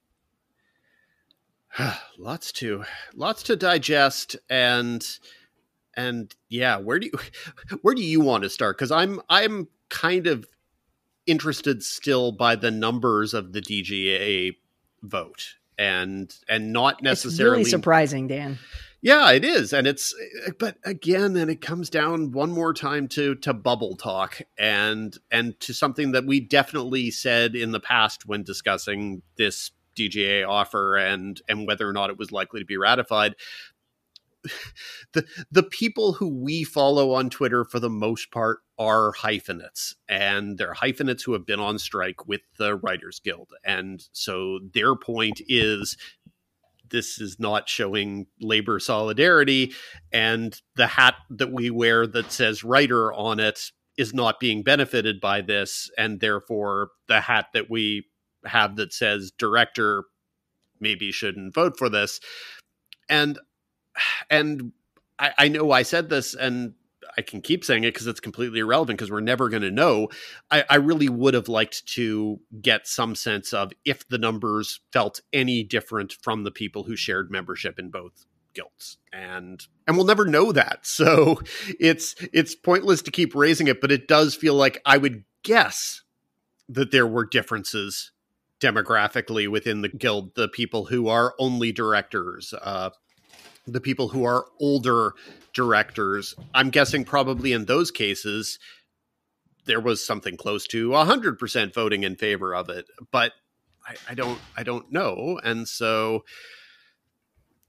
lots 2.18 2.52
to 2.52 2.84
lots 3.14 3.42
to 3.42 3.56
digest 3.56 4.36
and 4.48 5.18
and 5.96 6.34
yeah 6.48 6.76
where 6.76 6.98
do 6.98 7.06
you 7.06 7.76
where 7.82 7.94
do 7.94 8.02
you 8.02 8.20
want 8.20 8.42
to 8.44 8.50
start 8.50 8.76
because 8.76 8.92
i'm 8.92 9.20
i'm 9.28 9.68
kind 9.88 10.26
of 10.26 10.46
interested 11.26 11.82
still 11.82 12.32
by 12.32 12.54
the 12.54 12.70
numbers 12.70 13.34
of 13.34 13.52
the 13.52 13.60
dga 13.60 14.54
vote 15.02 15.54
and 15.78 16.34
and 16.48 16.72
not 16.72 17.02
necessarily 17.02 17.58
really 17.58 17.70
surprising 17.70 18.26
dan 18.26 18.58
yeah, 19.04 19.32
it 19.32 19.44
is, 19.44 19.74
and 19.74 19.86
it's 19.86 20.14
but 20.58 20.78
again, 20.82 21.34
then 21.34 21.50
it 21.50 21.60
comes 21.60 21.90
down 21.90 22.32
one 22.32 22.50
more 22.50 22.72
time 22.72 23.06
to 23.08 23.34
to 23.34 23.52
bubble 23.52 23.96
talk 23.96 24.40
and 24.56 25.14
and 25.30 25.60
to 25.60 25.74
something 25.74 26.12
that 26.12 26.24
we 26.24 26.40
definitely 26.40 27.10
said 27.10 27.54
in 27.54 27.72
the 27.72 27.80
past 27.80 28.24
when 28.24 28.44
discussing 28.44 29.20
this 29.36 29.72
DGA 29.94 30.48
offer 30.48 30.96
and 30.96 31.42
and 31.50 31.66
whether 31.66 31.86
or 31.86 31.92
not 31.92 32.08
it 32.08 32.16
was 32.16 32.32
likely 32.32 32.60
to 32.60 32.66
be 32.66 32.78
ratified. 32.78 33.34
The 35.12 35.24
the 35.50 35.62
people 35.62 36.14
who 36.14 36.28
we 36.28 36.64
follow 36.64 37.12
on 37.12 37.30
Twitter 37.30 37.64
for 37.64 37.78
the 37.78 37.90
most 37.90 38.32
part 38.32 38.60
are 38.78 39.12
hyphenates, 39.12 39.94
and 40.08 40.58
they're 40.58 40.74
hyphenates 40.74 41.22
who 41.22 41.32
have 41.34 41.46
been 41.46 41.60
on 41.60 41.78
strike 41.78 42.26
with 42.26 42.40
the 42.58 42.74
Writers 42.74 43.20
Guild, 43.24 43.50
and 43.64 44.02
so 44.12 44.58
their 44.72 44.96
point 44.96 45.40
is 45.48 45.96
this 46.90 47.20
is 47.20 47.38
not 47.38 47.68
showing 47.68 48.26
labor 48.40 48.78
solidarity 48.78 49.72
and 50.12 50.60
the 50.76 50.86
hat 50.86 51.14
that 51.30 51.50
we 51.50 51.70
wear 51.70 52.06
that 52.06 52.30
says 52.30 52.62
writer 52.62 53.12
on 53.12 53.40
it 53.40 53.70
is 53.96 54.12
not 54.12 54.38
being 54.38 54.62
benefited 54.62 55.20
by 55.20 55.40
this 55.40 55.90
and 55.96 56.20
therefore 56.20 56.90
the 57.08 57.20
hat 57.22 57.46
that 57.54 57.70
we 57.70 58.04
have 58.44 58.76
that 58.76 58.92
says 58.92 59.32
director 59.38 60.04
maybe 60.80 61.10
shouldn't 61.10 61.54
vote 61.54 61.76
for 61.76 61.88
this. 61.88 62.20
And 63.08 63.38
and 64.30 64.72
I, 65.18 65.32
I 65.38 65.48
know 65.48 65.70
I 65.70 65.82
said 65.82 66.08
this 66.08 66.34
and 66.34 66.74
I 67.16 67.22
can 67.22 67.40
keep 67.40 67.64
saying 67.64 67.84
it 67.84 67.94
because 67.94 68.06
it's 68.06 68.20
completely 68.20 68.60
irrelevant 68.60 68.98
because 68.98 69.10
we're 69.10 69.20
never 69.20 69.48
going 69.48 69.62
to 69.62 69.70
know. 69.70 70.08
I, 70.50 70.64
I, 70.68 70.76
really 70.76 71.08
would 71.08 71.34
have 71.34 71.48
liked 71.48 71.86
to 71.94 72.40
get 72.60 72.86
some 72.86 73.14
sense 73.14 73.52
of 73.52 73.72
if 73.84 74.08
the 74.08 74.18
numbers 74.18 74.80
felt 74.92 75.20
any 75.32 75.62
different 75.62 76.12
from 76.12 76.44
the 76.44 76.50
people 76.50 76.84
who 76.84 76.96
shared 76.96 77.30
membership 77.30 77.78
in 77.78 77.90
both 77.90 78.26
guilds 78.54 78.98
and 79.12 79.66
and 79.86 79.96
we'll 79.96 80.06
never 80.06 80.24
know 80.24 80.52
that 80.52 80.78
so 80.86 81.40
it's 81.80 82.14
it's 82.32 82.54
pointless 82.54 83.02
to 83.02 83.10
keep 83.10 83.34
raising 83.34 83.66
it 83.66 83.80
but 83.80 83.90
it 83.90 84.06
does 84.06 84.36
feel 84.36 84.54
like 84.54 84.80
i 84.86 84.96
would 84.96 85.24
guess 85.42 86.02
that 86.68 86.92
there 86.92 87.06
were 87.06 87.26
differences 87.26 88.12
demographically 88.60 89.48
within 89.48 89.82
the 89.82 89.88
guild 89.88 90.36
the 90.36 90.48
people 90.48 90.86
who 90.86 91.08
are 91.08 91.34
only 91.38 91.72
directors 91.72 92.54
uh, 92.62 92.90
the 93.66 93.80
people 93.80 94.08
who 94.08 94.24
are 94.24 94.46
older 94.60 95.14
directors. 95.52 96.34
I'm 96.54 96.70
guessing 96.70 97.04
probably 97.04 97.52
in 97.52 97.64
those 97.64 97.90
cases 97.90 98.58
there 99.66 99.80
was 99.80 100.04
something 100.04 100.36
close 100.36 100.66
to 100.68 100.90
100% 100.90 101.72
voting 101.72 102.02
in 102.02 102.16
favor 102.16 102.54
of 102.54 102.68
it 102.68 102.86
but 103.10 103.32
I, 103.86 103.94
I 104.10 104.14
don't 104.14 104.38
i 104.56 104.62
don't 104.62 104.92
know. 104.92 105.40
And 105.42 105.66
so 105.66 106.24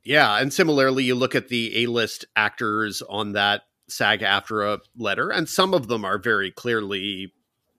yeah 0.04 0.38
and 0.39 0.54
similarly 0.54 1.04
you 1.04 1.16
look 1.16 1.36
at 1.36 1.48
the 1.48 1.84
a-list 1.84 2.26
actors 2.36 3.02
on 3.02 3.34
that 3.34 3.64
sag 3.88 4.22
aftra 4.22 4.80
letter 4.98 5.30
and 5.30 5.48
some 5.48 5.74
of 5.74 5.88
them 5.88 6.04
are 6.04 6.18
very 6.18 6.52
clearly 6.52 7.32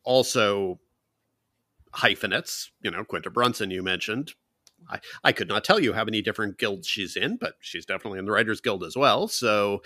also 0.05 0.79
hyphenates 1.93 2.71
you 2.81 2.91
know 2.91 3.05
quinta 3.05 3.31
brunson 3.31 3.71
you 3.71 3.83
mentioned 3.83 4.35
I, 4.89 5.01
I 5.25 5.33
could 5.33 5.49
not 5.49 5.65
tell 5.65 5.81
you 5.81 5.93
how 5.93 6.05
many 6.05 6.23
different 6.23 6.59
guilds 6.59 6.87
she's 6.87 7.17
in, 7.17 7.37
but 7.37 7.55
she's 7.61 7.87
definitely 7.87 8.19
in 8.19 8.25
the 8.25 8.33
Writers 8.33 8.61
Guild 8.61 8.85
as 8.85 8.97
well. 8.97 9.29
So, 9.29 9.83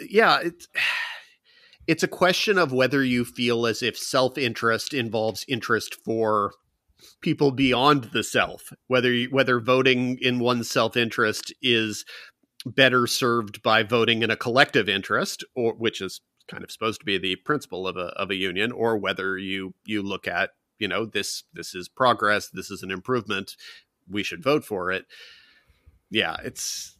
yeah, 0.00 0.40
it's 0.42 0.68
it's 1.86 2.02
a 2.02 2.08
question 2.08 2.58
of 2.58 2.72
whether 2.72 3.02
you 3.02 3.24
feel 3.24 3.66
as 3.66 3.82
if 3.82 3.98
self 3.98 4.38
interest 4.38 4.94
involves 4.94 5.44
interest 5.48 5.96
for 6.04 6.52
people 7.20 7.50
beyond 7.50 8.04
the 8.12 8.22
self, 8.22 8.72
whether 8.86 9.22
whether 9.24 9.60
voting 9.60 10.18
in 10.20 10.38
one's 10.38 10.70
self 10.70 10.96
interest 10.96 11.52
is 11.62 12.04
better 12.64 13.06
served 13.06 13.62
by 13.62 13.82
voting 13.82 14.22
in 14.22 14.30
a 14.30 14.36
collective 14.36 14.88
interest, 14.88 15.44
or 15.56 15.74
which 15.74 16.00
is 16.00 16.20
kind 16.48 16.62
of 16.62 16.70
supposed 16.70 17.00
to 17.00 17.06
be 17.06 17.18
the 17.18 17.36
principle 17.36 17.86
of 17.86 17.96
a 17.96 18.06
of 18.16 18.30
a 18.30 18.36
union, 18.36 18.72
or 18.72 18.96
whether 18.96 19.36
you 19.36 19.74
you 19.84 20.02
look 20.02 20.28
at 20.28 20.50
you 20.78 20.88
know 20.88 21.04
this 21.06 21.44
this 21.52 21.74
is 21.74 21.88
progress, 21.88 22.48
this 22.48 22.70
is 22.70 22.82
an 22.82 22.90
improvement, 22.90 23.56
we 24.10 24.22
should 24.22 24.42
vote 24.42 24.64
for 24.64 24.90
it. 24.92 25.06
Yeah, 26.10 26.36
it's 26.44 26.96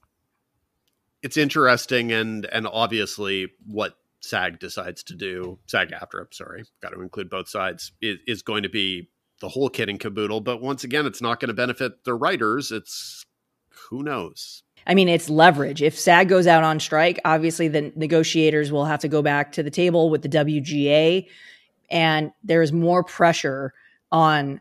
it's 1.23 1.37
interesting 1.37 2.13
and 2.13 2.47
and 2.47 2.67
obviously 2.67 3.49
what 3.67 3.97
SAG 4.21 4.59
decides 4.59 5.03
to 5.05 5.15
do, 5.15 5.59
SAG 5.67 5.91
AFTRA, 5.91 6.33
sorry, 6.33 6.65
got 6.81 6.91
to 6.91 7.01
include 7.01 7.29
both 7.29 7.49
sides, 7.49 7.93
is, 8.01 8.19
is 8.27 8.43
going 8.43 8.63
to 8.63 8.69
be 8.69 9.11
the 9.41 9.49
whole 9.49 9.69
kit 9.69 9.89
and 9.89 9.99
caboodle. 9.99 10.41
But 10.41 10.63
once 10.63 10.85
again, 10.85 11.07
it's 11.07 11.21
not 11.21 11.41
going 11.41 11.49
to 11.49 11.55
benefit 11.55 12.05
the 12.05 12.15
writers. 12.15 12.71
It's 12.71 13.25
who 13.91 14.03
knows. 14.03 14.63
I 14.87 14.95
mean, 14.95 15.09
it's 15.09 15.29
leverage. 15.29 15.83
If 15.83 15.99
SAG 15.99 16.29
goes 16.29 16.47
out 16.47 16.65
on 16.65 16.81
strike, 16.81 17.21
obviously 17.25 17.69
the 17.69 17.93
negotiators 17.95 18.73
will 18.73 18.85
have 18.85 19.01
to 19.01 19.09
go 19.09 19.23
back 19.23 19.53
to 19.53 19.63
the 19.63 19.71
table 19.71 20.09
with 20.11 20.23
the 20.23 20.29
WGA, 20.29 21.27
and 21.91 22.33
there 22.43 22.63
is 22.63 22.73
more 22.73 23.05
pressure 23.05 23.75
on 24.11 24.61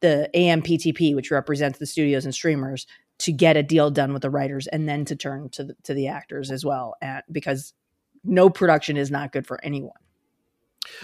the 0.00 0.28
AMPTP, 0.34 1.14
which 1.14 1.30
represents 1.30 1.78
the 1.78 1.86
studios 1.86 2.24
and 2.24 2.34
streamers, 2.34 2.86
to 3.18 3.32
get 3.32 3.56
a 3.56 3.62
deal 3.62 3.90
done 3.90 4.12
with 4.12 4.22
the 4.22 4.30
writers 4.30 4.66
and 4.66 4.88
then 4.88 5.04
to 5.04 5.14
turn 5.14 5.48
to 5.50 5.64
the, 5.64 5.76
to 5.84 5.94
the 5.94 6.08
actors 6.08 6.50
as 6.50 6.64
well, 6.64 6.94
and, 7.00 7.22
because 7.30 7.72
no 8.24 8.50
production 8.50 8.96
is 8.96 9.10
not 9.10 9.32
good 9.32 9.46
for 9.46 9.62
anyone. 9.64 9.92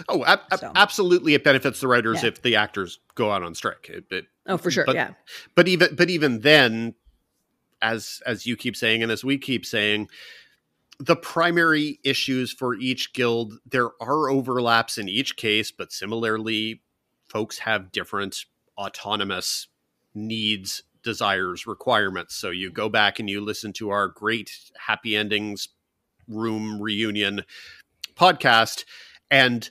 Oh, 0.07 0.25
ab- 0.25 0.41
so. 0.57 0.71
absolutely! 0.75 1.33
It 1.33 1.43
benefits 1.43 1.79
the 1.79 1.87
writers 1.87 2.21
yeah. 2.21 2.29
if 2.29 2.41
the 2.41 2.57
actors 2.57 2.99
go 3.15 3.31
out 3.31 3.43
on 3.43 3.55
strike. 3.55 3.89
It, 3.89 4.05
it, 4.11 4.25
oh, 4.47 4.57
for 4.57 4.69
sure, 4.69 4.83
but, 4.85 4.95
yeah. 4.95 5.11
But 5.55 5.67
even 5.69 5.95
but 5.95 6.09
even 6.09 6.41
then, 6.41 6.95
as 7.81 8.21
as 8.25 8.45
you 8.45 8.57
keep 8.57 8.75
saying, 8.75 9.03
and 9.03 9.11
as 9.11 9.23
we 9.23 9.37
keep 9.37 9.65
saying, 9.65 10.09
the 10.99 11.15
primary 11.15 11.99
issues 12.03 12.51
for 12.51 12.75
each 12.75 13.13
guild 13.13 13.53
there 13.65 13.89
are 14.01 14.29
overlaps 14.29 14.97
in 14.97 15.07
each 15.07 15.37
case, 15.37 15.71
but 15.71 15.93
similarly, 15.93 16.81
folks 17.29 17.59
have 17.59 17.91
different 17.91 18.45
autonomous 18.79 19.67
needs, 20.15 20.83
desires, 21.03 21.67
requirements. 21.67 22.35
So 22.35 22.49
you 22.49 22.71
go 22.71 22.89
back 22.89 23.19
and 23.19 23.29
you 23.29 23.41
listen 23.41 23.73
to 23.73 23.89
our 23.89 24.07
great 24.07 24.51
happy 24.87 25.15
endings 25.15 25.69
room 26.27 26.81
reunion 26.81 27.41
podcast 28.15 28.85
and 29.31 29.69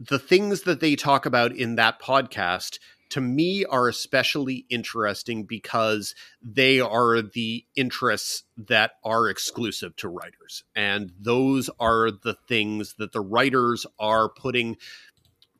the 0.00 0.18
things 0.18 0.62
that 0.62 0.80
they 0.80 0.96
talk 0.96 1.26
about 1.26 1.52
in 1.52 1.74
that 1.74 2.00
podcast 2.00 2.78
to 3.10 3.20
me 3.20 3.64
are 3.64 3.88
especially 3.88 4.66
interesting 4.68 5.44
because 5.44 6.14
they 6.42 6.80
are 6.80 7.22
the 7.22 7.64
interests 7.74 8.44
that 8.56 8.92
are 9.04 9.28
exclusive 9.28 9.94
to 9.96 10.08
writers 10.08 10.64
and 10.74 11.12
those 11.18 11.68
are 11.80 12.10
the 12.10 12.36
things 12.46 12.94
that 12.98 13.12
the 13.12 13.20
writers 13.20 13.86
are 13.98 14.28
putting 14.28 14.76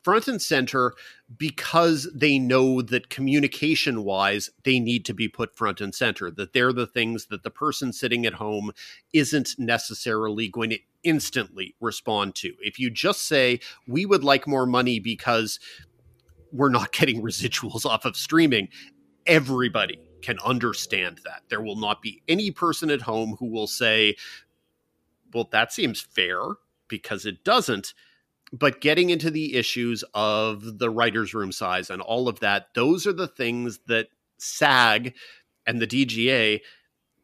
front 0.09 0.27
and 0.27 0.41
center 0.41 0.95
because 1.37 2.09
they 2.15 2.39
know 2.39 2.81
that 2.81 3.11
communication 3.11 4.05
wise, 4.05 4.49
they 4.65 4.81
need 4.81 5.05
to 5.05 5.13
be 5.13 5.29
put 5.29 5.55
front 5.55 5.83
and 5.83 5.95
center, 5.95 6.31
that 6.31 6.55
they're 6.55 6.73
the 6.73 6.87
things 6.87 7.27
that 7.27 7.43
the 7.43 7.51
person 7.51 7.93
sitting 7.93 8.25
at 8.25 8.33
home 8.33 8.73
isn't 9.13 9.51
necessarily 9.59 10.49
going 10.49 10.71
to 10.71 10.79
instantly 11.03 11.75
respond 11.79 12.35
to. 12.35 12.55
If 12.63 12.79
you 12.79 12.89
just 12.89 13.29
say, 13.29 13.61
we 13.87 14.07
would 14.07 14.25
like 14.25 14.49
more 14.49 14.65
money 14.65 14.99
because 14.99 15.61
we're 16.53 16.71
not 16.71 16.93
getting 16.99 17.21
residuals 17.21 17.85
off 17.85 18.07
of 18.07 18.17
streaming, 18.17 18.69
everybody 19.27 19.99
can 20.23 20.39
understand 20.43 21.21
that. 21.27 21.43
There 21.51 21.61
will 21.61 21.77
not 21.77 22.01
be 22.01 22.23
any 22.27 22.51
person 22.51 22.89
at 22.89 23.03
home 23.03 23.37
who 23.39 23.51
will 23.51 23.67
say, 23.67 24.17
well, 25.35 25.51
that 25.53 25.71
seems 25.71 26.01
fair 26.01 26.41
because 26.89 27.27
it 27.27 27.45
doesn't 27.45 27.93
but 28.53 28.81
getting 28.81 29.11
into 29.11 29.31
the 29.31 29.55
issues 29.55 30.05
of 30.15 30.79
the 30.79 30.91
writer's 30.91 31.35
room 31.35 31.53
size 31.53 31.91
and 31.91 32.01
all 32.01 32.29
of 32.29 32.41
that, 32.41 32.69
those 32.75 33.07
are 33.07 33.13
the 33.13 33.29
things 33.29 33.81
that 33.87 34.09
SAG 34.39 35.15
and 35.67 35.81
the 35.81 35.87
DGA 35.87 36.61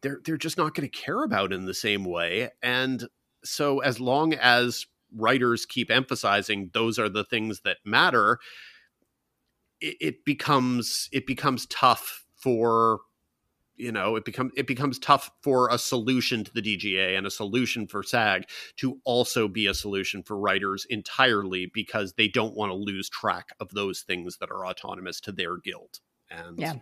they're 0.05 0.19
they're 0.23 0.37
just 0.37 0.57
not 0.57 0.75
going 0.75 0.87
to 0.87 0.97
care 0.97 1.23
about 1.23 1.51
in 1.51 1.65
the 1.65 1.73
same 1.73 2.05
way. 2.05 2.49
And 2.61 3.05
so 3.43 3.79
as 3.79 3.99
long 3.99 4.33
as 4.33 4.85
writers 5.15 5.65
keep 5.65 5.89
emphasizing 5.89 6.69
those 6.73 6.99
are 6.99 7.09
the 7.09 7.23
things 7.23 7.61
that 7.61 7.77
matter, 7.83 8.37
it, 9.81 9.97
it 9.99 10.25
becomes 10.25 11.09
it 11.11 11.25
becomes 11.25 11.65
tough 11.67 12.23
for 12.35 12.99
you 13.77 13.91
know 13.91 14.15
it 14.15 14.25
becomes 14.25 14.51
it 14.55 14.67
becomes 14.67 14.99
tough 14.99 15.31
for 15.41 15.69
a 15.69 15.77
solution 15.77 16.43
to 16.43 16.53
the 16.53 16.61
DGA 16.61 17.17
and 17.17 17.27
a 17.27 17.31
solution 17.31 17.87
for 17.87 18.03
SAG 18.03 18.43
to 18.77 18.99
also 19.03 19.47
be 19.47 19.67
a 19.67 19.73
solution 19.73 20.23
for 20.23 20.37
writers 20.37 20.85
entirely 20.89 21.69
because 21.73 22.13
they 22.13 22.27
don't 22.27 22.55
want 22.55 22.71
to 22.71 22.75
lose 22.75 23.09
track 23.09 23.49
of 23.59 23.69
those 23.71 24.01
things 24.01 24.37
that 24.39 24.51
are 24.51 24.65
autonomous 24.65 25.19
to 25.21 25.31
their 25.31 25.57
guild. 25.57 25.99
And 26.29 26.59
yeah, 26.59 26.73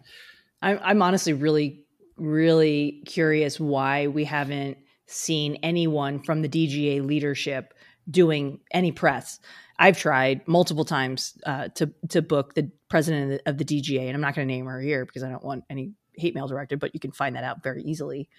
I'm, 0.61 0.79
I'm 0.83 1.01
honestly 1.01 1.33
really 1.33 1.83
really 2.17 3.03
curious 3.05 3.59
why 3.59 4.07
we 4.07 4.23
haven't 4.23 4.77
seen 5.07 5.57
anyone 5.63 6.21
from 6.21 6.41
the 6.41 6.49
DGA 6.49 7.05
leadership 7.05 7.73
doing 8.09 8.59
any 8.71 8.91
press. 8.91 9.39
I've 9.79 9.97
tried 9.97 10.47
multiple 10.47 10.85
times 10.85 11.37
uh, 11.45 11.69
to 11.75 11.91
to 12.09 12.21
book 12.21 12.53
the 12.53 12.71
president 12.89 13.41
of 13.45 13.57
the 13.57 13.65
DGA, 13.65 14.01
and 14.01 14.15
I'm 14.15 14.21
not 14.21 14.35
going 14.35 14.47
to 14.47 14.53
name 14.53 14.65
her 14.65 14.79
here 14.79 15.05
because 15.05 15.23
I 15.23 15.29
don't 15.29 15.43
want 15.43 15.63
any 15.69 15.93
hate 16.15 16.35
mail 16.35 16.47
directed, 16.47 16.79
but 16.79 16.93
you 16.93 16.99
can 16.99 17.11
find 17.11 17.35
that 17.35 17.43
out 17.43 17.63
very 17.63 17.83
easily. 17.83 18.29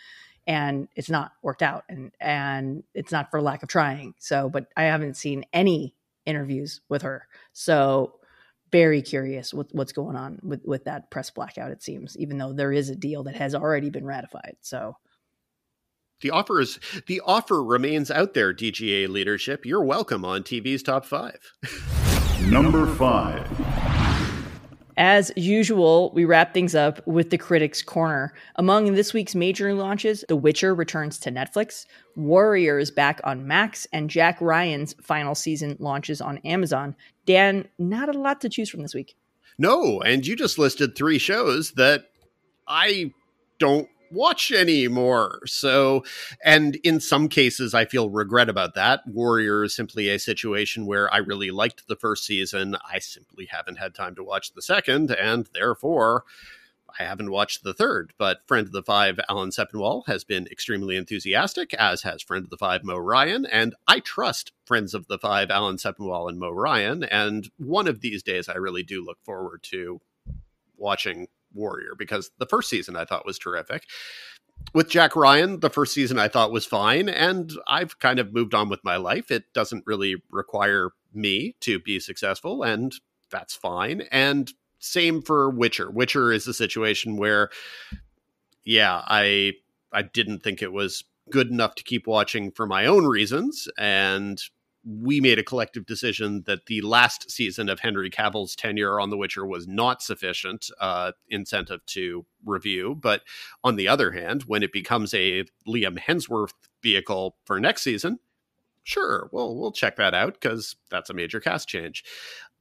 And 0.46 0.88
it's 0.94 1.08
not 1.08 1.32
worked 1.42 1.62
out, 1.62 1.84
and 1.88 2.12
and 2.20 2.82
it's 2.92 3.10
not 3.10 3.30
for 3.30 3.40
lack 3.40 3.62
of 3.62 3.68
trying. 3.70 4.14
So, 4.18 4.50
but 4.50 4.66
I 4.76 4.84
haven't 4.84 5.16
seen 5.16 5.46
any 5.54 5.94
interviews 6.26 6.82
with 6.90 7.02
her. 7.02 7.26
So, 7.54 8.16
very 8.70 9.00
curious 9.00 9.54
with 9.54 9.68
what's 9.72 9.92
going 9.92 10.16
on 10.16 10.40
with 10.42 10.60
with 10.66 10.84
that 10.84 11.10
press 11.10 11.30
blackout. 11.30 11.70
It 11.70 11.82
seems, 11.82 12.14
even 12.18 12.36
though 12.36 12.52
there 12.52 12.72
is 12.72 12.90
a 12.90 12.96
deal 12.96 13.22
that 13.22 13.36
has 13.36 13.54
already 13.54 13.88
been 13.88 14.04
ratified. 14.04 14.56
So, 14.60 14.96
the 16.20 16.30
offer 16.30 16.60
is 16.60 16.78
the 17.06 17.22
offer 17.24 17.62
remains 17.62 18.10
out 18.10 18.34
there. 18.34 18.52
DGA 18.52 19.08
leadership, 19.08 19.64
you're 19.64 19.84
welcome 19.84 20.24
on 20.24 20.42
TV's 20.42 20.82
top 20.82 21.06
five. 21.06 21.38
Number 22.48 22.86
five. 22.86 23.63
As 24.96 25.32
usual, 25.36 26.12
we 26.14 26.24
wrap 26.24 26.54
things 26.54 26.74
up 26.74 27.04
with 27.06 27.30
the 27.30 27.38
Critics 27.38 27.82
Corner. 27.82 28.32
Among 28.56 28.94
this 28.94 29.12
week's 29.12 29.34
major 29.34 29.74
launches, 29.74 30.24
The 30.28 30.36
Witcher 30.36 30.74
returns 30.74 31.18
to 31.20 31.30
Netflix, 31.30 31.86
Warrior 32.16 32.78
is 32.78 32.90
back 32.90 33.20
on 33.24 33.46
Max, 33.46 33.86
and 33.92 34.08
Jack 34.08 34.40
Ryan's 34.40 34.94
final 35.00 35.34
season 35.34 35.76
launches 35.80 36.20
on 36.20 36.38
Amazon. 36.38 36.94
Dan, 37.26 37.68
not 37.78 38.08
a 38.08 38.18
lot 38.18 38.40
to 38.42 38.48
choose 38.48 38.70
from 38.70 38.82
this 38.82 38.94
week. 38.94 39.16
No, 39.58 40.00
and 40.00 40.26
you 40.26 40.36
just 40.36 40.58
listed 40.58 40.96
three 40.96 41.18
shows 41.18 41.72
that 41.72 42.06
I 42.68 43.12
don't 43.58 43.88
watch 44.10 44.52
anymore. 44.52 45.40
So, 45.46 46.04
and 46.44 46.76
in 46.76 47.00
some 47.00 47.28
cases, 47.28 47.74
I 47.74 47.84
feel 47.84 48.10
regret 48.10 48.48
about 48.48 48.74
that. 48.74 49.06
Warrior 49.06 49.64
is 49.64 49.74
simply 49.74 50.08
a 50.08 50.18
situation 50.18 50.86
where 50.86 51.12
I 51.12 51.18
really 51.18 51.50
liked 51.50 51.86
the 51.88 51.96
first 51.96 52.24
season. 52.24 52.76
I 52.90 52.98
simply 52.98 53.46
haven't 53.46 53.76
had 53.78 53.94
time 53.94 54.14
to 54.16 54.24
watch 54.24 54.52
the 54.52 54.62
second, 54.62 55.10
and 55.10 55.48
therefore, 55.52 56.24
I 56.98 57.02
haven't 57.04 57.30
watched 57.30 57.64
the 57.64 57.74
third, 57.74 58.12
but 58.18 58.46
friend 58.46 58.66
of 58.66 58.72
the 58.72 58.82
five, 58.82 59.18
Alan 59.28 59.50
Sepinwall, 59.50 60.06
has 60.06 60.22
been 60.22 60.46
extremely 60.46 60.96
enthusiastic, 60.96 61.74
as 61.74 62.02
has 62.02 62.22
friend 62.22 62.44
of 62.44 62.50
the 62.50 62.56
five, 62.56 62.84
Mo 62.84 62.96
Ryan. 62.96 63.46
And 63.46 63.74
I 63.88 63.98
trust 63.98 64.52
friends 64.64 64.94
of 64.94 65.08
the 65.08 65.18
five, 65.18 65.50
Alan 65.50 65.76
Sepinwall 65.76 66.28
and 66.28 66.38
Mo 66.38 66.50
Ryan. 66.50 67.02
And 67.02 67.50
one 67.56 67.88
of 67.88 68.00
these 68.00 68.22
days, 68.22 68.48
I 68.48 68.54
really 68.54 68.84
do 68.84 69.04
look 69.04 69.18
forward 69.24 69.64
to 69.64 70.00
watching 70.76 71.28
Warrior 71.54 71.94
because 71.96 72.30
the 72.38 72.46
first 72.46 72.68
season 72.68 72.96
I 72.96 73.04
thought 73.04 73.26
was 73.26 73.38
terrific. 73.38 73.84
With 74.72 74.88
Jack 74.88 75.16
Ryan, 75.16 75.60
the 75.60 75.70
first 75.70 75.92
season 75.92 76.18
I 76.18 76.28
thought 76.28 76.52
was 76.52 76.64
fine, 76.64 77.08
and 77.08 77.52
I've 77.66 77.98
kind 77.98 78.18
of 78.18 78.32
moved 78.32 78.54
on 78.54 78.68
with 78.68 78.84
my 78.84 78.96
life. 78.96 79.30
It 79.30 79.52
doesn't 79.52 79.84
really 79.86 80.16
require 80.30 80.90
me 81.12 81.56
to 81.60 81.78
be 81.78 82.00
successful, 82.00 82.62
and 82.62 82.94
that's 83.30 83.54
fine. 83.54 84.02
And 84.12 84.52
same 84.78 85.22
for 85.22 85.50
Witcher. 85.50 85.90
Witcher 85.90 86.32
is 86.32 86.46
a 86.46 86.54
situation 86.54 87.16
where, 87.16 87.50
yeah, 88.64 89.02
I 89.06 89.54
I 89.92 90.02
didn't 90.02 90.42
think 90.42 90.62
it 90.62 90.72
was 90.72 91.04
good 91.30 91.50
enough 91.50 91.74
to 91.76 91.84
keep 91.84 92.06
watching 92.06 92.50
for 92.50 92.66
my 92.66 92.86
own 92.86 93.06
reasons, 93.06 93.68
and 93.78 94.40
we 94.84 95.20
made 95.20 95.38
a 95.38 95.44
collective 95.44 95.86
decision 95.86 96.42
that 96.46 96.66
the 96.66 96.80
last 96.82 97.30
season 97.30 97.68
of 97.68 97.80
Henry 97.80 98.10
Cavill's 98.10 98.54
tenure 98.54 99.00
on 99.00 99.10
The 99.10 99.16
Witcher 99.16 99.46
was 99.46 99.66
not 99.66 100.02
sufficient 100.02 100.70
uh, 100.80 101.12
incentive 101.28 101.84
to 101.86 102.26
review. 102.44 102.94
But 102.94 103.22
on 103.62 103.76
the 103.76 103.88
other 103.88 104.10
hand, 104.12 104.42
when 104.42 104.62
it 104.62 104.72
becomes 104.72 105.14
a 105.14 105.44
Liam 105.66 105.98
Hemsworth 105.98 106.52
vehicle 106.82 107.36
for 107.44 107.58
next 107.58 107.82
season, 107.82 108.18
sure, 108.82 109.28
we'll 109.32 109.56
we'll 109.56 109.72
check 109.72 109.96
that 109.96 110.14
out 110.14 110.34
because 110.34 110.76
that's 110.90 111.10
a 111.10 111.14
major 111.14 111.40
cast 111.40 111.66
change. 111.68 112.04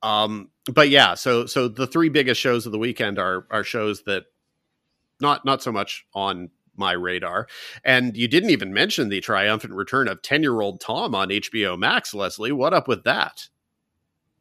Um, 0.02 0.50
but 0.72 0.90
yeah, 0.90 1.14
so 1.16 1.46
so 1.46 1.68
the 1.68 1.88
three 1.88 2.10
biggest 2.10 2.40
shows 2.40 2.66
of 2.66 2.72
the 2.72 2.80
weekend 2.80 3.20
are 3.20 3.46
are 3.52 3.64
shows 3.64 4.04
that 4.04 4.24
not 5.20 5.46
not 5.46 5.62
so 5.62 5.72
much 5.72 6.06
on 6.14 6.50
my 6.76 6.92
radar. 6.92 7.48
And 7.84 8.16
you 8.16 8.28
didn't 8.28 8.50
even 8.50 8.74
mention 8.74 9.10
the 9.10 9.22
triumphant 9.22 9.74
return 9.74 10.08
of 10.08 10.22
10 10.22 10.42
year 10.42 10.62
old 10.62 10.80
Tom 10.80 11.16
on 11.16 11.30
HBO 11.30 11.78
Max, 11.78 12.14
Lesley. 12.14 12.52
What 12.52 12.74
up 12.74 12.88
with 12.88 13.04
that? 13.04 13.50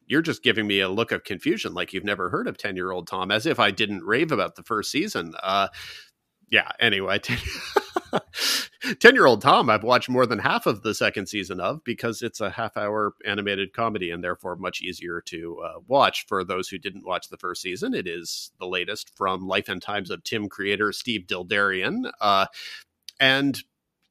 You're 0.05 0.21
just 0.21 0.43
giving 0.43 0.67
me 0.67 0.79
a 0.79 0.89
look 0.89 1.11
of 1.11 1.23
confusion, 1.23 1.73
like 1.73 1.93
you've 1.93 2.03
never 2.03 2.29
heard 2.29 2.47
of 2.47 2.57
10 2.57 2.75
year 2.75 2.91
old 2.91 3.07
Tom, 3.07 3.31
as 3.31 3.45
if 3.45 3.59
I 3.59 3.71
didn't 3.71 4.03
rave 4.03 4.31
about 4.31 4.55
the 4.55 4.63
first 4.63 4.91
season. 4.91 5.33
Uh, 5.41 5.69
yeah, 6.49 6.71
anyway. 6.79 7.19
10 8.99 9.15
year 9.15 9.25
old 9.25 9.41
Tom, 9.41 9.69
I've 9.69 9.83
watched 9.83 10.09
more 10.09 10.25
than 10.25 10.39
half 10.39 10.65
of 10.65 10.81
the 10.81 10.93
second 10.93 11.27
season 11.27 11.59
of 11.59 11.83
because 11.83 12.21
it's 12.21 12.41
a 12.41 12.49
half 12.49 12.75
hour 12.75 13.13
animated 13.25 13.73
comedy 13.73 14.11
and 14.11 14.23
therefore 14.23 14.55
much 14.55 14.81
easier 14.81 15.21
to 15.27 15.61
uh, 15.63 15.79
watch 15.87 16.25
for 16.27 16.43
those 16.43 16.67
who 16.67 16.77
didn't 16.77 17.05
watch 17.05 17.29
the 17.29 17.37
first 17.37 17.61
season. 17.61 17.93
It 17.93 18.07
is 18.07 18.51
the 18.59 18.67
latest 18.67 19.15
from 19.15 19.47
Life 19.47 19.69
and 19.69 19.81
Times 19.81 20.09
of 20.09 20.23
Tim 20.23 20.49
creator 20.49 20.91
Steve 20.91 21.27
Dildarian. 21.27 22.11
Uh, 22.19 22.47
and 23.19 23.63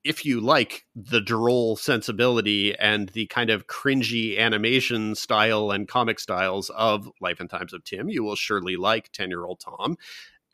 if 0.04 0.24
you 0.24 0.40
like 0.40 0.84
the 0.96 1.20
droll 1.20 1.76
sensibility 1.76 2.76
and 2.76 3.10
the 3.10 3.26
kind 3.26 3.50
of 3.50 3.66
cringy 3.66 4.38
animation 4.38 5.14
style 5.14 5.70
and 5.70 5.86
comic 5.86 6.18
styles 6.18 6.70
of 6.70 7.08
Life 7.20 7.40
and 7.40 7.48
Times 7.48 7.72
of 7.72 7.84
Tim, 7.84 8.08
you 8.08 8.24
will 8.24 8.36
surely 8.36 8.76
like 8.76 9.12
10 9.12 9.28
year 9.28 9.44
old 9.44 9.60
Tom. 9.60 9.96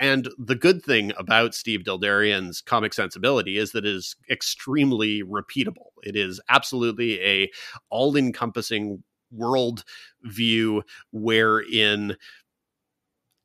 And 0.01 0.29
the 0.39 0.55
good 0.55 0.83
thing 0.83 1.13
about 1.19 1.55
Steve 1.55 1.81
Dildarian's 1.81 2.61
comic 2.61 2.95
sensibility 2.95 3.59
is 3.59 3.73
that 3.73 3.85
it 3.85 3.95
is 3.95 4.15
extremely 4.31 5.23
repeatable. 5.23 5.91
It 6.03 6.15
is 6.15 6.41
absolutely 6.49 7.21
a 7.21 7.51
all-encompassing 7.91 9.03
world 9.33 9.85
view 10.23 10.85
wherein 11.13 12.17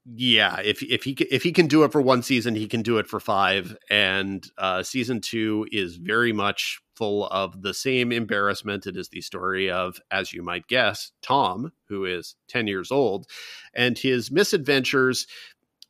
yeah, 0.06 0.60
if 0.60 0.84
if 0.84 1.06
he 1.06 1.12
if 1.32 1.44
he 1.44 1.54
can 1.54 1.68
do 1.68 1.84
it 1.84 1.92
for 1.94 2.02
one 2.02 2.24
season, 2.24 2.56
he 2.56 2.68
can 2.68 2.82
do 2.82 2.98
it 2.98 3.08
for 3.08 3.22
five. 3.22 3.78
And 3.90 4.46
uh, 4.58 4.84
season 4.84 5.22
two 5.22 5.66
is 5.72 5.96
very 5.96 6.34
much 6.34 6.82
full 6.96 7.28
of 7.28 7.62
the 7.62 7.74
same 7.74 8.12
embarrassment. 8.12 8.86
It 8.86 8.98
is 8.98 9.08
the 9.10 9.22
story 9.22 9.72
of, 9.72 10.00
as 10.12 10.34
you 10.34 10.44
might 10.44 10.68
guess, 10.68 11.14
Tom, 11.22 11.72
who 11.88 12.04
is 12.04 12.36
ten 12.50 12.68
years 12.68 12.92
old, 12.92 13.28
and 13.74 13.98
his 13.98 14.30
misadventures 14.30 15.26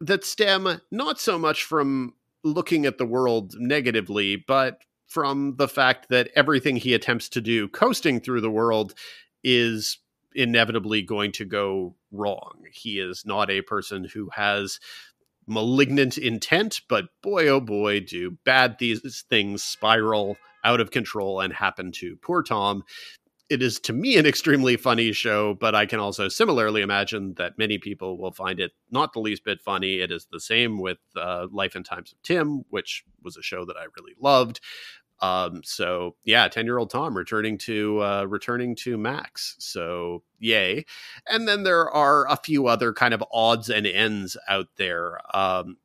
that 0.06 0.24
stem 0.24 0.82
not 0.92 1.20
so 1.20 1.40
much 1.40 1.64
from 1.64 2.14
looking 2.44 2.86
at 2.86 2.98
the 2.98 3.06
world 3.06 3.54
negatively, 3.58 4.36
but 4.36 4.82
from 5.08 5.56
the 5.58 5.68
fact 5.68 6.08
that 6.10 6.30
everything 6.36 6.76
he 6.76 6.94
attempts 6.94 7.30
to 7.30 7.42
do 7.42 7.68
coasting 7.68 8.20
through 8.20 8.42
the 8.42 8.52
world 8.52 8.94
is 9.44 10.00
inevitably 10.36 11.02
going 11.02 11.32
to 11.32 11.46
go 11.46 11.96
wrong. 12.12 12.64
He 12.72 13.00
is 13.00 13.24
not 13.26 13.50
a 13.50 13.62
person 13.62 14.08
who 14.14 14.30
has 14.34 14.80
malignant 15.48 16.18
intent, 16.18 16.82
but 16.90 17.06
boy, 17.22 17.48
oh 17.48 17.60
boy, 17.60 18.00
do 18.00 18.38
bad 18.44 18.78
these 18.80 19.24
things 19.30 19.64
spiral 19.64 20.38
out 20.64 20.80
of 20.80 20.92
control 20.92 21.42
and 21.42 21.54
happen 21.54 21.92
to 21.92 22.16
poor 22.22 22.42
Tom 22.42 22.84
it 23.54 23.62
is 23.62 23.80
to 23.82 23.94
me 23.94 24.18
an 24.18 24.26
extremely 24.26 24.76
funny 24.76 25.12
show, 25.12 25.54
but 25.54 25.76
I 25.76 25.86
can 25.86 26.00
also 26.00 26.28
similarly 26.28 26.82
imagine 26.82 27.36
that 27.36 27.60
many 27.60 27.78
people 27.78 28.18
will 28.18 28.32
find 28.32 28.60
it 28.60 28.72
not 28.90 29.14
the 29.14 29.20
least 29.20 29.46
bit 29.46 29.62
funny. 29.62 30.00
It 30.00 30.12
is 30.12 30.28
the 30.32 30.40
same 30.40 30.80
with 30.80 30.98
uh, 31.16 31.46
Life 31.52 31.76
and 31.76 31.86
Times 31.86 32.12
of 32.12 32.22
Tim, 32.24 32.66
which 32.72 33.06
was 33.22 33.38
a 33.38 33.44
show 33.44 33.64
that 33.66 33.78
I 33.78 33.86
really 33.96 34.16
loved. 34.20 34.60
Um, 35.22 35.62
so 35.64 36.16
yeah, 36.24 36.48
ten 36.48 36.66
year 36.66 36.80
old 36.80 36.90
Tom 36.90 37.16
returning 37.16 37.60
to 37.60 38.02
uh, 38.02 38.24
returning 38.28 38.76
to 38.78 38.98
Max. 38.98 39.56
So 39.60 40.24
yay! 40.40 40.86
And 41.30 41.48
then 41.48 41.62
there 41.62 41.90
are 41.92 42.28
a 42.28 42.36
few 42.36 42.66
other 42.66 42.92
kind 42.92 43.14
of 43.14 43.24
odds 43.32 43.70
and 43.70 43.86
ends 43.86 44.36
out 44.50 44.68
there. 44.78 45.20
Um, 45.38 45.78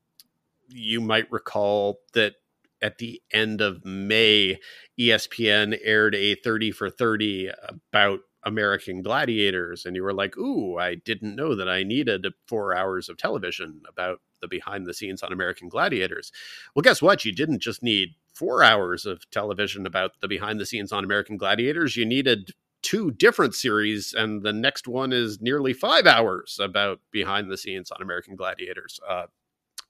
you 0.68 1.02
might 1.02 1.30
recall 1.30 2.00
that 2.14 2.34
at 2.80 2.98
the 2.98 3.20
end 3.32 3.60
of 3.60 3.84
May, 3.84 4.58
ESPN 4.98 5.78
aired 5.82 6.14
a 6.14 6.34
30 6.36 6.70
for 6.72 6.90
30 6.90 7.50
about 7.90 8.20
American 8.44 9.02
gladiators. 9.02 9.84
And 9.84 9.96
you 9.96 10.02
were 10.02 10.14
like, 10.14 10.36
ooh, 10.36 10.78
I 10.78 10.94
didn't 10.94 11.36
know 11.36 11.54
that 11.54 11.68
I 11.68 11.82
needed 11.82 12.26
four 12.46 12.74
hours 12.74 13.08
of 13.08 13.16
television 13.16 13.82
about 13.88 14.20
the 14.40 14.48
behind 14.48 14.86
the 14.86 14.94
scenes 14.94 15.22
on 15.22 15.32
American 15.32 15.68
gladiators. 15.68 16.30
Well, 16.74 16.82
guess 16.82 17.02
what? 17.02 17.24
You 17.24 17.34
didn't 17.34 17.60
just 17.60 17.82
need 17.82 18.10
four 18.34 18.62
hours 18.62 19.04
of 19.04 19.28
television 19.30 19.86
about 19.86 20.12
the 20.20 20.28
behind 20.28 20.60
the 20.60 20.66
scenes 20.66 20.92
on 20.92 21.04
American 21.04 21.36
gladiators. 21.36 21.96
You 21.96 22.06
needed 22.06 22.52
two 22.82 23.10
different 23.10 23.54
series, 23.54 24.14
and 24.16 24.42
the 24.42 24.52
next 24.52 24.86
one 24.86 25.12
is 25.12 25.40
nearly 25.40 25.72
five 25.72 26.06
hours 26.06 26.58
about 26.60 27.00
behind 27.10 27.50
the 27.50 27.56
scenes 27.56 27.90
on 27.90 28.00
American 28.00 28.36
gladiators. 28.36 29.00
Uh, 29.06 29.26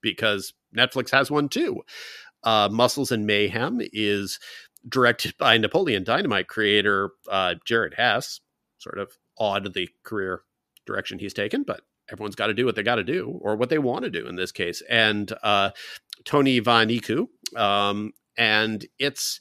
because 0.01 0.55
Netflix 0.77 1.11
has 1.11 1.31
one 1.31 1.49
too. 1.49 1.83
Uh, 2.45 2.69
Muscles 2.71 3.13
and 3.13 3.27
Mayhem 3.27 3.81
is 3.93 4.39
directed 4.89 5.35
by 5.39 5.59
Napoleon 5.59 6.05
Dynamite 6.05 6.49
creator 6.49 7.11
uh, 7.31 7.55
Jared 7.65 7.95
Hess. 7.95 8.41
Sort 8.79 8.99
of 8.99 9.13
odd 9.39 9.75
the 9.75 9.89
career 10.05 10.43
direction 10.87 11.19
he's 11.19 11.35
taken, 11.35 11.63
but 11.65 11.83
everyone's 12.11 12.37
got 12.37 12.47
to 12.47 12.55
do 12.55 12.65
what 12.65 12.77
they 12.77 12.83
got 12.83 12.97
to 12.97 13.05
do 13.05 13.39
or 13.43 13.57
what 13.57 13.71
they 13.71 13.79
want 13.79 14.05
to 14.05 14.11
do 14.11 14.27
in 14.27 14.37
this 14.37 14.53
case. 14.53 14.83
And 14.89 15.33
uh, 15.43 15.71
Tony 16.25 16.61
Vainuku, 16.61 17.27
um, 17.57 18.13
and 18.37 18.87
it's. 18.99 19.41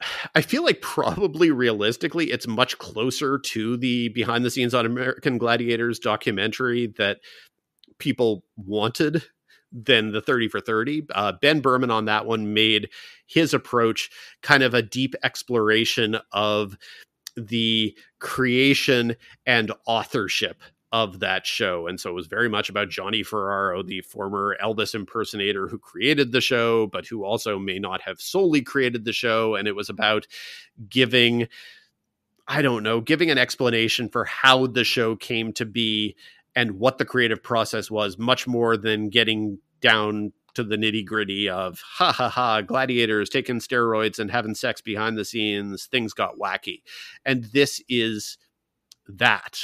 I 0.34 0.40
feel 0.40 0.64
like 0.64 0.80
probably 0.80 1.50
realistically, 1.50 2.32
it's 2.32 2.46
much 2.48 2.78
closer 2.78 3.38
to 3.38 3.76
the 3.76 4.08
behind 4.08 4.44
the 4.44 4.50
scenes 4.50 4.74
on 4.74 4.86
American 4.86 5.38
Gladiators 5.38 5.98
documentary 5.98 6.88
that 6.98 7.20
people 7.98 8.44
wanted 8.56 9.22
than 9.72 10.12
the 10.12 10.20
30 10.20 10.48
for 10.48 10.60
30. 10.60 11.06
Uh, 11.14 11.32
ben 11.40 11.60
Berman 11.60 11.90
on 11.90 12.04
that 12.06 12.26
one 12.26 12.52
made 12.54 12.90
his 13.26 13.54
approach 13.54 14.10
kind 14.42 14.62
of 14.62 14.74
a 14.74 14.82
deep 14.82 15.14
exploration 15.22 16.18
of 16.32 16.76
the 17.36 17.96
creation 18.18 19.16
and 19.46 19.72
authorship 19.86 20.62
of 20.92 21.20
that 21.20 21.46
show. 21.46 21.86
And 21.86 21.98
so 21.98 22.10
it 22.10 22.14
was 22.14 22.26
very 22.26 22.50
much 22.50 22.68
about 22.68 22.90
Johnny 22.90 23.22
Ferraro, 23.22 23.82
the 23.82 24.02
former 24.02 24.58
Elvis 24.62 24.94
impersonator 24.94 25.66
who 25.66 25.78
created 25.78 26.32
the 26.32 26.42
show, 26.42 26.86
but 26.88 27.06
who 27.06 27.24
also 27.24 27.58
may 27.58 27.78
not 27.78 28.02
have 28.02 28.20
solely 28.20 28.60
created 28.60 29.06
the 29.06 29.12
show. 29.12 29.54
And 29.54 29.66
it 29.66 29.74
was 29.74 29.88
about 29.88 30.26
giving, 30.90 31.48
I 32.46 32.60
don't 32.60 32.82
know, 32.82 33.00
giving 33.00 33.30
an 33.30 33.38
explanation 33.38 34.10
for 34.10 34.26
how 34.26 34.66
the 34.66 34.84
show 34.84 35.16
came 35.16 35.54
to 35.54 35.64
be 35.64 36.14
and 36.54 36.78
what 36.78 36.98
the 36.98 37.04
creative 37.04 37.42
process 37.42 37.90
was 37.90 38.18
much 38.18 38.46
more 38.46 38.76
than 38.76 39.08
getting 39.08 39.58
down 39.80 40.32
to 40.54 40.62
the 40.62 40.76
nitty 40.76 41.04
gritty 41.04 41.48
of 41.48 41.80
ha 41.80 42.12
ha 42.12 42.28
ha 42.28 42.60
gladiators 42.60 43.30
taking 43.30 43.58
steroids 43.58 44.18
and 44.18 44.30
having 44.30 44.54
sex 44.54 44.80
behind 44.80 45.16
the 45.16 45.24
scenes 45.24 45.86
things 45.86 46.12
got 46.12 46.38
wacky. 46.38 46.82
And 47.24 47.44
this 47.52 47.82
is 47.88 48.38
that. 49.08 49.58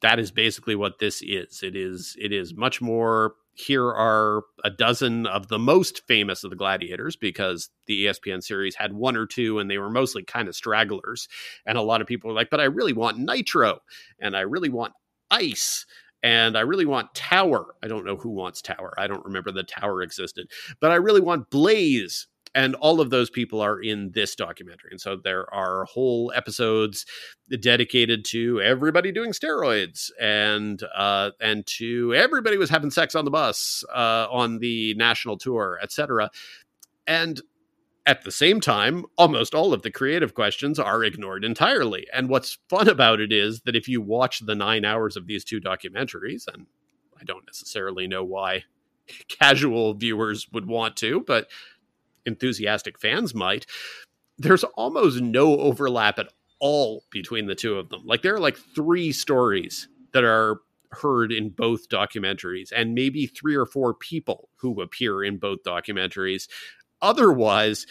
That 0.00 0.20
is 0.20 0.30
basically 0.30 0.76
what 0.76 1.00
this 1.00 1.22
is. 1.22 1.60
It 1.62 1.74
is 1.74 2.16
it 2.20 2.32
is 2.32 2.54
much 2.54 2.80
more 2.80 3.34
here 3.54 3.86
are 3.86 4.44
a 4.62 4.70
dozen 4.70 5.26
of 5.26 5.48
the 5.48 5.58
most 5.58 6.06
famous 6.06 6.44
of 6.44 6.50
the 6.50 6.56
gladiators 6.56 7.16
because 7.16 7.70
the 7.86 8.06
espn 8.06 8.40
series 8.40 8.76
had 8.76 8.92
one 8.92 9.16
or 9.16 9.26
two 9.26 9.58
and 9.58 9.68
they 9.68 9.78
were 9.78 9.90
mostly 9.90 10.22
kind 10.22 10.46
of 10.46 10.54
stragglers. 10.54 11.26
And 11.66 11.76
a 11.76 11.82
lot 11.82 12.00
of 12.00 12.06
people 12.06 12.28
were 12.28 12.36
like 12.36 12.50
but 12.50 12.60
i 12.60 12.64
really 12.64 12.92
want 12.92 13.18
nitro 13.18 13.80
and 14.20 14.36
i 14.36 14.42
really 14.42 14.68
want 14.68 14.92
ice 15.32 15.84
and 16.22 16.56
I 16.56 16.62
really 16.62 16.86
want 16.86 17.14
Tower. 17.14 17.74
I 17.82 17.88
don't 17.88 18.04
know 18.04 18.16
who 18.16 18.30
wants 18.30 18.62
Tower. 18.62 18.94
I 18.98 19.06
don't 19.06 19.24
remember 19.24 19.52
the 19.52 19.62
Tower 19.62 20.02
existed, 20.02 20.50
but 20.80 20.90
I 20.90 20.96
really 20.96 21.20
want 21.20 21.50
Blaze. 21.50 22.26
And 22.54 22.74
all 22.76 23.00
of 23.00 23.10
those 23.10 23.28
people 23.28 23.60
are 23.60 23.78
in 23.78 24.10
this 24.12 24.34
documentary. 24.34 24.90
And 24.90 25.00
so 25.00 25.16
there 25.16 25.52
are 25.54 25.84
whole 25.84 26.32
episodes 26.34 27.04
dedicated 27.60 28.24
to 28.26 28.60
everybody 28.62 29.12
doing 29.12 29.32
steroids 29.32 30.10
and 30.18 30.82
uh, 30.96 31.32
and 31.40 31.66
to 31.66 32.14
everybody 32.14 32.56
was 32.56 32.70
having 32.70 32.90
sex 32.90 33.14
on 33.14 33.26
the 33.26 33.30
bus 33.30 33.84
uh, 33.94 34.26
on 34.30 34.58
the 34.58 34.94
national 34.94 35.36
tour, 35.36 35.78
etc. 35.82 36.30
And 37.06 37.40
at 38.08 38.22
the 38.22 38.32
same 38.32 38.58
time, 38.58 39.04
almost 39.18 39.54
all 39.54 39.74
of 39.74 39.82
the 39.82 39.90
creative 39.90 40.34
questions 40.34 40.78
are 40.78 41.04
ignored 41.04 41.44
entirely. 41.44 42.06
And 42.10 42.30
what's 42.30 42.56
fun 42.70 42.88
about 42.88 43.20
it 43.20 43.34
is 43.34 43.60
that 43.60 43.76
if 43.76 43.86
you 43.86 44.00
watch 44.00 44.40
the 44.40 44.54
nine 44.54 44.86
hours 44.86 45.14
of 45.14 45.26
these 45.26 45.44
two 45.44 45.60
documentaries, 45.60 46.48
and 46.50 46.64
I 47.20 47.24
don't 47.24 47.44
necessarily 47.44 48.06
know 48.06 48.24
why 48.24 48.64
casual 49.28 49.92
viewers 49.92 50.48
would 50.52 50.64
want 50.64 50.96
to, 50.96 51.20
but 51.20 51.50
enthusiastic 52.24 52.98
fans 52.98 53.34
might, 53.34 53.66
there's 54.38 54.64
almost 54.64 55.20
no 55.20 55.58
overlap 55.58 56.18
at 56.18 56.32
all 56.60 57.04
between 57.10 57.46
the 57.46 57.54
two 57.54 57.74
of 57.74 57.90
them. 57.90 58.06
Like 58.06 58.22
there 58.22 58.34
are 58.34 58.40
like 58.40 58.56
three 58.56 59.12
stories 59.12 59.86
that 60.12 60.24
are 60.24 60.62
heard 60.92 61.30
in 61.30 61.50
both 61.50 61.88
documentaries 61.90 62.72
and 62.74 62.94
maybe 62.94 63.26
three 63.26 63.54
or 63.54 63.66
four 63.66 63.92
people 63.92 64.48
who 64.56 64.80
appear 64.80 65.22
in 65.22 65.36
both 65.36 65.62
documentaries 65.62 66.48
otherwise 67.00 67.86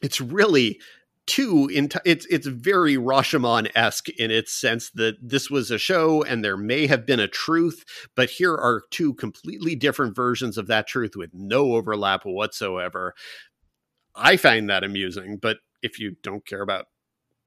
it's 0.00 0.20
really 0.20 0.80
too 1.26 1.68
it's 2.04 2.26
it's 2.30 2.46
very 2.46 2.96
Rashomon-esque 2.96 4.08
in 4.08 4.30
its 4.30 4.52
sense 4.52 4.90
that 4.90 5.16
this 5.20 5.50
was 5.50 5.70
a 5.70 5.78
show 5.78 6.22
and 6.22 6.42
there 6.42 6.56
may 6.56 6.86
have 6.86 7.04
been 7.04 7.20
a 7.20 7.28
truth, 7.28 7.84
but 8.16 8.30
here 8.30 8.54
are 8.54 8.82
two 8.90 9.12
completely 9.14 9.74
different 9.74 10.16
versions 10.16 10.56
of 10.56 10.68
that 10.68 10.86
truth 10.86 11.16
with 11.16 11.30
no 11.34 11.74
overlap 11.74 12.24
whatsoever. 12.24 13.14
I 14.14 14.38
find 14.38 14.70
that 14.70 14.84
amusing, 14.84 15.36
but 15.36 15.58
if 15.82 16.00
you 16.00 16.16
don't 16.22 16.46
care 16.46 16.62
about 16.62 16.86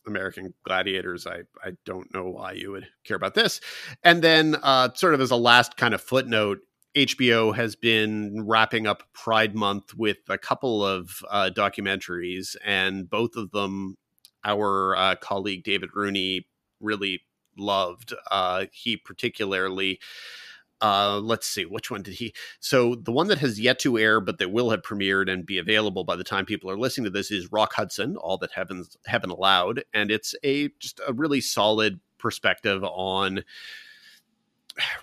American 0.06 0.54
Gladiators, 0.64 1.26
I 1.26 1.42
I 1.64 1.72
don't 1.84 2.14
know 2.14 2.30
why 2.30 2.54
you 2.54 2.72
would 2.72 2.88
care 3.04 3.18
about 3.18 3.34
this. 3.34 3.62
And 4.04 4.22
then, 4.22 4.58
uh, 4.62 4.90
sort 4.94 5.16
of 5.16 5.22
as 5.22 5.32
a 5.32 5.36
last 5.36 5.76
kind 5.76 5.94
of 5.96 6.02
footnote, 6.02 6.60
HBO 6.96 7.56
has 7.56 7.76
been 7.76 8.46
wrapping 8.46 8.86
up 8.86 9.04
Pride 9.14 9.56
Month 9.56 9.96
with 9.96 10.18
a 10.30 10.38
couple 10.38 10.86
of 10.86 11.24
uh, 11.30 11.50
documentaries, 11.54 12.56
and 12.66 13.10
both 13.10 13.36
of 13.36 13.52
them 13.52 13.98
our 14.44 14.96
uh, 14.96 15.16
colleague 15.16 15.64
David 15.64 15.92
Rooney 15.94 16.48
really 16.80 17.22
loved. 17.58 18.14
Uh, 18.30 18.66
he 18.72 18.98
particularly. 18.98 20.00
Uh, 20.84 21.20
let's 21.20 21.46
see, 21.46 21.64
which 21.64 21.92
one 21.92 22.02
did 22.02 22.16
he? 22.16 22.34
So 22.60 22.96
the 22.96 23.12
one 23.12 23.28
that 23.28 23.38
has 23.38 23.60
yet 23.60 23.78
to 23.80 24.00
air, 24.00 24.20
but 24.20 24.40
that 24.40 24.52
will 24.52 24.72
have 24.72 24.82
premiered 24.82 25.32
and 25.32 25.46
be 25.46 25.60
available 25.60 26.04
by 26.04 26.16
the 26.16 26.24
time 26.24 26.44
people 26.44 26.72
are 26.72 26.78
listening 26.78 27.04
to 27.04 27.12
this 27.12 27.30
is 27.30 27.52
Rock 27.52 27.74
Hudson, 27.74 28.18
All 28.18 28.40
That 28.40 28.54
Heaven's 28.54 28.98
Heaven 29.06 29.30
Allowed, 29.30 29.84
and 29.94 30.10
it's 30.10 30.34
a 30.44 30.70
just 30.80 31.00
a 31.08 31.14
really 31.14 31.40
solid 31.40 32.00
perspective 32.18 32.84
on 32.84 33.44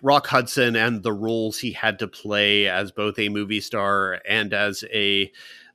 Rock 0.03 0.27
Hudson 0.27 0.77
and 0.77 1.03
the 1.03 1.13
roles 1.13 1.59
he 1.59 1.73
had 1.73 1.99
to 1.99 2.09
play 2.09 2.69
as 2.69 2.91
both 2.91 3.19
a 3.19 3.29
movie 3.29 3.61
star 3.61 4.21
and 4.29 4.53
as 4.53 4.85
a 4.93 5.31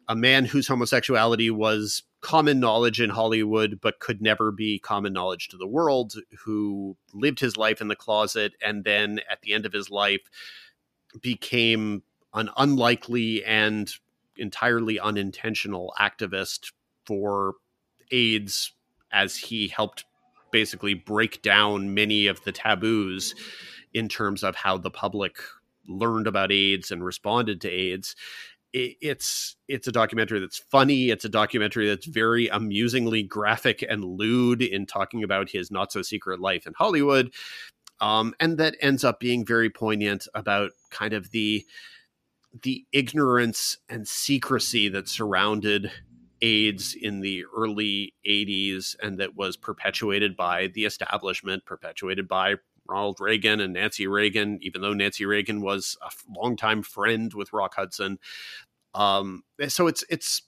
a 0.10 0.16
man 0.16 0.44
whose 0.46 0.68
homosexuality 0.68 1.50
was 1.50 2.04
common 2.20 2.60
knowledge 2.60 3.00
in 3.00 3.10
Hollywood 3.10 3.80
but 3.82 4.00
could 4.00 4.22
never 4.22 4.52
be 4.52 4.80
common 4.80 5.14
knowledge 5.14 5.50
to 5.50 5.58
the 5.58 5.68
world 5.68 6.14
who 6.44 6.98
lived 7.14 7.40
his 7.40 7.58
life 7.58 7.82
in 7.82 7.88
the 7.88 7.96
closet 7.96 8.54
and 8.62 8.84
then 8.84 9.20
at 9.30 9.42
the 9.42 9.54
end 9.54 9.66
of 9.66 9.74
his 9.74 9.90
life 9.90 10.22
became 11.22 12.04
an 12.34 12.50
unlikely 12.58 13.44
and 13.46 13.94
entirely 14.38 15.00
unintentional 15.00 15.94
activist 16.00 16.72
for 17.06 17.56
AIDS 18.12 18.74
as 19.12 19.38
he 19.38 19.68
helped 19.68 20.06
basically 20.52 20.94
break 20.94 21.42
down 21.42 21.94
many 21.94 22.28
of 22.28 22.44
the 22.44 22.52
taboos 22.52 23.36
in 23.94 24.10
terms 24.10 24.44
of 24.44 24.56
how 24.56 24.78
the 24.78 24.92
public 24.92 25.38
learned 25.88 26.28
about 26.28 26.52
AIDS 26.52 26.92
and 26.92 27.04
responded 27.04 27.62
to 27.62 27.70
AIDS. 27.70 28.16
It's 28.76 29.56
it's 29.68 29.88
a 29.88 29.92
documentary 29.92 30.40
that's 30.40 30.58
funny. 30.58 31.12
It's 31.12 31.26
a 31.26 31.30
documentary 31.30 31.88
that's 31.88 32.08
very 32.08 32.48
amusingly 32.48 33.22
graphic 33.22 33.86
and 33.88 34.04
lewd 34.04 34.64
in 34.64 34.88
talking 34.88 35.24
about 35.24 35.52
his 35.52 35.70
not 35.70 35.92
so 35.92 36.02
secret 36.02 36.40
life 36.40 36.66
in 36.66 36.74
Hollywood, 36.76 37.32
um, 38.02 38.34
and 38.40 38.58
that 38.58 38.76
ends 38.82 39.04
up 39.04 39.20
being 39.20 39.46
very 39.46 39.70
poignant 39.70 40.28
about 40.34 40.72
kind 40.90 41.14
of 41.14 41.30
the 41.30 41.64
the 42.64 42.84
ignorance 42.92 43.78
and 43.90 44.08
secrecy 44.08 44.90
that 44.90 45.08
surrounded 45.08 45.92
AIDS 46.42 46.96
in 47.00 47.22
the 47.22 47.46
early 47.56 48.14
80s 48.28 48.96
and 49.02 49.18
that 49.20 49.36
was 49.36 49.56
perpetuated 49.56 50.36
by 50.36 50.68
the 50.68 50.86
establishment, 50.86 51.66
perpetuated 51.66 52.28
by 52.28 52.56
Ronald 52.88 53.20
Reagan 53.20 53.60
and 53.60 53.74
Nancy 53.74 54.08
Reagan, 54.08 54.60
even 54.62 54.82
though 54.82 54.94
Nancy 54.94 55.26
Reagan 55.26 55.62
was 55.62 55.98
a 56.02 56.10
longtime 56.30 56.84
friend 56.84 57.34
with 57.34 57.54
Rock 57.54 57.76
Hudson. 57.76 58.20
Um, 58.94 59.44
eh, 59.60 59.70
so 59.70 59.88
it's 59.88 60.04
it's 60.10 60.42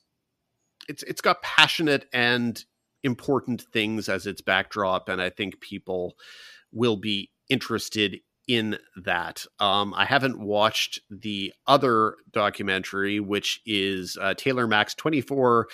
it's 0.87 1.03
it's 1.03 1.21
got 1.21 1.41
passionate 1.41 2.07
and 2.13 2.63
important 3.03 3.61
things 3.61 4.09
as 4.09 4.25
its 4.25 4.41
backdrop, 4.41 5.09
and 5.09 5.21
I 5.21 5.29
think 5.29 5.59
people 5.61 6.15
will 6.71 6.97
be 6.97 7.29
interested 7.49 8.19
in 8.47 8.77
that. 9.03 9.45
Um, 9.59 9.93
I 9.95 10.05
haven't 10.05 10.39
watched 10.39 10.99
the 11.09 11.53
other 11.67 12.15
documentary, 12.31 13.19
which 13.19 13.61
is 13.65 14.17
uh, 14.21 14.33
Taylor 14.35 14.67
Mac's 14.67 14.93
24 14.93 15.67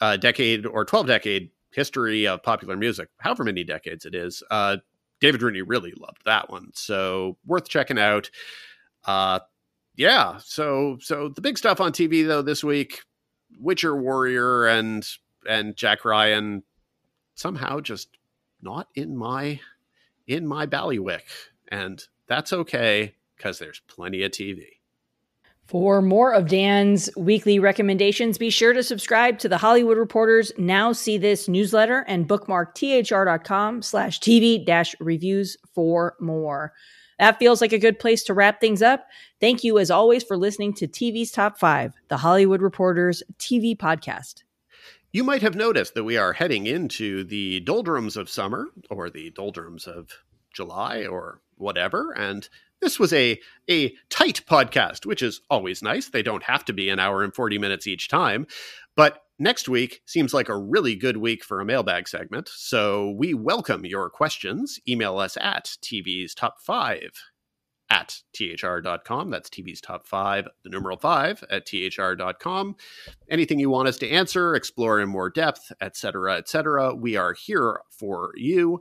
uh, 0.00 0.16
decade 0.16 0.66
or 0.66 0.84
12 0.84 1.06
decade 1.06 1.50
history 1.72 2.26
of 2.26 2.42
popular 2.42 2.76
music, 2.76 3.08
however 3.18 3.44
many 3.44 3.64
decades 3.64 4.04
it 4.06 4.14
is. 4.14 4.42
Uh, 4.50 4.78
David 5.20 5.42
Rooney 5.42 5.62
really 5.62 5.92
loved 5.92 6.22
that 6.24 6.50
one, 6.50 6.70
so 6.74 7.36
worth 7.46 7.68
checking 7.68 7.98
out. 7.98 8.30
Uh, 9.04 9.40
yeah, 9.96 10.38
so 10.42 10.98
so 11.00 11.28
the 11.28 11.40
big 11.40 11.56
stuff 11.58 11.80
on 11.80 11.92
TV 11.92 12.26
though 12.26 12.42
this 12.42 12.62
week, 12.62 13.02
Witcher 13.58 13.96
Warrior 13.96 14.66
and 14.66 15.06
and 15.48 15.76
Jack 15.76 16.04
Ryan 16.04 16.62
somehow 17.34 17.80
just 17.80 18.08
not 18.60 18.88
in 18.94 19.16
my 19.16 19.60
in 20.26 20.46
my 20.46 20.66
ballywick, 20.66 21.22
and 21.68 22.02
that's 22.26 22.52
okay 22.52 23.14
because 23.36 23.58
there's 23.58 23.80
plenty 23.86 24.22
of 24.22 24.32
TV. 24.32 24.75
For 25.66 26.00
more 26.00 26.32
of 26.32 26.48
Dan's 26.48 27.10
weekly 27.16 27.58
recommendations, 27.58 28.38
be 28.38 28.50
sure 28.50 28.72
to 28.72 28.84
subscribe 28.84 29.40
to 29.40 29.48
the 29.48 29.58
Hollywood 29.58 29.98
Reporters 29.98 30.52
Now 30.56 30.92
See 30.92 31.18
This 31.18 31.48
newsletter 31.48 32.04
and 32.06 32.28
bookmark 32.28 32.78
thr.com 32.78 33.82
slash 33.82 34.20
TV 34.20 34.64
dash 34.64 34.94
reviews 35.00 35.56
for 35.74 36.14
more. 36.20 36.72
That 37.18 37.40
feels 37.40 37.60
like 37.60 37.72
a 37.72 37.80
good 37.80 37.98
place 37.98 38.22
to 38.24 38.34
wrap 38.34 38.60
things 38.60 38.80
up. 38.80 39.08
Thank 39.40 39.64
you, 39.64 39.80
as 39.80 39.90
always, 39.90 40.22
for 40.22 40.36
listening 40.36 40.72
to 40.74 40.86
TV's 40.86 41.32
Top 41.32 41.58
5, 41.58 41.94
the 42.08 42.18
Hollywood 42.18 42.62
Reporters 42.62 43.24
TV 43.40 43.76
podcast. 43.76 44.44
You 45.12 45.24
might 45.24 45.42
have 45.42 45.56
noticed 45.56 45.94
that 45.94 46.04
we 46.04 46.16
are 46.16 46.32
heading 46.32 46.66
into 46.66 47.24
the 47.24 47.58
doldrums 47.60 48.16
of 48.16 48.30
summer 48.30 48.68
or 48.88 49.10
the 49.10 49.30
doldrums 49.30 49.88
of 49.88 50.10
July 50.56 51.06
or 51.06 51.40
whatever. 51.56 52.12
And 52.12 52.48
this 52.80 52.98
was 52.98 53.12
a 53.12 53.40
a 53.70 53.94
tight 54.10 54.42
podcast, 54.48 55.06
which 55.06 55.22
is 55.22 55.40
always 55.50 55.82
nice. 55.82 56.08
They 56.08 56.22
don't 56.22 56.42
have 56.44 56.64
to 56.66 56.72
be 56.72 56.88
an 56.88 56.98
hour 56.98 57.22
and 57.22 57.34
40 57.34 57.58
minutes 57.58 57.86
each 57.86 58.08
time. 58.08 58.46
But 58.96 59.22
next 59.38 59.68
week 59.68 60.02
seems 60.06 60.32
like 60.34 60.48
a 60.48 60.58
really 60.58 60.96
good 60.96 61.18
week 61.18 61.44
for 61.44 61.60
a 61.60 61.64
mailbag 61.64 62.08
segment. 62.08 62.48
So 62.52 63.10
we 63.10 63.34
welcome 63.34 63.84
your 63.84 64.10
questions. 64.10 64.80
Email 64.88 65.18
us 65.18 65.36
at 65.40 65.76
TV's 65.82 66.34
top 66.34 66.60
five 66.60 67.10
at 67.90 68.20
thr.com. 68.36 69.30
That's 69.30 69.48
TV's 69.48 69.80
top 69.80 70.06
five, 70.06 70.48
the 70.64 70.70
numeral 70.70 70.96
five 70.96 71.44
at 71.50 71.68
thr.com. 71.68 72.76
Anything 73.30 73.58
you 73.58 73.70
want 73.70 73.88
us 73.88 73.98
to 73.98 74.10
answer, 74.10 74.54
explore 74.54 75.00
in 75.00 75.08
more 75.08 75.30
depth, 75.30 75.72
etc., 75.80 76.36
etc. 76.36 76.94
We 76.94 77.16
are 77.16 77.34
here 77.34 77.80
for 77.90 78.32
you. 78.34 78.80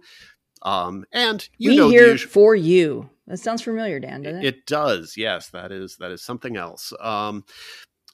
Um, 0.66 1.06
and 1.14 1.48
you 1.58 1.70
we 1.72 1.78
know, 1.78 1.90
here 1.90 2.12
usual- 2.12 2.30
for 2.30 2.56
you. 2.56 3.10
That 3.28 3.38
sounds 3.38 3.62
familiar, 3.62 4.00
Dan. 4.00 4.22
Doesn't 4.22 4.44
it? 4.44 4.46
It 4.46 4.66
does. 4.68 5.16
Yes, 5.16 5.50
that 5.50 5.72
is 5.72 5.98
that 5.98 6.12
is 6.12 6.22
something 6.22 6.58
else. 6.58 6.92
Um, 7.00 7.46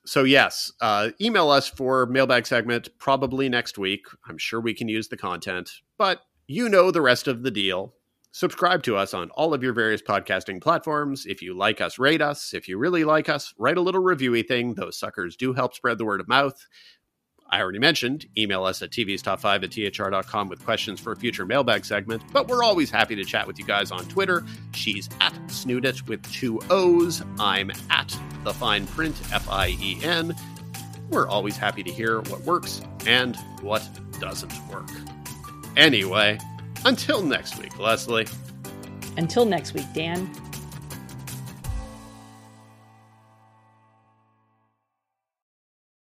so 0.06 0.24
yes, 0.24 0.72
uh, 0.82 1.10
email 1.20 1.50
us 1.50 1.68
for 1.68 2.06
mailbag 2.06 2.46
segment 2.46 2.90
probably 2.98 3.50
next 3.50 3.78
week. 3.78 4.06
I'm 4.28 4.38
sure 4.38 4.60
we 4.62 4.74
can 4.74 4.88
use 4.88 5.08
the 5.10 5.18
content, 5.18 5.70
but 5.98 6.22
you 6.48 6.70
know 6.70 6.92
the 6.92 7.02
rest 7.02 7.28
of 7.28 7.44
the 7.44 7.52
deal. 7.52 7.94
Subscribe 8.34 8.82
to 8.84 8.96
us 8.96 9.14
on 9.14 9.30
all 9.32 9.54
of 9.54 9.62
your 9.62 9.74
various 9.74 10.02
podcasting 10.02 10.62
platforms. 10.62 11.26
If 11.26 11.42
you 11.42 11.54
like 11.54 11.82
us, 11.82 12.00
rate 12.00 12.22
us. 12.22 12.54
If 12.54 12.70
you 12.70 12.78
really 12.78 13.04
like 13.04 13.28
us, 13.28 13.54
write 13.58 13.78
a 13.78 13.82
little 13.82 14.02
reviewy 14.02 14.48
thing. 14.48 14.76
Those 14.76 14.98
suckers 14.98 15.36
do 15.36 15.52
help 15.54 15.76
spread 15.76 15.98
the 15.98 16.06
word 16.06 16.22
of 16.22 16.30
mouth. 16.30 16.66
I 17.52 17.60
already 17.60 17.80
mentioned, 17.80 18.28
email 18.38 18.64
us 18.64 18.82
at 18.82 18.92
tv's 18.92 19.22
top 19.22 19.42
5 19.42 19.64
at 19.66 19.72
thr.com 19.72 20.48
with 20.48 20.64
questions 20.64 21.02
for 21.02 21.12
a 21.12 21.16
future 21.18 21.46
mailbag 21.46 21.84
segment, 21.84 22.24
but 22.32 22.48
we're 22.48 22.64
always 22.64 22.90
happy 22.90 23.16
to 23.16 23.26
chat 23.26 23.46
with 23.46 23.60
you 23.60 23.66
guys 23.66 23.92
on 23.92 24.06
Twitter. 24.06 24.46
She's 24.74 25.10
at 25.20 25.34
Snoodit 25.48 26.08
with 26.08 26.24
two 26.32 26.62
O's. 26.70 27.22
I'm 27.40 27.72
at 27.90 28.18
the 28.44 28.54
fine 28.54 28.88
print, 28.88 29.16
F 29.34 29.50
I 29.50 29.76
E 29.82 30.00
N. 30.02 30.34
We're 31.10 31.28
always 31.28 31.58
happy 31.58 31.84
to 31.84 31.92
hear 31.92 32.22
what 32.22 32.42
works 32.42 32.82
and 33.06 33.36
what 33.62 33.88
doesn't 34.20 34.54
work. 34.70 34.90
Anyway, 35.76 36.40
until 36.86 37.22
next 37.22 37.58
week, 37.60 37.78
Lesley. 37.78 38.28
Until 39.18 39.44
next 39.44 39.74
week, 39.74 39.88
Dan. 39.94 40.34